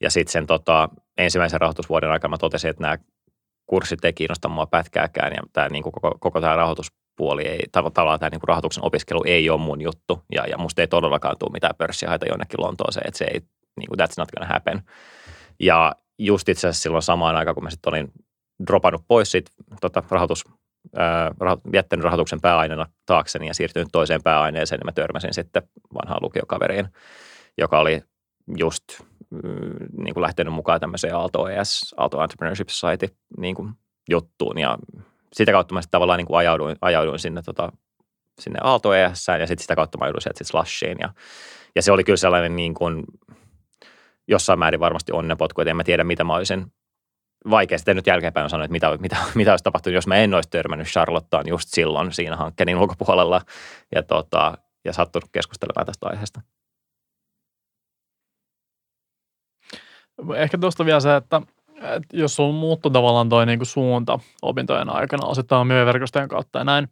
Ja 0.00 0.10
sitten 0.10 0.32
sen 0.32 0.46
tota, 0.46 0.88
ensimmäisen 1.18 1.60
rahoitusvuoden 1.60 2.10
aikana 2.10 2.30
mä 2.30 2.38
totesin, 2.38 2.70
että 2.70 2.82
nämä 2.82 2.98
kurssit 3.66 4.04
ei 4.04 4.12
kiinnosta 4.12 4.48
mua 4.48 4.66
pätkääkään 4.66 5.32
ja 5.32 5.42
tämä, 5.52 5.68
niin 5.68 5.82
koko, 5.82 6.16
koko 6.20 6.40
tämä 6.40 6.56
rahoitus 6.56 6.92
puoli 7.16 7.42
ei, 7.42 7.60
tavallaan 7.72 8.18
tämä 8.18 8.30
niin 8.30 8.40
kuin 8.40 8.48
rahoituksen 8.48 8.84
opiskelu 8.84 9.22
ei 9.26 9.50
ole 9.50 9.60
mun 9.60 9.80
juttu 9.80 10.22
ja, 10.32 10.46
ja 10.46 10.58
musta 10.58 10.82
ei 10.82 10.88
todellakaan 10.88 11.36
tule 11.38 11.52
mitään 11.52 11.74
pörssiä 11.78 12.08
haita 12.08 12.26
jonnekin 12.26 12.60
Lontooseen, 12.60 13.06
että 13.06 13.18
se 13.18 13.24
ei, 13.24 13.40
niin 13.76 13.88
kuin 13.88 14.00
that's 14.00 14.14
not 14.18 14.32
gonna 14.32 14.52
happen. 14.52 14.82
Ja 15.60 15.94
just 16.18 16.48
itse 16.48 16.68
asiassa 16.68 16.82
silloin 16.82 17.02
samaan 17.02 17.36
aikaan, 17.36 17.54
kun 17.54 17.64
mä 17.64 17.70
sitten 17.70 17.90
olin 17.90 18.12
dropannut 18.66 19.04
pois 19.08 19.30
siitä 19.30 19.50
tota, 19.80 20.02
rahoitus, 20.10 20.44
ää, 20.96 21.34
raho, 21.40 21.60
jättänyt 21.72 22.04
rahoituksen 22.04 22.40
pääaineena 22.40 22.86
taakseni 23.06 23.46
ja 23.46 23.54
siirtynyt 23.54 23.88
toiseen 23.92 24.22
pääaineeseen, 24.22 24.78
niin 24.78 24.86
mä 24.86 24.92
törmäsin 24.92 25.34
sitten 25.34 25.62
vanhaan 25.94 26.22
lukiokaveriin, 26.22 26.88
joka 27.58 27.78
oli 27.78 28.02
just 28.56 28.84
mm, 29.30 30.02
niin 30.02 30.14
kuin 30.14 30.22
lähtenyt 30.22 30.54
mukaan 30.54 30.80
tämmöiseen 30.80 31.14
Aalto 31.14 31.48
ES, 31.48 31.94
Aalto 31.96 32.22
Entrepreneurship 32.22 32.68
Society 32.68 33.16
niin 33.38 33.54
kuin 33.54 33.72
juttuun 34.10 34.58
ja 34.58 34.78
sitä 35.32 35.52
kautta 35.52 35.74
mä 35.74 35.82
sitten 35.82 35.90
tavallaan 35.90 36.18
niin 36.18 36.26
kuin 36.26 36.38
ajauduin, 36.38 36.76
ajauduin 36.80 37.18
sinne, 37.18 37.42
tota, 37.42 37.72
sinne 38.40 38.58
Aalto 38.62 38.94
ja 38.94 39.14
sitten 39.14 39.58
sitä 39.58 39.76
kautta 39.76 39.98
mä 39.98 40.04
ajauduin 40.04 40.22
sieltä 40.22 40.38
sitten 40.38 40.50
Slashiin. 40.50 40.98
Ja, 41.00 41.14
ja 41.74 41.82
se 41.82 41.92
oli 41.92 42.04
kyllä 42.04 42.16
sellainen 42.16 42.56
niin 42.56 42.74
kuin, 42.74 43.04
jossain 44.28 44.58
määrin 44.58 44.80
varmasti 44.80 45.12
onnenpotku, 45.12 45.60
että 45.60 45.70
en 45.70 45.76
mä 45.76 45.84
tiedä 45.84 46.04
mitä 46.04 46.24
mä 46.24 46.34
olisin 46.34 46.72
vaikea 47.50 47.78
sitten 47.78 47.96
nyt 47.96 48.06
jälkeenpäin 48.06 48.50
sanoa, 48.50 48.64
että 48.64 48.72
mitä, 48.72 48.98
mitä, 49.00 49.16
mitä 49.34 49.50
olisi 49.50 49.64
tapahtunut, 49.64 49.94
jos 49.94 50.06
mä 50.06 50.16
en 50.16 50.34
olisi 50.34 50.50
törmännyt 50.50 50.86
Charlottaan 50.86 51.48
just 51.48 51.68
silloin 51.68 52.12
siinä 52.12 52.36
hankkeen 52.36 52.78
ulkopuolella 52.78 53.40
ja, 53.94 54.02
tota, 54.02 54.58
ja 54.84 54.92
sattunut 54.92 55.28
keskustelemaan 55.32 55.86
tästä 55.86 56.06
aiheesta. 56.06 56.40
Ehkä 60.36 60.58
tuosta 60.58 60.84
vielä 60.84 61.00
se, 61.00 61.16
että 61.16 61.42
et 61.82 62.02
jos 62.12 62.36
sulla 62.36 62.52
muuttuu 62.52 62.90
tavallaan 62.90 63.28
toi 63.28 63.46
niinku 63.46 63.64
suunta 63.64 64.18
opintojen 64.42 64.90
aikana 64.90 65.26
osittain 65.26 65.66
myöverkostojen 65.66 66.28
kautta 66.28 66.58
ja 66.58 66.64
näin, 66.64 66.88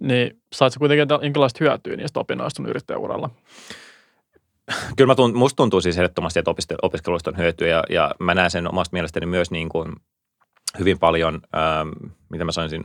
niin 0.00 0.42
saat 0.52 0.72
kuitenkin 0.78 1.06
jonkinlaista 1.22 1.64
hyötyä 1.64 1.96
niistä 1.96 2.20
opinnoista 2.20 2.62
yrittäjäuralla? 2.66 3.30
Kyllä 4.96 5.14
mä 5.14 5.14
tuntuu 5.56 5.80
siis 5.80 5.98
ehdottomasti, 5.98 6.38
että 6.38 6.74
opiskeluista 6.82 7.30
on 7.30 7.36
hyötyä 7.36 7.68
ja, 7.68 7.84
ja 7.90 8.14
mä 8.20 8.34
näen 8.34 8.50
sen 8.50 8.70
omasta 8.70 8.92
mielestäni 8.94 9.26
myös 9.26 9.50
niin 9.50 9.68
kuin 9.68 9.92
hyvin 10.78 10.98
paljon, 10.98 11.40
ähm, 11.56 11.88
mitä 12.30 12.44
mä 12.44 12.52
sanoisin, 12.52 12.84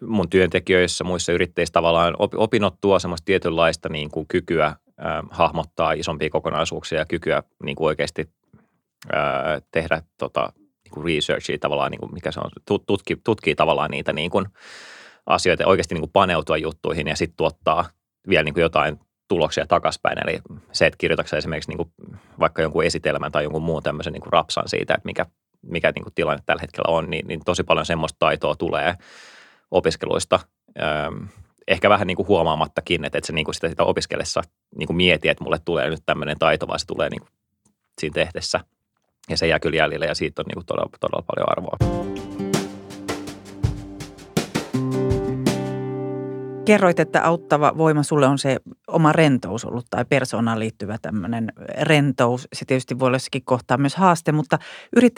mun 0.00 0.30
työntekijöissä, 0.30 1.04
muissa 1.04 1.32
yrittäjissä 1.32 1.72
tavallaan 1.72 2.14
opinnot 2.18 2.80
tuo 2.80 2.98
semmoista 2.98 3.24
tietynlaista 3.24 3.88
niin 3.88 4.10
kuin 4.10 4.26
kykyä 4.26 4.66
ähm, 4.66 5.26
hahmottaa 5.30 5.92
isompia 5.92 6.30
kokonaisuuksia 6.30 6.98
ja 6.98 7.06
kykyä 7.06 7.42
niin 7.64 7.76
kuin 7.76 7.86
oikeasti 7.86 8.30
ää, 9.12 9.60
tehdä 9.70 10.02
tota, 10.18 10.52
niin 10.84 10.92
kuin 10.92 11.04
researchia 11.04 11.58
tavallaan, 11.58 11.90
niin 11.90 12.00
kuin 12.00 12.14
mikä 12.14 12.32
se 12.32 12.40
on, 12.40 12.80
tutki, 12.86 13.16
tutkii 13.24 13.54
tavallaan 13.54 13.90
niitä 13.90 14.12
niin 14.12 14.30
kuin 14.30 14.46
asioita 15.26 15.62
ja 15.62 15.66
oikeasti 15.66 15.94
niin 15.94 16.02
kuin 16.02 16.12
paneutua 16.12 16.56
juttuihin 16.56 17.06
ja 17.06 17.16
sitten 17.16 17.36
tuottaa 17.36 17.84
vielä 18.28 18.44
niin 18.44 18.54
kuin 18.54 18.62
jotain 18.62 19.00
tuloksia 19.30 19.66
takaspäin. 19.66 20.18
Eli 20.28 20.40
se, 20.72 20.86
että 20.86 20.96
kirjoitatko 20.98 21.36
esimerkiksi 21.36 21.70
niin 21.70 21.76
kuin 21.76 21.92
vaikka 22.40 22.62
jonkun 22.62 22.84
esitelmän 22.84 23.32
tai 23.32 23.42
jonkun 23.42 23.62
muun 23.62 23.82
tämmöisen 23.82 24.12
niin 24.12 24.22
kuin 24.22 24.32
rapsan 24.32 24.68
siitä, 24.68 24.94
että 24.94 25.06
mikä, 25.06 25.26
mikä 25.62 25.92
niin 25.94 26.02
kuin 26.02 26.14
tilanne 26.14 26.42
tällä 26.46 26.60
hetkellä 26.60 26.94
on, 26.94 27.10
niin, 27.10 27.26
niin 27.26 27.40
tosi 27.44 27.62
paljon 27.62 27.86
semmoista 27.86 28.16
taitoa 28.18 28.56
tulee 28.56 28.94
opiskeluista. 29.70 30.40
Öm, 30.80 31.28
ehkä 31.68 31.88
vähän 31.88 32.06
niin 32.06 32.16
kuin 32.16 32.28
huomaamattakin, 32.28 33.04
että, 33.04 33.18
että 33.18 33.26
se 33.26 33.32
niin 33.32 33.44
kuin 33.44 33.54
sitä, 33.54 33.68
sitä 33.68 33.84
opiskellessa 33.84 34.42
niin 34.76 34.86
kuin 34.86 34.96
mieti, 34.96 35.28
että 35.28 35.44
mulle 35.44 35.58
tulee 35.64 35.90
nyt 35.90 36.02
tämmöinen 36.06 36.38
taito, 36.38 36.68
vaan 36.68 36.78
se 36.78 36.86
tulee 36.86 37.10
niin 37.10 37.20
kuin 37.20 37.30
siinä 38.00 38.14
tehdessä– 38.14 38.60
ja 39.30 39.36
se 39.36 39.46
jää 39.46 39.60
kyllä 39.60 39.76
jäljelle 39.76 40.06
ja 40.06 40.14
siitä 40.14 40.42
on 40.42 40.46
niin 40.48 40.54
kuin 40.54 40.66
todella, 40.66 40.90
todella 41.00 41.24
paljon 41.26 41.48
arvoa. 41.50 42.19
Kerroit, 46.70 47.00
että 47.00 47.24
auttava 47.24 47.72
voima 47.76 48.02
sulle 48.02 48.26
on 48.26 48.38
se 48.38 48.56
oma 48.88 49.12
rentous 49.12 49.64
ollut 49.64 49.86
tai 49.90 50.04
persoonaan 50.04 50.58
liittyvä 50.58 50.98
tämmöinen 51.02 51.52
rentous. 51.80 52.48
Se 52.52 52.64
tietysti 52.64 52.98
voi 52.98 53.06
olla 53.06 53.16
jossakin 53.16 53.44
kohtaa 53.44 53.78
myös 53.78 53.96
haaste, 53.96 54.32
mutta 54.32 54.58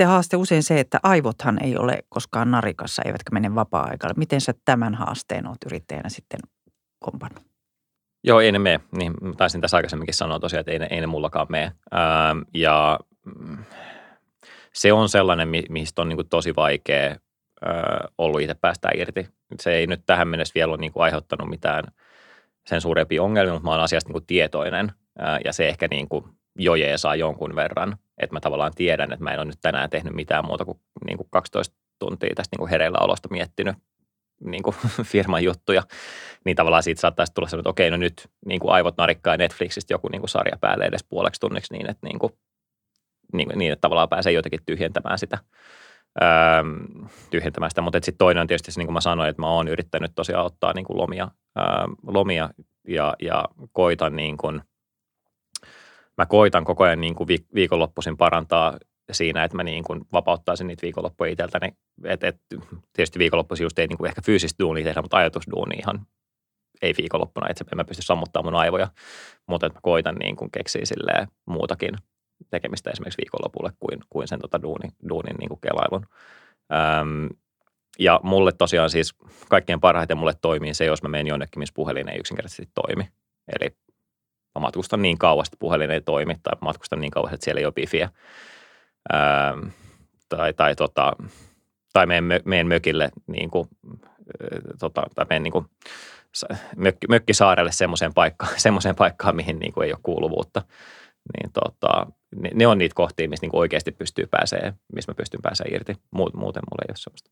haaste 0.06 0.36
usein 0.36 0.62
se, 0.62 0.80
että 0.80 1.00
aivothan 1.02 1.64
ei 1.64 1.76
ole 1.76 1.98
koskaan 2.08 2.50
narikassa, 2.50 3.02
eivätkä 3.06 3.30
mene 3.32 3.54
vapaa-aikalle. 3.54 4.14
Miten 4.16 4.40
sä 4.40 4.52
tämän 4.64 4.94
haasteen 4.94 5.46
oot 5.46 5.56
yrittäjänä 5.66 6.08
sitten 6.08 6.40
kompannut? 6.98 7.44
Joo, 8.24 8.40
ei 8.40 8.52
ne 8.52 8.58
mene. 8.58 8.80
Niin, 8.96 9.14
taisin 9.36 9.60
tässä 9.60 9.76
aikaisemminkin 9.76 10.14
sanoa 10.14 10.40
tosiaan, 10.40 10.60
että 10.60 10.72
ei 10.72 10.78
ne, 10.78 10.88
ei 10.90 11.00
ne 11.00 11.06
mullakaan 11.06 11.46
mene. 11.50 11.64
Ähm, 11.64 12.38
ja 12.54 12.98
mm, 13.24 13.58
se 14.72 14.92
on 14.92 15.08
sellainen, 15.08 15.48
mistä 15.68 16.02
on 16.02 16.08
niin 16.08 16.28
tosi 16.30 16.56
vaikea 16.56 17.16
ollut 18.18 18.40
itse 18.40 18.54
päästä 18.54 18.88
irti. 18.94 19.28
Se 19.60 19.72
ei 19.72 19.86
nyt 19.86 20.02
tähän 20.06 20.28
mennessä 20.28 20.54
vielä 20.54 20.72
ole 20.72 20.80
niin 20.80 20.92
kuin 20.92 21.02
aiheuttanut 21.02 21.50
mitään 21.50 21.84
sen 22.66 22.80
suurempia 22.80 23.22
ongelmia, 23.22 23.52
mutta 23.52 23.64
mä 23.68 23.70
olen 23.70 23.84
asiasta 23.84 24.08
niin 24.08 24.12
kuin 24.12 24.26
tietoinen 24.26 24.92
ja 25.44 25.52
se 25.52 25.68
ehkä 25.68 25.88
niin 25.90 26.08
kuin 26.08 26.24
jo 26.58 26.72
saa 26.96 27.16
jonkun 27.16 27.56
verran. 27.56 27.96
Että 28.18 28.36
mä 28.36 28.40
tavallaan 28.40 28.72
tiedän, 28.74 29.12
että 29.12 29.24
mä 29.24 29.32
en 29.32 29.38
ole 29.38 29.46
nyt 29.46 29.60
tänään 29.60 29.90
tehnyt 29.90 30.14
mitään 30.14 30.44
muuta 30.44 30.64
kuin, 30.64 30.80
niin 31.06 31.16
kuin 31.16 31.28
12 31.30 31.76
tuntia 31.98 32.34
tästä 32.34 32.54
niin 32.54 32.58
kuin 32.58 32.70
hereillä 32.70 32.98
olosta 33.00 33.28
miettinyt 33.30 33.76
niin 34.44 34.62
kuin 34.62 34.76
firman 35.12 35.44
juttuja, 35.44 35.82
niin 36.44 36.56
tavallaan 36.56 36.82
siitä 36.82 37.00
saattaisi 37.00 37.32
tulla 37.34 37.48
sellainen, 37.48 37.62
että 37.62 37.70
okei, 37.70 37.90
no 37.90 37.96
nyt 37.96 38.30
niin 38.46 38.60
kuin 38.60 38.72
aivot 38.72 38.96
narikkaa 38.96 39.36
Netflixistä 39.36 39.94
joku 39.94 40.08
niin 40.08 40.20
kuin 40.20 40.28
sarja 40.28 40.56
päälle 40.60 40.84
edes 40.84 41.04
puoleksi 41.04 41.40
tunniksi 41.40 41.72
niin, 41.72 41.90
että, 41.90 42.06
niin 42.06 42.18
kuin, 42.18 42.32
niin, 43.32 43.48
niin, 43.54 43.72
että 43.72 43.80
tavallaan 43.80 44.08
pääsee 44.08 44.32
jotenkin 44.32 44.60
tyhjentämään 44.66 45.18
sitä, 45.18 45.38
öö, 46.22 46.28
tyhjentämään 47.30 47.70
sitä. 47.70 47.80
Mutta 47.80 47.98
sitten 48.02 48.18
toinen 48.18 48.40
on 48.40 48.46
tietysti 48.46 48.72
se, 48.72 48.80
niin 48.80 48.86
kuin 48.86 48.94
mä 48.94 49.00
sanoin, 49.00 49.30
että 49.30 49.42
mä 49.42 49.50
oon 49.50 49.68
yrittänyt 49.68 50.12
tosiaan 50.14 50.46
ottaa 50.46 50.72
niin 50.72 50.84
kuin 50.84 50.96
lomia, 50.96 51.28
öö, 51.58 51.64
lomia 52.06 52.50
ja, 52.88 53.14
ja 53.22 53.44
koitan 53.72 54.16
niin 54.16 54.36
kuin, 54.36 54.62
mä 56.18 56.26
koitan 56.26 56.64
koko 56.64 56.84
ajan 56.84 57.00
niin 57.00 57.14
kuin 57.14 57.28
viikonloppuisin 57.54 58.16
parantaa 58.16 58.78
siinä, 59.12 59.44
että 59.44 59.56
mä 59.56 59.62
niin 59.62 59.84
kuin 59.84 60.00
vapauttaisin 60.12 60.66
niitä 60.66 60.82
viikonloppuja 60.82 61.30
itseltäni. 61.30 61.68
Et, 62.04 62.24
et, 62.24 62.36
tietysti 62.92 63.18
viikonloppuisin 63.18 63.64
just 63.64 63.78
ei 63.78 63.86
niin 63.86 63.98
kuin 63.98 64.08
ehkä 64.08 64.22
fyysistä 64.22 64.64
duunia 64.64 64.84
tehdä, 64.84 65.02
mutta 65.02 65.16
ajatusduuni 65.16 65.76
ihan 65.76 66.06
ei 66.82 66.94
viikonloppuna, 66.98 67.46
että 67.50 67.64
en 67.72 67.76
mä 67.76 67.84
pysty 67.84 68.02
sammuttamaan 68.02 68.52
mun 68.52 68.60
aivoja, 68.60 68.88
mutta 69.46 69.66
että 69.66 69.76
mä 69.76 69.80
koitan 69.82 70.14
niin 70.14 70.36
kuin 70.36 70.50
keksiä 70.50 70.84
silleen 70.84 71.28
muutakin 71.46 71.94
tekemistä 72.50 72.90
esimerkiksi 72.90 73.18
viikonlopulle 73.18 73.72
kuin, 73.80 74.00
kuin 74.10 74.28
sen 74.28 74.40
tota 74.40 74.62
duunin, 74.62 74.92
duunin 75.08 75.36
niin 75.36 75.48
kuin 75.48 75.60
kelailun. 75.60 76.06
Öm, 76.72 77.28
ja 77.98 78.20
mulle 78.22 78.52
tosiaan 78.52 78.90
siis 78.90 79.14
kaikkein 79.48 79.80
parhaiten 79.80 80.18
mulle 80.18 80.32
toimii 80.42 80.74
se, 80.74 80.84
jos 80.84 81.02
mä 81.02 81.08
menen 81.08 81.26
jonnekin, 81.26 81.58
missä 81.58 81.74
puhelin 81.74 82.08
ei 82.08 82.18
yksinkertaisesti 82.18 82.72
toimi. 82.74 83.08
Eli 83.60 83.76
mä 84.54 84.60
matkustan 84.60 85.02
niin 85.02 85.18
kauas, 85.18 85.48
että 85.48 85.56
puhelin 85.60 85.90
ei 85.90 86.00
toimi, 86.00 86.36
tai 86.42 86.52
matkustan 86.60 87.00
niin 87.00 87.10
kauas, 87.10 87.32
että 87.32 87.44
siellä 87.44 87.58
ei 87.58 87.64
ole 87.64 87.72
bifiä 87.72 88.10
ää, 89.12 89.54
tai, 90.28 90.52
tai, 90.52 90.76
tota, 90.76 91.12
tai 91.92 92.06
meidän, 92.06 92.24
meidän 92.44 92.66
mökille 92.66 93.10
niin 93.26 93.50
kuin, 93.50 93.68
tota, 94.80 95.02
tai 95.14 95.26
meidän 95.28 95.42
niin 95.42 95.52
kuin, 95.52 95.66
mökki, 96.76 97.06
mökkisaarelle 97.08 97.72
semmoiseen 97.72 98.14
paikkaan, 98.14 98.52
semmoiseen 98.60 98.96
paikkaan, 98.96 99.36
mihin 99.36 99.58
niin 99.58 99.72
kuin 99.72 99.86
ei 99.86 99.92
ole 99.92 100.00
kuuluvuutta. 100.02 100.62
Niin 101.34 101.52
tota, 101.52 102.06
ne, 102.36 102.50
ne 102.54 102.66
on 102.66 102.78
niitä 102.78 102.94
kohtia, 102.94 103.28
missä 103.28 103.46
niin 103.46 103.56
oikeasti 103.56 103.92
pystyy 103.92 104.26
pääsee, 104.26 104.72
missä 104.94 105.12
mä 105.12 105.14
pystyn 105.14 105.42
pääsemään 105.42 105.74
irti. 105.74 105.94
Muuten 106.10 106.38
mulla 106.40 106.82
ei 106.82 106.90
ole 106.90 106.96
semmoista. 106.96 107.30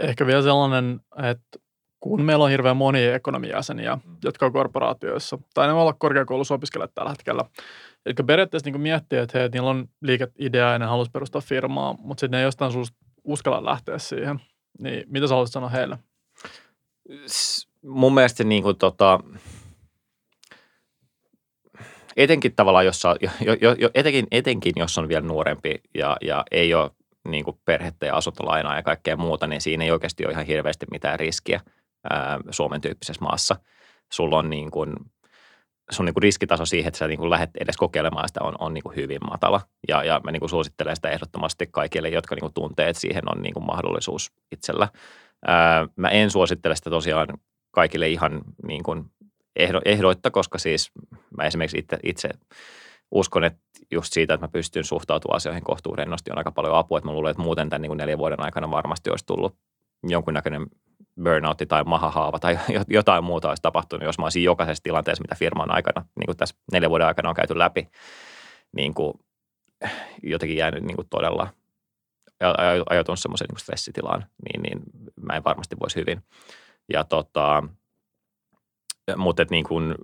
Ehkä 0.00 0.26
vielä 0.26 0.42
sellainen, 0.42 1.00
että 1.22 1.58
kun 2.00 2.22
meillä 2.22 2.44
on 2.44 2.50
hirveän 2.50 2.76
moni 2.76 3.04
ekonomijäseniä, 3.04 3.98
jotka 4.24 4.46
on 4.46 4.52
korporaatioissa, 4.52 5.38
tai 5.54 5.66
ne 5.66 5.74
voi 5.74 5.82
olla 5.82 5.92
korkeakoulussa 5.92 6.54
opiskelijat 6.54 6.94
tällä 6.94 7.10
hetkellä, 7.10 7.44
Eli 8.06 8.14
periaatteessa 8.26 8.70
niin 8.70 8.80
miettii, 8.80 9.18
että 9.18 9.38
hei, 9.38 9.48
niillä 9.48 9.70
on 9.70 9.88
liikeidea 10.02 10.72
ja 10.72 10.78
ne 10.78 10.86
haluaisi 10.86 11.10
perustaa 11.10 11.40
firmaa, 11.40 11.92
mutta 11.92 12.20
sitten 12.20 12.30
ne 12.30 12.38
ei 12.38 12.44
jostain 12.44 12.72
suusta 12.72 12.96
uskalla 13.24 13.64
lähteä 13.64 13.98
siihen. 13.98 14.40
Niin 14.78 15.04
mitä 15.06 15.26
sä 15.26 15.34
haluaisit 15.34 15.52
sanoa 15.52 15.68
heille? 15.68 15.98
Mun 17.82 18.14
mielestä 18.14 18.44
niin 18.44 18.62
kuin, 18.62 18.76
tota, 18.76 19.20
etenkin 22.16 22.54
tavallaan, 22.56 22.84
jos, 22.84 23.02
jo, 23.40 23.54
jo, 23.60 23.74
jo, 23.78 23.90
etenkin, 23.94 24.26
etenkin 24.30 24.72
jos 24.76 24.98
on 24.98 25.08
vielä 25.08 25.26
nuorempi 25.26 25.80
ja, 25.94 26.16
ja 26.20 26.44
ei 26.50 26.74
ole 26.74 26.90
niin 27.28 27.44
kuin 27.44 27.58
perhettä 27.64 28.06
ja 28.06 28.16
asuntolainaa 28.16 28.76
ja 28.76 28.82
kaikkea 28.82 29.16
muuta, 29.16 29.46
niin 29.46 29.60
siinä 29.60 29.84
ei 29.84 29.90
oikeasti 29.90 30.24
ole 30.24 30.32
ihan 30.32 30.46
hirveästi 30.46 30.86
mitään 30.90 31.20
riskiä 31.20 31.60
ää, 32.10 32.38
Suomen 32.50 32.80
tyyppisessä 32.80 33.22
maassa. 33.22 33.56
Sulla 34.12 34.38
on 34.38 34.50
niin 34.50 34.70
kuin– 34.70 34.92
sun 35.90 36.06
niin 36.06 36.14
kuin 36.14 36.22
riskitaso 36.22 36.66
siihen, 36.66 36.88
että 36.88 36.98
sä 36.98 37.08
niin 37.08 37.18
kuin 37.18 37.30
lähdet 37.30 37.50
edes 37.60 37.76
kokeilemaan 37.76 38.28
sitä 38.28 38.40
on, 38.42 38.54
on 38.58 38.74
niin 38.74 38.82
kuin 38.82 38.96
hyvin 38.96 39.18
matala. 39.30 39.60
Ja, 39.88 40.04
ja 40.04 40.20
mä 40.24 40.30
niin 40.30 40.40
kuin 40.40 40.50
suosittelen 40.50 40.96
sitä 40.96 41.10
ehdottomasti 41.10 41.66
kaikille, 41.66 42.08
jotka 42.08 42.34
niin 42.34 42.40
kuin 42.40 42.54
tuntee, 42.54 42.88
että 42.88 43.00
siihen 43.00 43.22
on 43.36 43.42
niin 43.42 43.54
kuin 43.54 43.66
mahdollisuus 43.66 44.32
itsellä. 44.52 44.88
Ää, 45.46 45.86
mä 45.96 46.08
en 46.08 46.30
suosittele 46.30 46.76
sitä 46.76 46.90
tosiaan 46.90 47.28
kaikille 47.70 48.08
ihan 48.08 48.40
niin 48.66 48.82
kuin 48.82 49.04
ehdo, 49.56 49.80
ehdoitta, 49.84 50.30
koska 50.30 50.58
siis 50.58 50.90
mä 51.36 51.44
esimerkiksi 51.44 51.78
itse, 51.78 51.98
itse 52.02 52.28
uskon, 53.10 53.44
että 53.44 53.60
just 53.90 54.12
siitä, 54.12 54.34
että 54.34 54.46
mä 54.46 54.50
pystyn 54.50 54.84
suhtautumaan 54.84 55.36
asioihin 55.36 55.64
kohtuurennosti 55.64 56.30
on 56.30 56.38
aika 56.38 56.52
paljon 56.52 56.74
apua. 56.74 56.98
Että 56.98 57.08
mä 57.08 57.12
luulen, 57.12 57.30
että 57.30 57.42
muuten 57.42 57.70
tämän 57.70 57.82
niin 57.82 57.90
kuin 57.90 57.98
neljän 57.98 58.18
vuoden 58.18 58.40
aikana 58.40 58.70
varmasti 58.70 59.10
olisi 59.10 59.26
tullut 59.26 59.56
jonkunnäköinen 60.02 60.66
burnoutti 61.22 61.66
tai 61.66 61.84
mahahaava 61.84 62.38
tai 62.38 62.58
jotain 62.88 63.24
muuta 63.24 63.48
olisi 63.48 63.62
tapahtunut, 63.62 64.06
jos 64.06 64.18
mä 64.18 64.24
olisin 64.24 64.44
jokaisessa 64.44 64.82
tilanteessa, 64.82 65.22
mitä 65.22 65.34
firman 65.34 65.74
aikana, 65.74 66.04
niin 66.18 66.26
kuin 66.26 66.36
tässä 66.36 66.54
neljän 66.72 66.90
vuoden 66.90 67.06
aikana 67.06 67.28
on 67.28 67.34
käyty 67.34 67.58
läpi, 67.58 67.88
niin 68.72 68.94
kuin 68.94 69.14
jotenkin 70.22 70.56
jäänyt 70.56 70.84
niin 70.84 70.96
kuin 70.96 71.08
todella 71.08 71.48
ajatunut 72.90 73.18
semmoiseen 73.18 73.48
niin 73.48 73.58
stressitilaan, 73.58 74.26
niin, 74.44 74.62
niin 74.62 74.80
mä 75.22 75.36
en 75.36 75.44
varmasti 75.44 75.76
voisi 75.80 75.96
hyvin. 75.96 76.22
Ja 76.92 77.04
tota, 77.04 77.62
mutta 79.16 79.44
niin 79.50 79.64
kuin, 79.64 79.94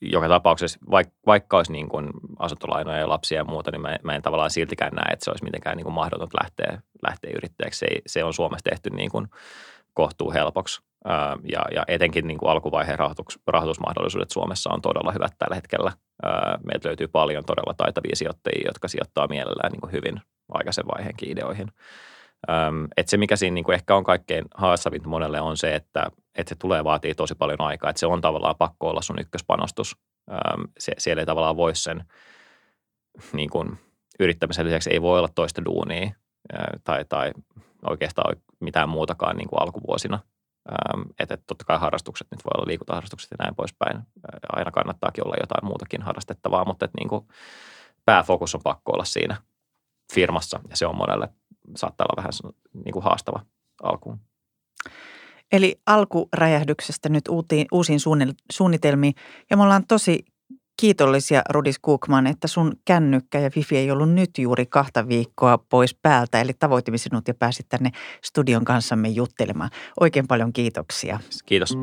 joka 0.00 0.28
tapauksessa, 0.28 0.78
vaikka, 0.90 1.14
vaikka 1.26 1.56
olisi 1.56 1.72
niin 1.72 1.88
kuin 1.88 2.10
asuntolainoja 2.38 2.98
ja 2.98 3.08
lapsia 3.08 3.38
ja 3.38 3.44
muuta, 3.44 3.70
niin 3.70 3.80
mä, 3.80 3.96
mä 4.02 4.14
en 4.14 4.22
tavallaan 4.22 4.50
siltikään 4.50 4.92
näe, 4.92 5.12
että 5.12 5.24
se 5.24 5.30
olisi 5.30 5.44
mitenkään 5.44 5.76
niin 5.76 5.84
kuin 5.84 5.94
mahdotonta 5.94 6.38
lähteä, 6.42 6.82
lähteä 7.02 7.30
yrittäjäksi. 7.36 7.78
Se, 7.78 7.86
se 8.06 8.24
on 8.24 8.34
Suomessa 8.34 8.70
tehty 8.70 8.90
niin 8.90 9.10
kuin 9.10 9.26
kohtuu 9.94 10.32
helpoksi. 10.32 10.82
Ja, 11.52 11.64
ja 11.74 11.84
etenkin 11.88 12.26
niin 12.26 12.38
kuin 12.38 12.50
alkuvaiheen 12.50 12.98
rahoitus, 12.98 13.38
rahoitusmahdollisuudet 13.46 14.30
Suomessa 14.30 14.70
on 14.72 14.82
todella 14.82 15.12
hyvät 15.12 15.32
tällä 15.38 15.54
hetkellä. 15.54 15.92
Meiltä 16.64 16.88
löytyy 16.88 17.08
paljon 17.08 17.44
todella 17.44 17.74
taitavia 17.74 18.16
sijoittajia, 18.16 18.68
jotka 18.68 18.88
sijoittaa 18.88 19.28
mielellään 19.28 19.72
niin 19.72 19.80
kuin 19.80 19.92
hyvin 19.92 20.20
aikaisen 20.48 20.84
vaiheenkin 20.96 21.30
ideoihin. 21.30 21.68
Et 22.96 23.08
se, 23.08 23.16
mikä 23.16 23.36
siinä 23.36 23.54
niin 23.54 23.64
kuin 23.64 23.74
ehkä 23.74 23.96
on 23.96 24.04
kaikkein 24.04 24.44
haastavinta 24.54 25.08
monelle, 25.08 25.40
on 25.40 25.56
se, 25.56 25.74
että, 25.74 26.10
että 26.38 26.48
se 26.48 26.54
tulee 26.58 26.84
vaatii 26.84 27.14
tosi 27.14 27.34
paljon 27.34 27.60
aikaa. 27.60 27.90
Että 27.90 28.00
se 28.00 28.06
on 28.06 28.20
tavallaan 28.20 28.56
pakko 28.58 28.88
olla 28.88 29.02
sun 29.02 29.18
ykköspanostus. 29.18 29.96
Se, 30.78 30.92
siellä 30.98 31.22
ei 31.22 31.26
tavallaan 31.26 31.56
voi 31.56 31.76
sen 31.76 32.04
niin 33.32 33.50
kuin, 33.50 33.78
yrittämisen 34.20 34.66
lisäksi 34.66 34.90
ei 34.90 35.02
voi 35.02 35.18
olla 35.18 35.28
toista 35.34 35.64
duunia 35.64 36.10
tai, 36.84 37.04
tai 37.04 37.32
oikeastaan 37.86 38.36
mitään 38.60 38.88
muutakaan 38.88 39.36
niin 39.36 39.48
kuin 39.48 39.62
alkuvuosina. 39.62 40.18
Että 41.18 41.34
et 41.34 41.42
totta 41.46 41.64
kai 41.64 41.78
harrastukset 41.78 42.26
nyt 42.30 42.44
voi 42.44 42.50
olla 42.56 42.66
liikuntaharrastukset 42.66 43.30
ja 43.30 43.36
näin 43.38 43.54
poispäin. 43.54 44.02
Aina 44.52 44.70
kannattaakin 44.70 45.26
olla 45.26 45.36
jotain 45.40 45.64
muutakin 45.64 46.02
harrastettavaa, 46.02 46.64
mutta 46.64 46.84
et 46.84 46.94
niin 46.98 47.08
kuin 47.08 47.28
pääfokus 48.04 48.54
on 48.54 48.60
pakko 48.64 48.92
olla 48.92 49.04
siinä 49.04 49.36
firmassa 50.12 50.60
ja 50.70 50.76
se 50.76 50.86
on 50.86 50.96
monelle 50.96 51.28
saattaa 51.76 52.04
olla 52.04 52.16
vähän 52.16 52.52
niin 52.84 52.92
kuin 52.92 53.02
haastava 53.02 53.40
alkuun. 53.82 54.20
Eli 55.52 55.80
alkuräjähdyksestä 55.86 57.08
nyt 57.08 57.28
uutiin, 57.28 57.66
uusiin 57.72 58.00
suunnitelmiin 58.52 59.14
ja 59.50 59.56
me 59.56 59.62
ollaan 59.62 59.86
tosi 59.88 60.24
kiitollisia 60.80 61.42
Rudis 61.50 61.78
Kukman, 61.78 62.26
että 62.26 62.48
sun 62.48 62.72
kännykkä 62.84 63.40
ja 63.40 63.50
wifi 63.56 63.76
ei 63.76 63.90
ollut 63.90 64.10
nyt 64.10 64.30
juuri 64.38 64.66
kahta 64.66 65.08
viikkoa 65.08 65.58
pois 65.58 65.94
päältä. 65.94 66.40
Eli 66.40 66.52
tavoitimme 66.58 66.98
sinut 66.98 67.28
ja 67.28 67.34
pääsit 67.34 67.68
tänne 67.68 67.90
studion 68.24 68.64
kanssamme 68.64 69.08
juttelemaan. 69.08 69.70
Oikein 70.00 70.26
paljon 70.26 70.52
kiitoksia. 70.52 71.20
Kiitos. 71.46 71.74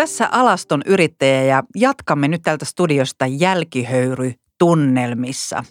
Tässä 0.00 0.28
alaston 0.32 0.82
yrittäjä 0.86 1.42
ja 1.42 1.62
jatkamme 1.76 2.28
nyt 2.28 2.42
tältä 2.42 2.64
studiosta 2.64 3.26
jälkihöyry 3.26 4.32
tunnelmissa. 4.58 5.64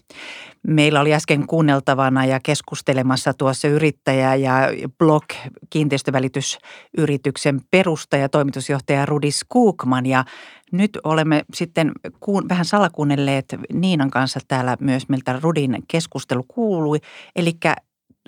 Meillä 0.67 1.01
oli 1.01 1.13
äsken 1.13 1.47
kuunneltavana 1.47 2.25
ja 2.25 2.39
keskustelemassa 2.43 3.33
tuossa 3.33 3.67
yrittäjä 3.67 4.35
ja 4.35 4.53
blog 4.97 5.23
kiinteistövälitysyrityksen 5.69 7.61
perustaja, 7.71 8.29
toimitusjohtaja 8.29 9.05
Rudi 9.05 9.31
Skookman 9.31 10.05
ja 10.05 10.25
nyt 10.71 10.97
olemme 11.03 11.45
sitten 11.53 11.91
kuun, 12.19 12.49
vähän 12.49 12.65
salakuunnelleet 12.65 13.55
Niinan 13.73 14.09
kanssa 14.09 14.39
täällä 14.47 14.77
myös 14.79 15.09
miltä 15.09 15.39
Rudin 15.41 15.83
keskustelu 15.87 16.43
kuului. 16.47 16.97
Eli 17.35 17.53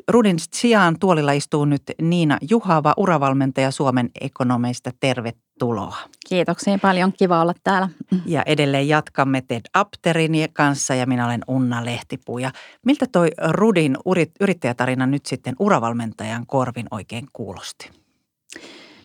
Rudin 0.07 0.37
sijaan 0.53 0.99
tuolilla 0.99 1.31
istuu 1.31 1.65
nyt 1.65 1.83
Niina 2.01 2.37
Juhava, 2.49 2.93
uravalmentaja 2.97 3.71
Suomen 3.71 4.09
ekonomeista. 4.21 4.91
Tervetuloa. 4.99 5.97
Kiitoksia 6.29 6.77
paljon. 6.81 7.13
Kiva 7.13 7.41
olla 7.41 7.53
täällä. 7.63 7.89
Ja 8.25 8.43
edelleen 8.45 8.87
jatkamme 8.87 9.41
Ted 9.41 9.61
Apterin 9.73 10.31
kanssa 10.53 10.95
ja 10.95 11.05
minä 11.05 11.25
olen 11.25 11.41
Unna 11.47 11.85
Lehtipuu. 11.85 12.37
Ja 12.37 12.51
miltä 12.85 13.05
toi 13.11 13.27
Rudin 13.47 13.97
yrittäjätarina 14.39 15.05
nyt 15.05 15.25
sitten 15.25 15.55
uravalmentajan 15.59 16.47
korvin 16.47 16.87
oikein 16.91 17.27
kuulosti? 17.33 17.89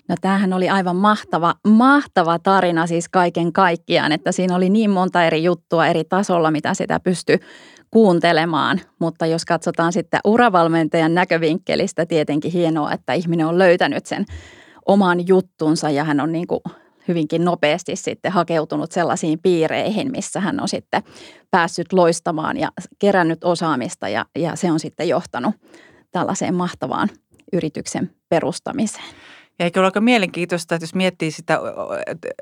No 0.08 0.16
tämähän 0.20 0.52
oli 0.52 0.68
aivan 0.68 0.96
mahtava, 0.96 1.54
mahtava 1.68 2.38
tarina 2.38 2.86
siis 2.86 3.08
kaiken 3.08 3.52
kaikkiaan, 3.52 4.12
että 4.12 4.32
siinä 4.32 4.56
oli 4.56 4.70
niin 4.70 4.90
monta 4.90 5.24
eri 5.24 5.44
juttua 5.44 5.86
eri 5.86 6.04
tasolla, 6.04 6.50
mitä 6.50 6.74
sitä 6.74 7.00
pystyi 7.00 7.38
kuuntelemaan. 7.90 8.80
Mutta 8.98 9.26
jos 9.26 9.44
katsotaan 9.44 9.92
sitten 9.92 10.20
uravalmentajan 10.24 11.14
näkövinkkelistä, 11.14 12.06
tietenkin 12.06 12.52
hienoa, 12.52 12.92
että 12.92 13.12
ihminen 13.12 13.46
on 13.46 13.58
löytänyt 13.58 14.06
sen 14.06 14.24
oman 14.86 15.28
juttunsa 15.28 15.90
ja 15.90 16.04
hän 16.04 16.20
on 16.20 16.32
niin 16.32 16.46
kuin 16.46 16.60
hyvinkin 17.08 17.44
nopeasti 17.44 17.96
sitten 17.96 18.32
hakeutunut 18.32 18.92
sellaisiin 18.92 19.38
piireihin, 19.42 20.10
missä 20.10 20.40
hän 20.40 20.60
on 20.60 20.68
sitten 20.68 21.02
päässyt 21.50 21.92
loistamaan 21.92 22.56
ja 22.56 22.68
kerännyt 22.98 23.44
osaamista 23.44 24.08
ja, 24.08 24.26
ja 24.38 24.56
se 24.56 24.70
on 24.70 24.80
sitten 24.80 25.08
johtanut 25.08 25.54
tällaiseen 26.10 26.54
mahtavaan 26.54 27.08
yrityksen 27.52 28.10
perustamiseen. 28.28 29.04
Ja 29.58 29.64
eikö 29.64 29.80
ole 29.80 29.86
aika 29.86 30.00
mielenkiintoista, 30.00 30.74
että 30.74 30.82
jos 30.82 30.94
miettii 30.94 31.30
sitä 31.30 31.60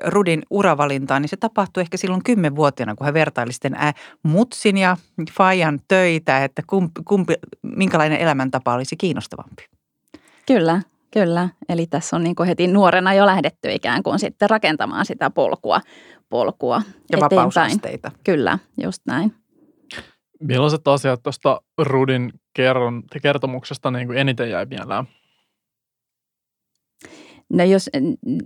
Rudin 0.05 0.43
uravalintaa, 0.49 1.19
niin 1.19 1.29
se 1.29 1.37
tapahtui 1.37 1.81
ehkä 1.81 1.97
silloin 1.97 2.23
kymmenvuotiaana, 2.23 2.95
kun 2.95 3.05
hän 3.05 3.13
vertaili 3.13 3.53
sitten 3.53 3.77
mutsin 4.23 4.77
ja 4.77 4.97
Fajan 5.31 5.79
töitä, 5.87 6.43
että 6.43 6.61
kumpi, 6.67 7.01
kumpi, 7.05 7.33
minkälainen 7.61 8.19
elämäntapa 8.19 8.73
olisi 8.73 8.95
kiinnostavampi. 8.97 9.63
Kyllä, 10.47 10.81
kyllä. 11.11 11.49
Eli 11.69 11.87
tässä 11.87 12.15
on 12.15 12.23
niin 12.23 12.35
kuin 12.35 12.47
heti 12.47 12.67
nuorena 12.67 13.13
jo 13.13 13.25
lähdetty 13.25 13.71
ikään 13.71 14.03
kuin 14.03 14.19
sitten 14.19 14.49
rakentamaan 14.49 15.05
sitä 15.05 15.29
polkua, 15.29 15.81
polkua 16.29 16.75
ja 16.75 16.81
eteenpäin. 17.17 17.31
vapausasteita. 17.31 18.11
Kyllä, 18.23 18.59
just 18.83 19.01
näin. 19.05 19.33
Millaiset 20.39 20.87
asiat 20.87 21.23
tuosta 21.23 21.61
Rudin 21.77 22.33
kerron, 22.53 23.03
kertomuksesta 23.21 23.91
niin 23.91 24.07
kuin 24.07 24.17
eniten 24.17 24.49
jäi 24.49 24.65
mieleen? 24.65 25.05
No 27.53 27.63
jos 27.63 27.89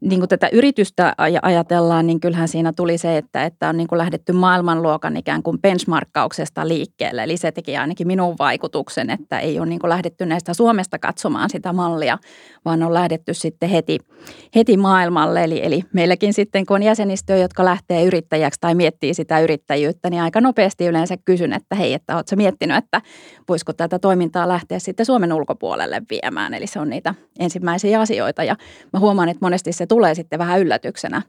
niin 0.02 0.20
kuin 0.20 0.30
tätä 0.30 0.50
yritystä 0.52 1.16
ajatellaan, 1.42 2.08
niin 2.08 2.20
kyllähän 2.20 2.48
siinä 2.48 2.74
tuli 2.74 2.98
se, 2.98 3.18
että, 3.18 3.46
että 3.46 3.70
on 3.70 3.78
niin 3.78 3.88
kuin 3.88 4.00
lähdetty 4.00 4.34
maailmanluokan 4.34 5.18
ikään 5.18 5.44
kuin 5.44 5.62
benchmarkkauksesta 5.62 6.68
liikkeelle. 6.68 7.24
Eli 7.24 7.38
se 7.38 7.52
teki 7.52 7.78
ainakin 7.78 8.08
minun 8.08 8.36
vaikutuksen, 8.40 9.10
että 9.10 9.40
ei 9.40 9.60
ole 9.60 9.68
niin 9.68 9.80
kuin 9.80 9.90
lähdetty 9.90 10.26
näistä 10.26 10.54
Suomesta 10.54 11.00
katsomaan 11.00 11.50
sitä 11.50 11.74
mallia, 11.74 12.18
vaan 12.66 12.84
on 12.84 12.94
lähdetty 12.94 13.34
sitten 13.34 13.70
heti, 13.70 13.98
heti 14.56 14.78
maailmalle. 14.78 15.44
Eli, 15.44 15.66
eli 15.66 15.84
meilläkin 15.94 16.34
sitten, 16.34 16.66
kun 16.66 16.76
on 16.76 16.84
jäsenistöä, 16.84 17.38
jotka 17.38 17.66
lähtee 17.66 18.04
yrittäjäksi 18.04 18.60
tai 18.62 18.76
miettii 18.76 19.14
sitä 19.14 19.40
yrittäjyyttä, 19.40 20.10
niin 20.10 20.22
aika 20.22 20.42
nopeasti 20.42 20.86
yleensä 20.86 21.18
kysyn, 21.26 21.54
että 21.54 21.76
hei, 21.76 21.94
että 21.94 22.16
oletko 22.16 22.36
miettinyt, 22.36 22.78
että 22.78 23.02
voisiko 23.50 23.74
tätä 23.74 24.00
toimintaa 24.00 24.48
lähteä 24.48 24.80
sitten 24.80 25.06
Suomen 25.06 25.34
ulkopuolelle 25.34 26.02
viemään. 26.10 26.54
Eli 26.54 26.68
se 26.68 26.80
on 26.80 26.90
niitä 26.90 27.16
ensimmäisiä 27.40 28.02
asioita 28.02 28.44
ja 28.44 28.56
mä 28.94 29.00
huomaan, 29.00 29.30
että 29.30 29.46
monesti 29.46 29.74
se 29.74 29.86
tulee 29.86 30.16
sitten 30.16 30.40
vähän 30.40 30.60
yllätyksenä 30.60 31.22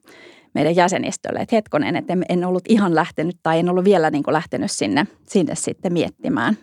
meidän 0.55 0.77
jäsenistölle, 0.77 1.39
että 1.39 1.57
hetkonen, 1.57 1.97
että 1.97 2.17
en 2.29 2.45
ollut 2.45 2.65
ihan 2.69 2.95
lähtenyt 2.95 3.37
tai 3.43 3.59
en 3.59 3.69
ollut 3.69 3.85
vielä 3.85 4.11
niin 4.11 4.23
kuin 4.23 4.35
lähtenyt 4.35 4.71
sinne, 4.71 5.07
sinne 5.29 5.55
sitten 5.55 5.93
miettimään. 5.93 6.59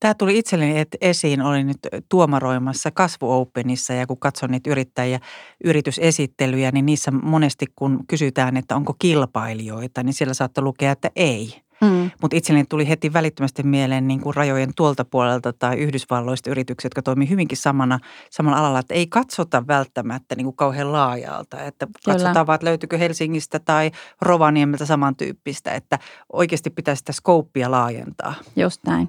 Tämä 0.00 0.14
tuli 0.14 0.38
itselleni 0.38 0.84
esiin, 1.00 1.42
olin 1.42 1.66
nyt 1.66 1.78
tuomaroimassa 2.08 2.90
Kasvu 2.90 3.32
Openissa 3.32 3.92
ja 3.92 4.06
kun 4.06 4.18
katson 4.18 4.50
niitä 4.50 4.70
yrittäjiä, 4.70 5.20
yritysesittelyjä, 5.64 6.70
niin 6.70 6.86
niissä 6.86 7.10
monesti 7.10 7.66
kun 7.76 8.00
kysytään, 8.08 8.56
että 8.56 8.76
onko 8.76 8.94
kilpailijoita, 8.98 10.02
niin 10.02 10.14
siellä 10.14 10.34
saattaa 10.34 10.64
lukea, 10.64 10.92
että 10.92 11.10
ei– 11.16 11.54
Mm. 11.80 12.10
Mutta 12.22 12.36
itselleni 12.36 12.66
tuli 12.68 12.88
heti 12.88 13.12
välittömästi 13.12 13.62
mieleen 13.62 14.08
niin 14.08 14.20
kuin 14.20 14.36
rajojen 14.36 14.72
tuolta 14.76 15.04
puolelta 15.04 15.52
tai 15.52 15.76
Yhdysvalloista 15.76 16.50
yrityksiä, 16.50 16.86
jotka 16.86 17.02
toimii 17.02 17.28
hyvinkin 17.28 17.58
samana, 17.58 17.98
samalla 18.30 18.58
alalla, 18.58 18.78
että 18.78 18.94
ei 18.94 19.06
katsota 19.06 19.66
välttämättä 19.66 20.34
niin 20.34 20.44
kuin 20.44 20.56
kauhean 20.56 20.92
laajalta. 20.92 21.64
Että 21.64 21.86
Kyllä. 21.86 22.18
katsotaan 22.18 22.46
vaan, 22.46 22.54
että 22.54 22.66
löytyykö 22.66 22.98
Helsingistä 22.98 23.58
tai 23.58 23.90
Rovaniemeltä 24.20 24.86
samantyyppistä, 24.86 25.74
että 25.74 25.98
oikeasti 26.32 26.70
pitäisi 26.70 26.98
sitä 26.98 27.12
skouppia 27.12 27.70
laajentaa. 27.70 28.34
Just 28.56 28.80
näin, 28.86 29.08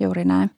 juuri 0.00 0.24
näin. 0.24 0.50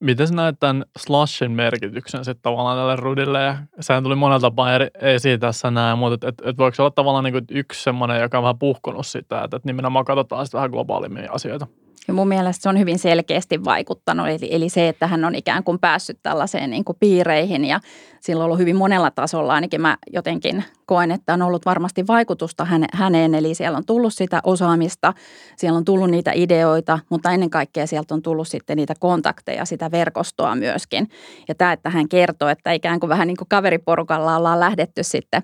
Miten 0.00 0.28
näet 0.32 0.56
tämän 0.60 0.84
slashin 0.98 1.50
merkityksen 1.50 2.24
sitten 2.24 2.42
tavallaan 2.42 2.78
tälle 2.78 2.96
rudille? 2.96 3.42
Ja 3.42 3.56
sehän 3.80 4.02
tuli 4.02 4.14
monella 4.14 4.40
tapaa 4.40 4.74
eri, 4.74 4.86
esiin 5.00 5.40
tässä 5.40 5.70
näin, 5.70 5.98
mutta 5.98 6.28
et, 6.28 6.34
et, 6.40 6.46
et 6.46 6.58
voiko 6.58 6.74
se 6.74 6.82
olla 6.82 6.90
tavallaan 6.90 7.24
niin 7.24 7.44
yksi 7.50 7.82
semmoinen, 7.82 8.20
joka 8.20 8.38
on 8.38 8.44
vähän 8.44 8.58
puhkonut 8.58 9.06
sitä, 9.06 9.42
että, 9.44 9.56
että 9.56 9.68
nimenomaan 9.68 10.04
katsotaan 10.04 10.46
sitten 10.46 10.58
vähän 10.58 10.70
globaalimmin 10.70 11.32
asioita? 11.32 11.66
Ja 12.08 12.14
mun 12.14 12.28
mielestä 12.28 12.62
se 12.62 12.68
on 12.68 12.78
hyvin 12.78 12.98
selkeästi 12.98 13.64
vaikuttanut, 13.64 14.28
eli, 14.28 14.48
eli 14.50 14.68
se, 14.68 14.88
että 14.88 15.06
hän 15.06 15.24
on 15.24 15.34
ikään 15.34 15.64
kuin 15.64 15.78
päässyt 15.78 16.18
tällaiseen 16.22 16.70
niin 16.70 16.84
kuin 16.84 16.96
piireihin 17.00 17.64
ja 17.64 17.80
sillä 18.20 18.40
on 18.40 18.44
ollut 18.44 18.58
hyvin 18.58 18.76
monella 18.76 19.10
tasolla, 19.10 19.54
ainakin 19.54 19.80
mä 19.80 19.96
jotenkin 20.12 20.64
koen, 20.86 21.10
että 21.10 21.34
on 21.34 21.42
ollut 21.42 21.66
varmasti 21.66 22.06
vaikutusta 22.06 22.66
häneen, 22.92 23.34
eli 23.34 23.54
siellä 23.54 23.78
on 23.78 23.86
tullut 23.86 24.14
sitä 24.14 24.40
osaamista, 24.44 25.14
siellä 25.56 25.76
on 25.76 25.84
tullut 25.84 26.10
niitä 26.10 26.32
ideoita, 26.34 26.98
mutta 27.10 27.30
ennen 27.30 27.50
kaikkea 27.50 27.86
sieltä 27.86 28.14
on 28.14 28.22
tullut 28.22 28.48
sitten 28.48 28.76
niitä 28.76 28.94
kontakteja, 29.00 29.64
sitä 29.64 29.90
verkostoa 29.90 30.54
myöskin. 30.54 31.08
Ja 31.48 31.54
tämä, 31.54 31.72
että 31.72 31.90
hän 31.90 32.08
kertoo, 32.08 32.48
että 32.48 32.72
ikään 32.72 33.00
kuin 33.00 33.10
vähän 33.10 33.26
niin 33.26 33.36
kuin 33.36 33.48
kaveriporukalla 33.48 34.36
ollaan 34.36 34.60
lähdetty 34.60 35.02
sitten 35.02 35.42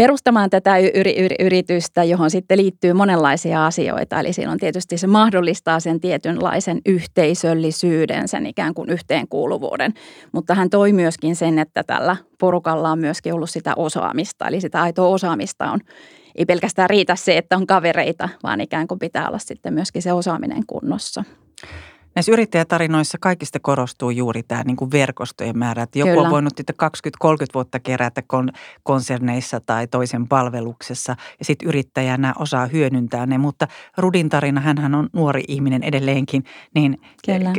perustamaan 0.00 0.50
tätä 0.50 0.74
yritystä, 1.38 2.04
johon 2.04 2.30
sitten 2.30 2.58
liittyy 2.58 2.92
monenlaisia 2.92 3.66
asioita. 3.66 4.20
Eli 4.20 4.32
siinä 4.32 4.52
on 4.52 4.58
tietysti 4.58 4.98
se 4.98 5.06
mahdollistaa 5.06 5.80
sen 5.80 6.00
tietynlaisen 6.00 6.80
yhteisöllisyyden, 6.86 8.28
sen 8.28 8.46
ikään 8.46 8.74
kuin 8.74 8.90
yhteenkuuluvuuden. 8.90 9.94
Mutta 10.32 10.54
hän 10.54 10.70
toi 10.70 10.92
myöskin 10.92 11.36
sen, 11.36 11.58
että 11.58 11.82
tällä 11.82 12.16
porukalla 12.38 12.90
on 12.90 12.98
myöskin 12.98 13.34
ollut 13.34 13.50
sitä 13.50 13.72
osaamista. 13.76 14.48
Eli 14.48 14.60
sitä 14.60 14.82
aitoa 14.82 15.08
osaamista 15.08 15.70
on, 15.70 15.80
ei 16.34 16.44
pelkästään 16.44 16.90
riitä 16.90 17.16
se, 17.16 17.36
että 17.36 17.56
on 17.56 17.66
kavereita, 17.66 18.28
vaan 18.42 18.60
ikään 18.60 18.86
kuin 18.86 18.98
pitää 18.98 19.28
olla 19.28 19.38
sitten 19.38 19.74
myöskin 19.74 20.02
se 20.02 20.12
osaaminen 20.12 20.66
kunnossa. 20.66 21.24
Näissä 22.14 22.32
yrittäjätarinoissa 22.32 23.18
kaikista 23.20 23.60
korostuu 23.60 24.10
juuri 24.10 24.42
tämä 24.42 24.62
niin 24.62 24.76
kuin 24.76 24.90
verkostojen 24.90 25.58
määrä. 25.58 25.82
Että 25.82 25.98
joku 25.98 26.10
Kyllä. 26.10 26.22
on 26.22 26.30
voinut 26.30 26.52
20-30 26.60 27.24
vuotta 27.54 27.80
kerätä 27.80 28.20
kon- 28.20 28.58
konserneissa 28.82 29.60
tai 29.60 29.86
toisen 29.86 30.28
palveluksessa 30.28 31.16
ja 31.38 31.44
sitten 31.44 31.68
yrittäjänä 31.68 32.34
osaa 32.38 32.66
hyödyntää 32.66 33.26
ne. 33.26 33.38
Mutta 33.38 33.68
Rudin 33.96 34.28
tarina, 34.28 34.60
hän 34.60 34.94
on 34.94 35.08
nuori 35.12 35.44
ihminen 35.48 35.82
edelleenkin, 35.82 36.44
niin 36.74 37.00
Kyllä. 37.26 37.52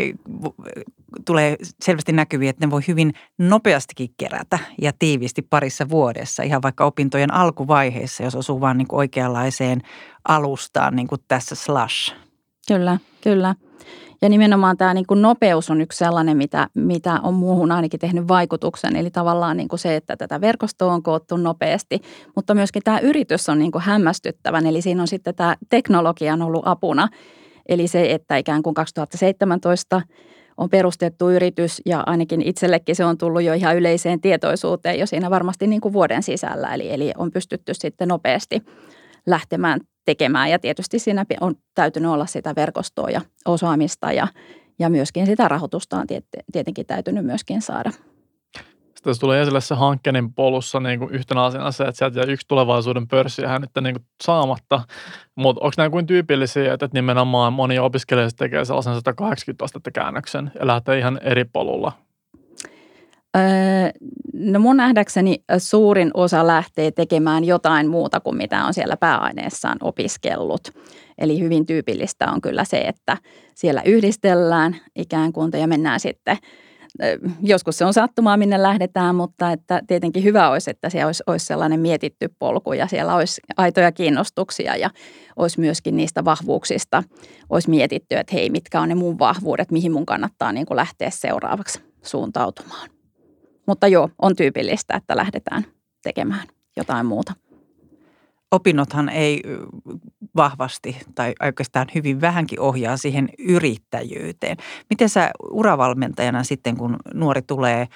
tulee 1.25 1.55
selvästi 1.83 2.11
näkyviä, 2.11 2.49
että 2.49 2.65
ne 2.65 2.71
voi 2.71 2.81
hyvin 2.87 3.13
nopeastikin 3.37 4.09
kerätä 4.17 4.59
ja 4.81 4.91
tiiviisti 4.99 5.41
parissa 5.41 5.89
vuodessa. 5.89 6.43
Ihan 6.43 6.61
vaikka 6.61 6.85
opintojen 6.85 7.33
alkuvaiheessa, 7.33 8.23
jos 8.23 8.35
osuu 8.35 8.61
vaan 8.61 8.77
niin 8.77 8.87
kuin 8.87 8.97
oikeanlaiseen 8.97 9.81
alustaan 10.27 10.95
niin 10.95 11.07
kuin 11.07 11.21
tässä 11.27 11.55
slash. 11.55 12.15
Kyllä, 12.67 12.97
kyllä. 13.21 13.55
Ja 14.21 14.29
nimenomaan 14.29 14.77
tämä 14.77 14.93
niin 14.93 15.07
kuin 15.07 15.21
nopeus 15.21 15.69
on 15.69 15.81
yksi 15.81 15.97
sellainen, 15.97 16.37
mitä, 16.37 16.67
mitä 16.73 17.19
on 17.23 17.33
muuhun 17.33 17.71
ainakin 17.71 17.99
tehnyt 17.99 18.27
vaikutuksen. 18.27 18.95
Eli 18.95 19.11
tavallaan 19.11 19.57
niin 19.57 19.67
kuin 19.67 19.79
se, 19.79 19.95
että 19.95 20.17
tätä 20.17 20.41
verkostoa 20.41 20.93
on 20.93 21.03
koottu 21.03 21.37
nopeasti, 21.37 22.01
mutta 22.35 22.53
myöskin 22.53 22.81
tämä 22.83 22.99
yritys 22.99 23.49
on 23.49 23.59
niin 23.59 23.71
kuin 23.71 23.81
hämmästyttävän. 23.81 24.65
Eli 24.65 24.81
siinä 24.81 25.01
on 25.01 25.07
sitten 25.07 25.35
tämä 25.35 25.55
teknologia 25.69 26.33
on 26.33 26.41
ollut 26.41 26.67
apuna. 26.67 27.07
Eli 27.69 27.87
se, 27.87 28.11
että 28.11 28.37
ikään 28.37 28.63
kuin 28.63 28.73
2017 28.73 30.01
on 30.57 30.69
perustettu 30.69 31.29
yritys 31.29 31.81
ja 31.85 32.03
ainakin 32.05 32.41
itsellekin 32.41 32.95
se 32.95 33.05
on 33.05 33.17
tullut 33.17 33.41
jo 33.41 33.53
ihan 33.53 33.77
yleiseen 33.77 34.21
tietoisuuteen 34.21 34.99
jo 34.99 35.05
siinä 35.05 35.29
varmasti 35.29 35.67
niin 35.67 35.81
kuin 35.81 35.93
vuoden 35.93 36.23
sisällä. 36.23 36.73
Eli, 36.73 36.93
eli 36.93 37.11
on 37.17 37.31
pystytty 37.31 37.73
sitten 37.73 38.07
nopeasti 38.07 38.61
lähtemään 39.25 39.79
tekemään 40.05 40.49
ja 40.49 40.59
tietysti 40.59 40.99
siinä 40.99 41.25
on 41.41 41.55
täytynyt 41.75 42.11
olla 42.11 42.25
sitä 42.25 42.55
verkostoa 42.55 43.09
ja 43.09 43.21
osaamista 43.45 44.11
ja, 44.11 44.27
ja 44.79 44.89
myöskin 44.89 45.25
sitä 45.25 45.47
rahoitusta 45.47 45.97
on 45.97 46.07
tietenkin 46.51 46.85
täytynyt 46.85 47.25
myöskin 47.25 47.61
saada. 47.61 47.91
Sitten 48.95 49.19
tulee 49.19 49.41
esille 49.41 49.61
se 49.61 49.75
hankkeiden 49.75 50.33
polussa 50.33 50.79
niin 50.79 50.99
kuin 50.99 51.11
yhtenä 51.11 51.43
asiana 51.43 51.71
se, 51.71 51.83
että 51.83 51.97
sieltä 51.97 52.19
jää 52.19 52.25
yksi 52.25 52.47
tulevaisuuden 52.47 53.07
pörssi 53.07 53.41
ja 53.41 53.59
nyt 53.59 53.69
niin 53.81 53.95
kuin 53.95 54.05
saamatta. 54.23 54.81
Mutta 55.35 55.61
onko 55.61 55.73
nämä 55.77 55.89
kuin 55.89 56.07
tyypillisiä, 56.07 56.73
että 56.73 56.89
nimenomaan 56.93 57.53
moni 57.53 57.79
opiskelija 57.79 58.29
tekee 58.37 58.65
sellaisen 58.65 58.95
180 58.95 59.65
astetta 59.65 59.91
käännöksen 59.91 60.51
ja 60.59 60.67
lähtee 60.67 60.99
ihan 60.99 61.19
eri 61.23 61.45
polulla 61.45 61.91
no 64.33 64.59
mun 64.59 64.77
nähdäkseni 64.77 65.43
suurin 65.57 66.11
osa 66.13 66.47
lähtee 66.47 66.91
tekemään 66.91 67.43
jotain 67.43 67.89
muuta 67.89 68.19
kuin 68.19 68.37
mitä 68.37 68.65
on 68.65 68.73
siellä 68.73 68.97
pääaineessaan 68.97 69.77
opiskellut. 69.81 70.61
Eli 71.17 71.39
hyvin 71.39 71.65
tyypillistä 71.65 72.31
on 72.31 72.41
kyllä 72.41 72.63
se, 72.63 72.77
että 72.77 73.17
siellä 73.55 73.81
yhdistellään 73.85 74.75
ikään 74.95 75.33
kuin 75.33 75.51
ja 75.59 75.67
mennään 75.67 75.99
sitten 75.99 76.37
Joskus 77.41 77.77
se 77.77 77.85
on 77.85 77.93
sattumaa, 77.93 78.37
minne 78.37 78.61
lähdetään, 78.61 79.15
mutta 79.15 79.51
että 79.51 79.81
tietenkin 79.87 80.23
hyvä 80.23 80.49
olisi, 80.49 80.71
että 80.71 80.89
siellä 80.89 81.07
olisi, 81.07 81.23
olisi 81.27 81.45
sellainen 81.45 81.79
mietitty 81.79 82.29
polku 82.39 82.73
ja 82.73 82.87
siellä 82.87 83.15
olisi 83.15 83.41
aitoja 83.57 83.91
kiinnostuksia 83.91 84.75
ja 84.75 84.89
olisi 85.35 85.59
myöskin 85.59 85.97
niistä 85.97 86.25
vahvuuksista 86.25 87.03
olisi 87.49 87.69
mietitty, 87.69 88.15
että 88.15 88.33
hei, 88.35 88.49
mitkä 88.49 88.81
on 88.81 88.89
ne 88.89 88.95
mun 88.95 89.19
vahvuudet, 89.19 89.71
mihin 89.71 89.91
mun 89.91 90.05
kannattaa 90.05 90.51
niin 90.51 90.65
kuin 90.65 90.75
lähteä 90.75 91.09
seuraavaksi 91.09 91.79
suuntautumaan. 92.01 93.00
Mutta 93.71 93.87
joo, 93.87 94.09
on 94.21 94.35
tyypillistä, 94.35 94.93
että 94.95 95.17
lähdetään 95.17 95.65
tekemään 96.03 96.47
jotain 96.77 97.05
muuta. 97.05 97.33
Opinnothan 98.51 99.09
ei 99.09 99.41
vahvasti 100.35 100.97
tai 101.15 101.33
oikeastaan 101.43 101.87
hyvin 101.95 102.21
vähänkin 102.21 102.59
ohjaa 102.59 102.97
siihen 102.97 103.29
yrittäjyyteen. 103.39 104.57
Miten 104.89 105.09
sä 105.09 105.31
uravalmentajana 105.51 106.43
sitten, 106.43 106.77
kun 106.77 106.95
nuori 107.13 107.41
tulee 107.41 107.87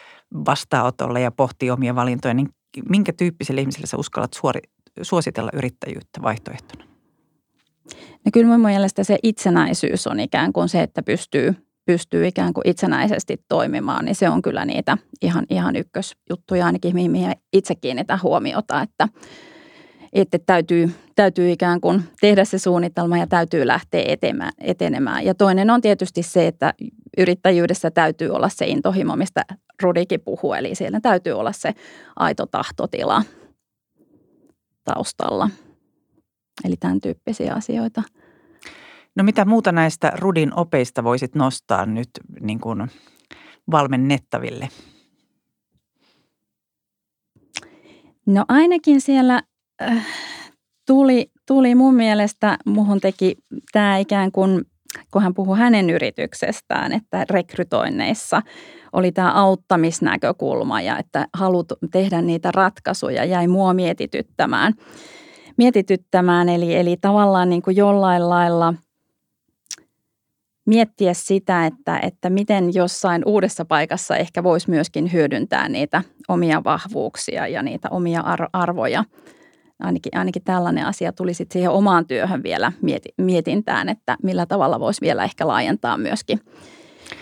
vastaanotolle 0.46 1.22
ja 1.22 1.32
pohtii 1.32 1.72
omia 1.72 1.96
valintoja, 1.96 2.34
niin 2.34 2.50
minkä 2.90 3.14
tyyppiselle 3.14 3.62
ihmiselle 3.62 3.88
sä 3.88 3.98
uskallat 3.98 4.34
suori, 4.34 4.62
suositella 5.02 5.50
yrittäjyyttä 5.54 6.22
vaihtoehtona? 6.22 6.86
No 8.26 8.30
kyllä 8.34 8.48
mun 8.48 8.66
mielestä 8.66 9.04
se 9.04 9.18
itsenäisyys 9.24 10.08
on 10.08 10.20
ikään 10.20 10.54
kuin 10.54 10.70
se, 10.70 10.82
että 10.82 11.04
pystyy 11.04 11.65
pystyy 11.86 12.28
ikään 12.28 12.54
kuin 12.54 12.68
itsenäisesti 12.68 13.38
toimimaan, 13.50 14.06
niin 14.06 14.16
se 14.16 14.30
on 14.30 14.42
kyllä 14.42 14.66
niitä 14.66 14.98
ihan, 15.22 15.46
ihan 15.50 15.76
ykkösjuttuja 15.76 16.66
ainakin, 16.66 16.96
mihin 16.96 17.32
itse 17.54 17.76
kiinnitän 17.76 18.20
huomiota, 18.24 18.82
että, 18.82 19.08
että 20.14 20.40
täytyy, 20.46 20.92
täytyy 21.16 21.52
ikään 21.52 21.82
kuin 21.82 22.04
tehdä 22.22 22.46
se 22.46 22.60
suunnitelma 22.60 23.18
ja 23.18 23.28
täytyy 23.28 23.68
lähteä 23.68 24.04
etemään, 24.08 24.52
etenemään. 24.60 25.26
Ja 25.26 25.36
toinen 25.36 25.70
on 25.70 25.82
tietysti 25.82 26.24
se, 26.24 26.48
että 26.48 26.74
yrittäjyydessä 27.18 27.92
täytyy 27.92 28.30
olla 28.30 28.50
se 28.50 28.66
intohimo, 28.66 29.16
mistä 29.16 29.46
Rudikin 29.82 30.22
puhuu, 30.22 30.54
eli 30.54 30.76
siellä 30.76 31.00
täytyy 31.02 31.34
olla 31.34 31.52
se 31.52 31.74
aito 32.16 32.46
tahtotila 32.46 33.24
taustalla. 34.84 35.50
Eli 36.64 36.76
tämän 36.80 37.02
tyyppisiä 37.02 37.54
asioita– 37.54 38.04
No 39.16 39.24
mitä 39.24 39.46
muuta 39.46 39.72
näistä 39.72 40.12
Rudin 40.16 40.60
opeista 40.60 41.04
voisit 41.04 41.36
nostaa 41.36 41.86
nyt 41.86 42.10
niin 42.40 42.60
kuin 42.60 42.92
valmennettaville? 43.72 44.70
No 48.26 48.46
ainakin 48.48 49.02
siellä 49.02 49.42
äh, 49.82 50.06
tuli, 50.88 51.32
tuli 51.48 51.76
mun 51.76 51.96
mielestä, 51.96 52.58
muhun 52.66 53.00
teki 53.00 53.36
tämä 53.72 53.98
ikään 53.98 54.32
kuin, 54.32 54.66
kun 55.12 55.22
hän 55.22 55.34
puhui 55.34 55.58
hänen 55.58 55.90
yrityksestään, 55.90 56.92
että 56.92 57.26
rekrytoinneissa 57.30 58.42
oli 58.94 59.12
tämä 59.12 59.34
auttamisnäkökulma 59.34 60.82
ja 60.82 60.98
että 60.98 61.28
halut 61.34 61.68
tehdä 61.92 62.22
niitä 62.22 62.52
ratkaisuja 62.52 63.26
jäi 63.26 63.48
mua 63.48 63.74
mietityttämään. 63.74 64.74
mietityttämään 65.58 66.50
eli, 66.50 66.76
eli 66.76 66.98
tavallaan 67.02 67.50
niin 67.50 67.62
kuin 67.62 67.76
jollain 67.76 68.30
lailla– 68.30 68.74
miettiä 70.66 71.14
sitä, 71.14 71.66
että, 71.66 72.00
että 72.00 72.30
miten 72.30 72.74
jossain 72.74 73.22
uudessa 73.26 73.66
paikassa 73.66 74.18
ehkä 74.18 74.44
voisi 74.44 74.70
myöskin 74.70 75.14
hyödyntää 75.14 75.70
niitä 75.70 76.02
omia 76.28 76.64
vahvuuksia 76.64 77.48
ja 77.48 77.64
niitä 77.64 77.88
omia 77.92 78.24
arvoja. 78.54 79.04
Ainakin, 79.80 80.18
ainakin 80.18 80.44
tällainen 80.44 80.86
asia 80.86 81.12
tuli 81.12 81.34
sitten 81.34 81.54
siihen 81.54 81.72
omaan 81.72 82.08
työhön 82.08 82.44
vielä 82.44 82.72
mietintään, 83.18 83.90
että 83.90 84.18
millä 84.24 84.46
tavalla 84.46 84.80
voisi 84.80 85.02
vielä 85.02 85.24
ehkä 85.24 85.48
laajentaa 85.48 85.98
myöskin, 85.98 86.40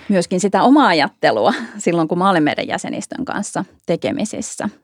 myöskin 0.09 0.39
sitä 0.39 0.63
omaa 0.63 0.87
ajattelua 0.87 1.53
silloin, 1.77 2.07
kun 2.07 2.17
mä 2.17 2.29
olen 2.29 2.43
meidän 2.43 2.67
jäsenistön 2.67 3.25
kanssa 3.25 3.65
tekemisissä– 3.85 4.69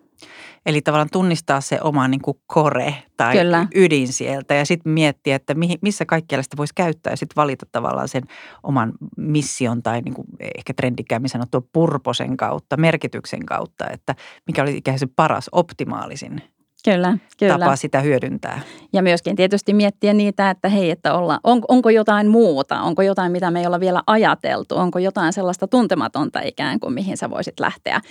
Eli 0.66 0.82
tavallaan 0.82 1.10
tunnistaa 1.12 1.62
se 1.62 1.80
oma 1.84 2.08
niin 2.08 2.22
kuin 2.22 2.38
kore 2.48 2.96
tai 3.18 3.38
Kyllä. 3.38 3.68
ydin 3.76 4.08
sieltä 4.08 4.54
ja 4.54 4.66
sitten 4.66 4.92
miettiä, 4.92 5.36
että 5.36 5.56
missä 5.82 6.06
kaikkialla 6.06 6.44
sitä 6.44 6.58
voisi 6.58 6.74
käyttää 6.76 7.14
ja 7.14 7.18
sitten 7.18 7.36
valita 7.36 7.66
tavallaan 7.72 8.08
sen 8.08 8.24
oman 8.64 8.94
mission 9.18 9.84
tai 9.84 10.02
niin 10.02 10.14
kuin 10.14 10.28
ehkä 10.58 10.74
trendikäämmin 10.74 11.30
sanottua 11.30 11.62
purposen 11.74 12.38
kautta, 12.38 12.78
merkityksen 12.78 13.46
kautta, 13.46 13.86
että 13.90 14.16
mikä 14.48 14.62
oli 14.62 14.78
ikään 14.78 15.00
se 15.00 15.08
paras, 15.16 15.50
optimaalisin 15.52 16.42
Kyllä, 16.84 17.18
kyllä. 17.40 17.58
tapa 17.58 17.76
sitä 17.76 18.02
hyödyntää. 18.02 18.60
Ja 18.94 19.02
myöskin 19.02 19.36
tietysti 19.36 19.74
miettiä 19.74 20.14
niitä, 20.14 20.50
että 20.50 20.70
hei, 20.70 20.92
että 20.92 21.14
olla, 21.14 21.40
on, 21.44 21.62
onko 21.68 21.90
jotain 21.90 22.28
muuta, 22.28 22.82
onko 22.82 23.02
jotain, 23.02 23.32
mitä 23.32 23.52
me 23.52 23.60
ei 23.60 23.66
olla 23.66 23.80
vielä 23.80 24.02
ajateltu, 24.08 24.76
onko 24.76 25.00
jotain 25.00 25.34
sellaista 25.34 25.68
tuntematonta 25.68 26.42
ikään 26.42 26.80
kuin, 26.80 26.94
mihin 26.94 27.18
sä 27.18 27.30
voisit 27.30 27.60
lähteä 27.60 28.02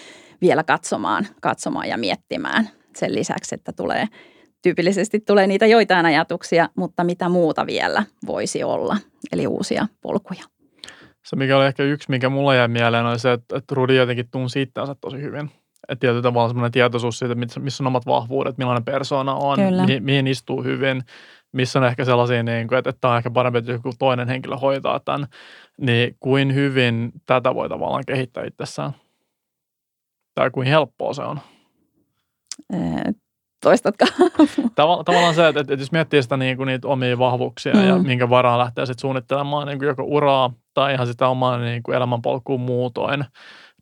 vielä 0.40 0.64
katsomaan, 0.64 1.26
katsomaan 1.40 1.88
ja 1.88 1.98
miettimään 1.98 2.68
sen 2.96 3.14
lisäksi, 3.14 3.54
että 3.54 3.72
tulee 3.72 4.06
tyypillisesti 4.62 5.20
tulee 5.20 5.46
niitä 5.46 5.66
joitain 5.66 6.06
ajatuksia, 6.06 6.68
mutta 6.76 7.04
mitä 7.04 7.28
muuta 7.28 7.66
vielä 7.66 8.02
voisi 8.26 8.64
olla, 8.64 8.96
eli 9.32 9.46
uusia 9.46 9.86
polkuja. 10.00 10.44
Se, 11.24 11.36
mikä 11.36 11.56
oli 11.56 11.66
ehkä 11.66 11.82
yksi, 11.82 12.10
mikä 12.10 12.28
mulla 12.28 12.54
jäi 12.54 12.68
mieleen, 12.68 13.06
oli 13.06 13.18
se, 13.18 13.32
että, 13.32 13.56
että 13.56 13.74
Rudi 13.74 13.96
jotenkin 13.96 14.30
tunsi 14.30 14.62
itseänsä 14.62 14.94
tosi 15.00 15.16
hyvin. 15.16 15.50
Että 15.88 16.00
tietyllä 16.00 16.22
tavalla 16.22 16.48
semmoinen 16.48 16.72
tietoisuus 16.72 17.18
siitä, 17.18 17.34
missä 17.34 17.82
on 17.82 17.86
omat 17.86 18.06
vahvuudet, 18.06 18.58
millainen 18.58 18.84
persona 18.84 19.34
on, 19.34 19.58
mihin, 19.86 20.04
mihin 20.04 20.26
istuu 20.26 20.62
hyvin, 20.62 21.02
missä 21.52 21.78
on 21.78 21.84
ehkä 21.84 22.04
sellaisia, 22.04 22.42
niin 22.42 22.68
kuin, 22.68 22.78
että, 22.78 22.90
että 22.90 23.00
tämä 23.00 23.12
on 23.12 23.18
ehkä 23.18 23.30
parempi, 23.30 23.58
että 23.58 23.72
joku 23.72 23.90
toinen 23.98 24.28
henkilö 24.28 24.56
hoitaa 24.56 25.00
tämän, 25.00 25.26
niin 25.80 26.16
kuin 26.20 26.54
hyvin 26.54 27.12
tätä 27.26 27.54
voi 27.54 27.68
tavallaan 27.68 28.04
kehittää 28.06 28.44
itsessään 28.44 28.92
tai 30.34 30.50
kuin 30.50 30.66
helppoa 30.66 31.14
se 31.14 31.22
on? 31.22 31.40
Toistatko? 33.62 34.04
Tavall- 34.80 35.04
tavallaan 35.04 35.34
se, 35.34 35.48
että, 35.48 35.60
että 35.60 35.72
jos 35.72 35.92
miettii 35.92 36.22
sitä 36.22 36.36
niin 36.36 36.56
kuin 36.56 36.66
niitä 36.66 36.88
omia 36.88 37.18
vahvuuksia 37.18 37.74
mm. 37.74 37.88
ja 37.88 37.98
minkä 37.98 38.30
varaan 38.30 38.58
lähtee 38.58 38.86
sitten 38.86 39.00
suunnittelemaan 39.00 39.66
niin 39.66 39.78
kuin 39.78 39.88
joko 39.88 40.02
uraa 40.02 40.52
tai 40.74 40.94
ihan 40.94 41.06
sitä 41.06 41.28
omaa 41.28 41.58
niin 41.58 41.82
kuin 41.82 41.96
elämänpolkuun 41.96 42.60
muutoin, 42.60 43.24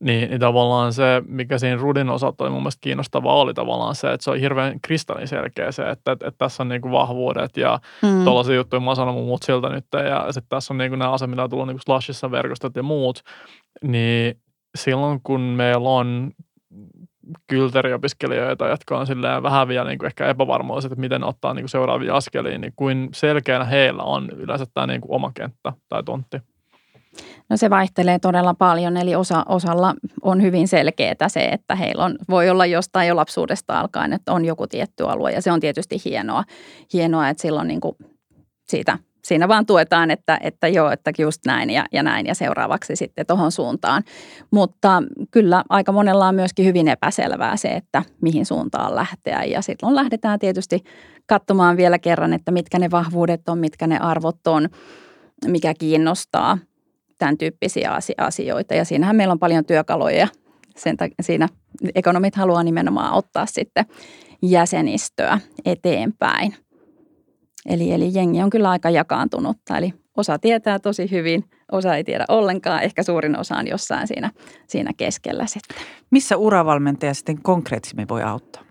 niin, 0.01 0.31
niin 0.31 0.41
tavallaan 0.41 0.93
se, 0.93 1.23
mikä 1.27 1.59
siinä 1.59 1.77
Rudin 1.77 2.11
osalta 2.11 2.45
oli 2.45 2.51
mun 2.51 2.63
mielestä 2.63 2.81
kiinnostavaa, 2.81 3.35
oli 3.35 3.55
tavallaan 3.55 3.95
se, 3.95 4.13
että 4.13 4.25
se 4.25 4.31
on 4.31 4.39
hirveän 4.39 4.81
kristalliselkeä 4.81 5.73
se, 5.73 5.83
että, 5.83 6.13
että, 6.13 6.29
että 6.29 6.39
tässä 6.39 6.63
on 6.63 6.69
niin 6.69 6.81
kuin 6.81 6.93
vahvuudet 6.93 7.57
ja 7.57 7.81
mm. 8.03 8.25
tuollaisia 8.25 8.55
juttuja 8.55 8.81
mä 8.81 8.87
oon 8.87 8.97
sanonut 8.97 9.25
muut 9.25 9.43
siltä 9.43 9.69
nyt 9.69 9.87
ja 9.93 10.33
sitten 10.33 10.49
tässä 10.49 10.75
on 10.75 10.79
niin 10.79 10.91
kuin 10.91 10.99
nämä 10.99 11.11
asiat, 11.11 11.31
mitä 11.31 11.45
on 11.45 11.51
tullut 11.51 11.67
niin 11.67 11.75
kuin 11.75 11.83
Slashissa 11.83 12.31
verkostot 12.31 12.77
ja 12.77 12.83
muut, 12.83 13.23
niin 13.83 14.39
silloin 14.77 15.21
kun 15.23 15.41
meillä 15.41 15.89
on 15.89 16.31
kylteriopiskelijoita, 17.47 18.69
jotka 18.69 18.99
on 18.99 19.07
silleen 19.07 19.43
vähän 19.43 19.69
vielä 19.69 19.89
niin 19.89 19.99
kuin 19.99 20.07
ehkä 20.07 20.29
epävarmoiset, 20.29 20.93
että 20.93 21.01
miten 21.01 21.25
ottaa 21.25 21.55
niin 21.55 21.63
kuin 21.63 21.71
seuraavia 21.71 22.17
askelia, 22.17 22.59
niin 22.59 22.73
kuin 22.77 23.09
selkeänä 23.15 23.65
heillä 23.65 24.03
on 24.03 24.29
yleensä 24.31 24.67
tämä 24.75 24.87
niin 24.87 25.01
kuin 25.01 25.13
oma 25.13 25.33
kenttä 25.35 25.73
tai 25.89 26.03
tontti? 26.03 26.39
No 27.49 27.57
se 27.57 27.71
vaihtelee 27.71 28.19
todella 28.19 28.55
paljon, 28.55 28.97
eli 28.97 29.15
osa, 29.15 29.45
osalla 29.49 29.95
on 30.23 30.43
hyvin 30.43 30.69
selkeää 30.69 31.29
se, 31.29 31.45
että 31.45 31.75
heillä 31.75 32.05
on, 32.05 32.19
voi 32.29 32.51
olla 32.51 32.67
jostain 32.67 33.09
jo 33.09 33.17
lapsuudesta 33.17 33.81
alkaen, 33.81 34.13
että 34.13 34.33
on 34.33 34.45
joku 34.45 34.67
tietty 34.67 35.05
alue 35.05 35.33
ja 35.33 35.43
se 35.43 35.53
on 35.53 35.61
tietysti 35.61 35.97
hienoa, 36.05 36.45
hienoa 36.93 37.29
että 37.29 37.43
silloin 37.43 37.69
niin 37.69 37.81
kuin 37.81 37.97
siitä 38.69 38.99
siinä 39.27 39.49
vaan 39.49 39.67
tuetaan, 39.67 40.11
että, 40.11 40.39
että 40.43 40.69
joo, 40.69 40.91
että 40.91 41.13
just 41.19 41.41
näin 41.47 41.71
ja, 41.71 41.85
ja 41.93 42.03
näin 42.03 42.27
ja 42.27 42.35
seuraavaksi 42.35 42.97
sitten 42.97 43.27
tuohon 43.27 43.53
suuntaan. 43.53 44.03
Mutta 44.51 45.03
kyllä 45.31 45.65
aika 45.69 45.93
monella 45.93 46.29
on 46.29 46.35
myöskin 46.35 46.65
hyvin 46.65 46.89
epäselvää 46.89 47.57
se, 47.57 47.69
että 47.69 48.03
mihin 48.23 48.47
suuntaan 48.47 48.95
lähteä 48.95 49.45
ja 49.45 49.63
silloin 49.63 49.95
lähdetään 49.95 50.39
tietysti 50.39 50.85
katsomaan 51.27 51.77
vielä 51.77 51.99
kerran, 51.99 52.33
että 52.33 52.51
mitkä 52.51 52.79
ne 52.79 52.91
vahvuudet 52.91 53.49
on, 53.49 53.59
mitkä 53.59 53.87
ne 53.87 53.99
arvot 53.99 54.47
on, 54.47 54.69
mikä 55.47 55.75
kiinnostaa 55.79 56.59
tämän 57.19 57.39
tyyppisiä 57.39 57.99
asioita 58.19 58.75
ja 58.75 58.85
siinähän 58.85 59.17
meillä 59.17 59.33
on 59.33 59.39
paljon 59.39 59.65
työkaluja 59.65 60.29
sen, 60.77 60.97
siinä 61.21 61.49
ekonomit 61.95 62.35
haluaa 62.35 62.63
nimenomaan 62.63 63.15
ottaa 63.15 63.47
sitten 63.47 63.87
jäsenistöä 64.43 65.41
eteenpäin– 65.65 66.55
Eli, 67.69 67.93
eli 67.93 68.11
jengi 68.15 68.43
on 68.43 68.51
kyllä 68.51 68.71
aika 68.71 68.91
jakaantunutta, 68.91 69.79
eli 69.79 69.93
Osa 70.17 70.39
tietää 70.39 70.79
tosi 70.79 71.11
hyvin, 71.11 71.45
osa 71.73 71.97
ei 71.97 72.05
tiedä 72.05 72.25
ollenkaan, 72.29 72.83
ehkä 72.83 73.03
suurin 73.03 73.39
osa 73.39 73.57
on 73.57 73.69
jossain 73.69 74.07
siinä, 74.07 74.31
siinä 74.67 74.91
keskellä 74.97 75.47
sitten. 75.47 75.77
Missä 76.11 76.37
uravalmentaja 76.37 77.15
sitten 77.15 77.43
konkreettisemmin 77.43 78.09
voi 78.09 78.23
auttaa? 78.23 78.63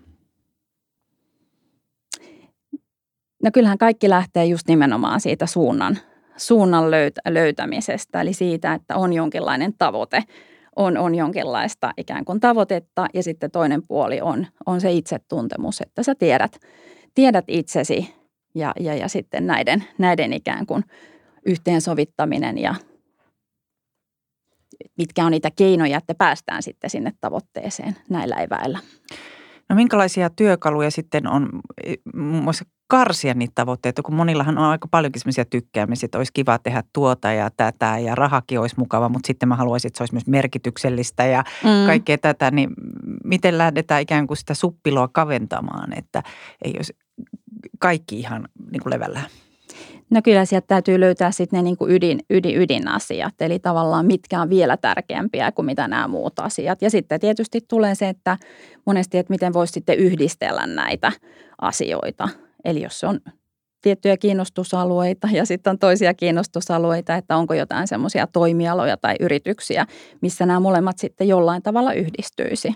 No 3.42 3.50
kyllähän 3.52 3.78
kaikki 3.78 4.08
lähtee 4.08 4.44
just 4.44 4.68
nimenomaan 4.68 5.20
siitä 5.20 5.46
suunnan, 5.46 5.98
suunnan 6.36 6.90
löytä, 6.90 7.20
löytämisestä, 7.28 8.20
eli 8.20 8.32
siitä, 8.32 8.74
että 8.74 8.96
on 8.96 9.12
jonkinlainen 9.12 9.74
tavoite, 9.78 10.24
on, 10.76 10.96
on 10.96 11.14
jonkinlaista 11.14 11.92
ikään 11.96 12.24
kuin 12.24 12.40
tavoitetta 12.40 13.06
ja 13.14 13.22
sitten 13.22 13.50
toinen 13.50 13.82
puoli 13.86 14.20
on, 14.20 14.46
on 14.66 14.80
se 14.80 14.92
itsetuntemus, 14.92 15.80
että 15.80 16.02
sä 16.02 16.14
tiedät, 16.14 16.60
tiedät 17.14 17.44
itsesi 17.48 18.14
ja, 18.54 18.72
ja, 18.80 18.94
ja 18.94 19.08
sitten 19.08 19.46
näiden, 19.46 19.84
näiden 19.98 20.32
ikään 20.32 20.66
kuin 20.66 20.84
yhteensovittaminen 21.46 22.58
ja 22.58 22.74
mitkä 24.98 25.24
on 25.24 25.30
niitä 25.30 25.50
keinoja, 25.56 25.98
että 25.98 26.14
päästään 26.14 26.62
sitten 26.62 26.90
sinne 26.90 27.12
tavoitteeseen 27.20 27.96
näillä 28.10 28.36
eväillä. 28.36 28.78
No 29.68 29.76
minkälaisia 29.76 30.30
työkaluja 30.30 30.90
sitten 30.90 31.28
on 31.28 31.48
muun 32.14 32.44
muassa 32.44 32.64
karsia 32.86 33.34
niitä 33.34 33.52
tavoitteita, 33.54 34.02
kun 34.02 34.14
monillahan 34.14 34.58
on 34.58 34.64
aika 34.64 34.88
paljonkin 34.90 35.20
semmoisia 35.20 35.44
tykkäämisiä, 35.44 36.06
että 36.06 36.18
olisi 36.18 36.32
kiva 36.32 36.58
tehdä 36.58 36.82
tuota 36.92 37.32
ja 37.32 37.50
tätä 37.56 37.98
ja 37.98 38.14
rahakin 38.14 38.60
olisi 38.60 38.74
mukava, 38.78 39.08
mutta 39.08 39.26
sitten 39.26 39.48
mä 39.48 39.56
haluaisin, 39.56 39.88
että 39.88 39.98
se 39.98 40.02
olisi 40.02 40.14
myös 40.14 40.26
merkityksellistä 40.26 41.24
ja 41.24 41.44
mm. 41.64 41.86
kaikkea 41.86 42.18
tätä, 42.18 42.50
niin 42.50 42.70
miten 43.24 43.58
lähdetään 43.58 44.02
ikään 44.02 44.26
kuin 44.26 44.36
sitä 44.36 44.54
suppiloa 44.54 45.08
kaventamaan, 45.08 45.98
että 45.98 46.22
ei 46.64 46.72
olisi 46.76 46.96
kaikki 47.78 48.18
ihan 48.18 48.48
niin 48.72 48.82
kuin 48.82 48.90
levällään? 48.90 49.26
No 50.10 50.20
kyllä 50.24 50.44
sieltä 50.44 50.66
täytyy 50.66 51.00
löytää 51.00 51.30
sitten 51.30 51.56
ne 51.56 51.62
niin 51.62 51.76
kuin 51.76 51.90
ydin, 51.90 52.20
ydin, 52.30 52.56
ydinasiat, 52.56 53.34
eli 53.40 53.58
tavallaan 53.58 54.06
mitkä 54.06 54.40
on 54.40 54.50
vielä 54.50 54.76
tärkeämpiä 54.76 55.52
kuin 55.52 55.66
mitä 55.66 55.88
nämä 55.88 56.08
muut 56.08 56.38
asiat. 56.38 56.82
Ja 56.82 56.90
sitten 56.90 57.20
tietysti 57.20 57.60
tulee 57.68 57.94
se, 57.94 58.08
että 58.08 58.38
monesti, 58.86 59.18
että 59.18 59.30
miten 59.32 59.52
voisi 59.52 59.72
sitten 59.72 59.98
yhdistellä 59.98 60.66
näitä 60.66 61.12
asioita. 61.60 62.28
Eli 62.66 62.82
jos 62.82 63.04
on 63.04 63.20
tiettyjä 63.82 64.16
kiinnostusalueita 64.16 65.28
ja 65.32 65.46
sitten 65.46 65.70
on 65.70 65.78
toisia 65.78 66.14
kiinnostusalueita, 66.14 67.14
että 67.14 67.36
onko 67.36 67.54
jotain 67.54 67.88
semmoisia 67.88 68.26
toimialoja 68.26 68.96
tai 68.96 69.14
yrityksiä, 69.20 69.86
missä 70.20 70.46
nämä 70.46 70.60
molemmat 70.60 70.98
sitten 70.98 71.28
jollain 71.28 71.62
tavalla 71.62 71.92
yhdistyisi. 71.92 72.74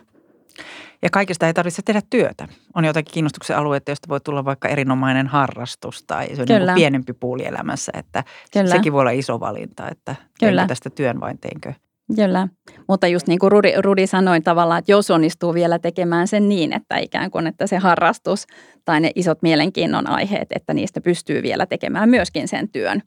Ja 1.03 1.11
kaikista 1.13 1.47
ei 1.47 1.55
tarvitse 1.55 1.83
tehdä 1.85 2.03
työtä. 2.11 2.49
On 2.75 2.85
jotakin 2.85 3.13
kiinnostuksen 3.13 3.57
alueita, 3.57 3.91
josta 3.91 4.09
voi 4.09 4.21
tulla 4.21 4.45
vaikka 4.45 4.69
erinomainen 4.69 5.27
harrastus 5.27 6.05
tai 6.07 6.37
se 6.37 6.43
on 6.43 6.49
niin 6.49 6.75
pienempi 6.75 7.13
puuli 7.13 7.47
elämässä. 7.47 7.93
Että 7.95 8.25
Kyllä. 8.53 8.71
sekin 8.71 8.93
voi 8.93 9.01
olla 9.01 9.11
iso 9.11 9.41
valinta, 9.41 9.89
että 9.89 10.17
Kyllä. 10.41 10.67
tästä 10.67 10.91
työn 10.91 11.21
vain 11.21 11.39
teinkö. 11.39 11.73
Kyllä, 12.17 12.49
mutta 12.89 13.07
just 13.07 13.27
niin 13.27 13.39
kuin 13.39 13.53
Rudi, 13.53 13.73
Rudi 13.79 14.07
sanoi 14.07 14.41
tavallaan, 14.41 14.79
että 14.79 14.93
jos 14.93 15.11
onnistuu 15.11 15.55
vielä 15.55 15.79
tekemään 15.79 16.29
sen 16.29 16.49
niin, 16.49 16.73
että 16.73 16.99
ikään 16.99 17.31
kuin 17.31 17.47
että 17.47 17.67
se 17.67 17.79
harrastus 17.79 18.47
tai 18.85 19.01
ne 19.01 19.11
isot 19.15 19.43
mielenkiinnon 19.43 20.07
aiheet, 20.07 20.49
että 20.55 20.75
niistä 20.75 21.01
pystyy 21.01 21.43
vielä 21.43 21.67
tekemään 21.67 22.09
myöskin 22.09 22.49
sen 22.49 22.69
työn, 22.69 23.03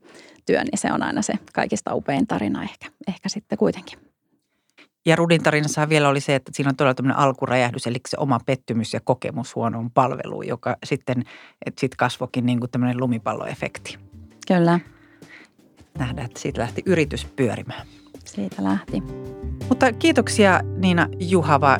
työn 0.46 0.66
niin 0.66 0.78
se 0.80 0.94
on 0.94 1.04
aina 1.04 1.22
se 1.22 1.34
kaikista 1.54 1.96
upein 1.96 2.28
tarina 2.28 2.64
ehkä, 2.64 2.88
ehkä 3.08 3.30
sitten 3.30 3.58
kuitenkin. 3.58 4.00
Ja 5.06 5.16
Rudin 5.16 5.44
tarinassa 5.44 5.90
vielä 5.90 6.10
oli 6.10 6.20
se, 6.20 6.36
että 6.36 6.52
siinä 6.56 6.70
on 6.70 6.76
todella 6.76 6.94
tämmöinen 6.94 7.18
alkuräjähdys, 7.18 7.88
eli 7.88 7.98
se 8.10 8.18
oma 8.20 8.40
pettymys 8.46 8.94
ja 8.94 9.00
kokemus 9.04 9.56
huonoon 9.56 9.92
palveluun, 9.92 10.48
joka 10.48 10.78
sitten, 10.86 11.24
että 11.66 11.80
sitten 11.80 11.98
kasvokin 11.98 12.46
niin 12.46 12.60
kuin 12.60 12.72
tämmöinen 12.72 13.00
lumipalloefekti. 13.00 13.98
Kyllä. 14.48 14.80
Nähdään, 15.98 16.26
että 16.26 16.40
siitä 16.40 16.62
lähti 16.62 16.84
yritys 16.86 17.26
pyörimään. 17.26 17.88
Siitä 18.26 18.64
lähti. 18.64 19.04
Mutta 19.70 19.94
kiitoksia 19.94 20.62
Niina 20.78 21.08
Juhava. 21.20 21.78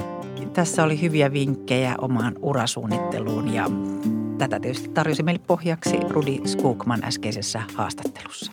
Tässä 0.54 0.84
oli 0.84 1.02
hyviä 1.02 1.34
vinkkejä 1.34 1.96
omaan 2.02 2.36
urasuunnitteluun 2.42 3.54
ja 3.54 3.66
tätä 4.38 4.60
tietysti 4.60 4.90
tarjosi 4.90 5.24
meille 5.24 5.42
pohjaksi 5.48 5.98
Rudi 6.10 6.42
Skookman 6.46 7.04
äskeisessä 7.04 7.62
haastattelussa. 7.76 8.52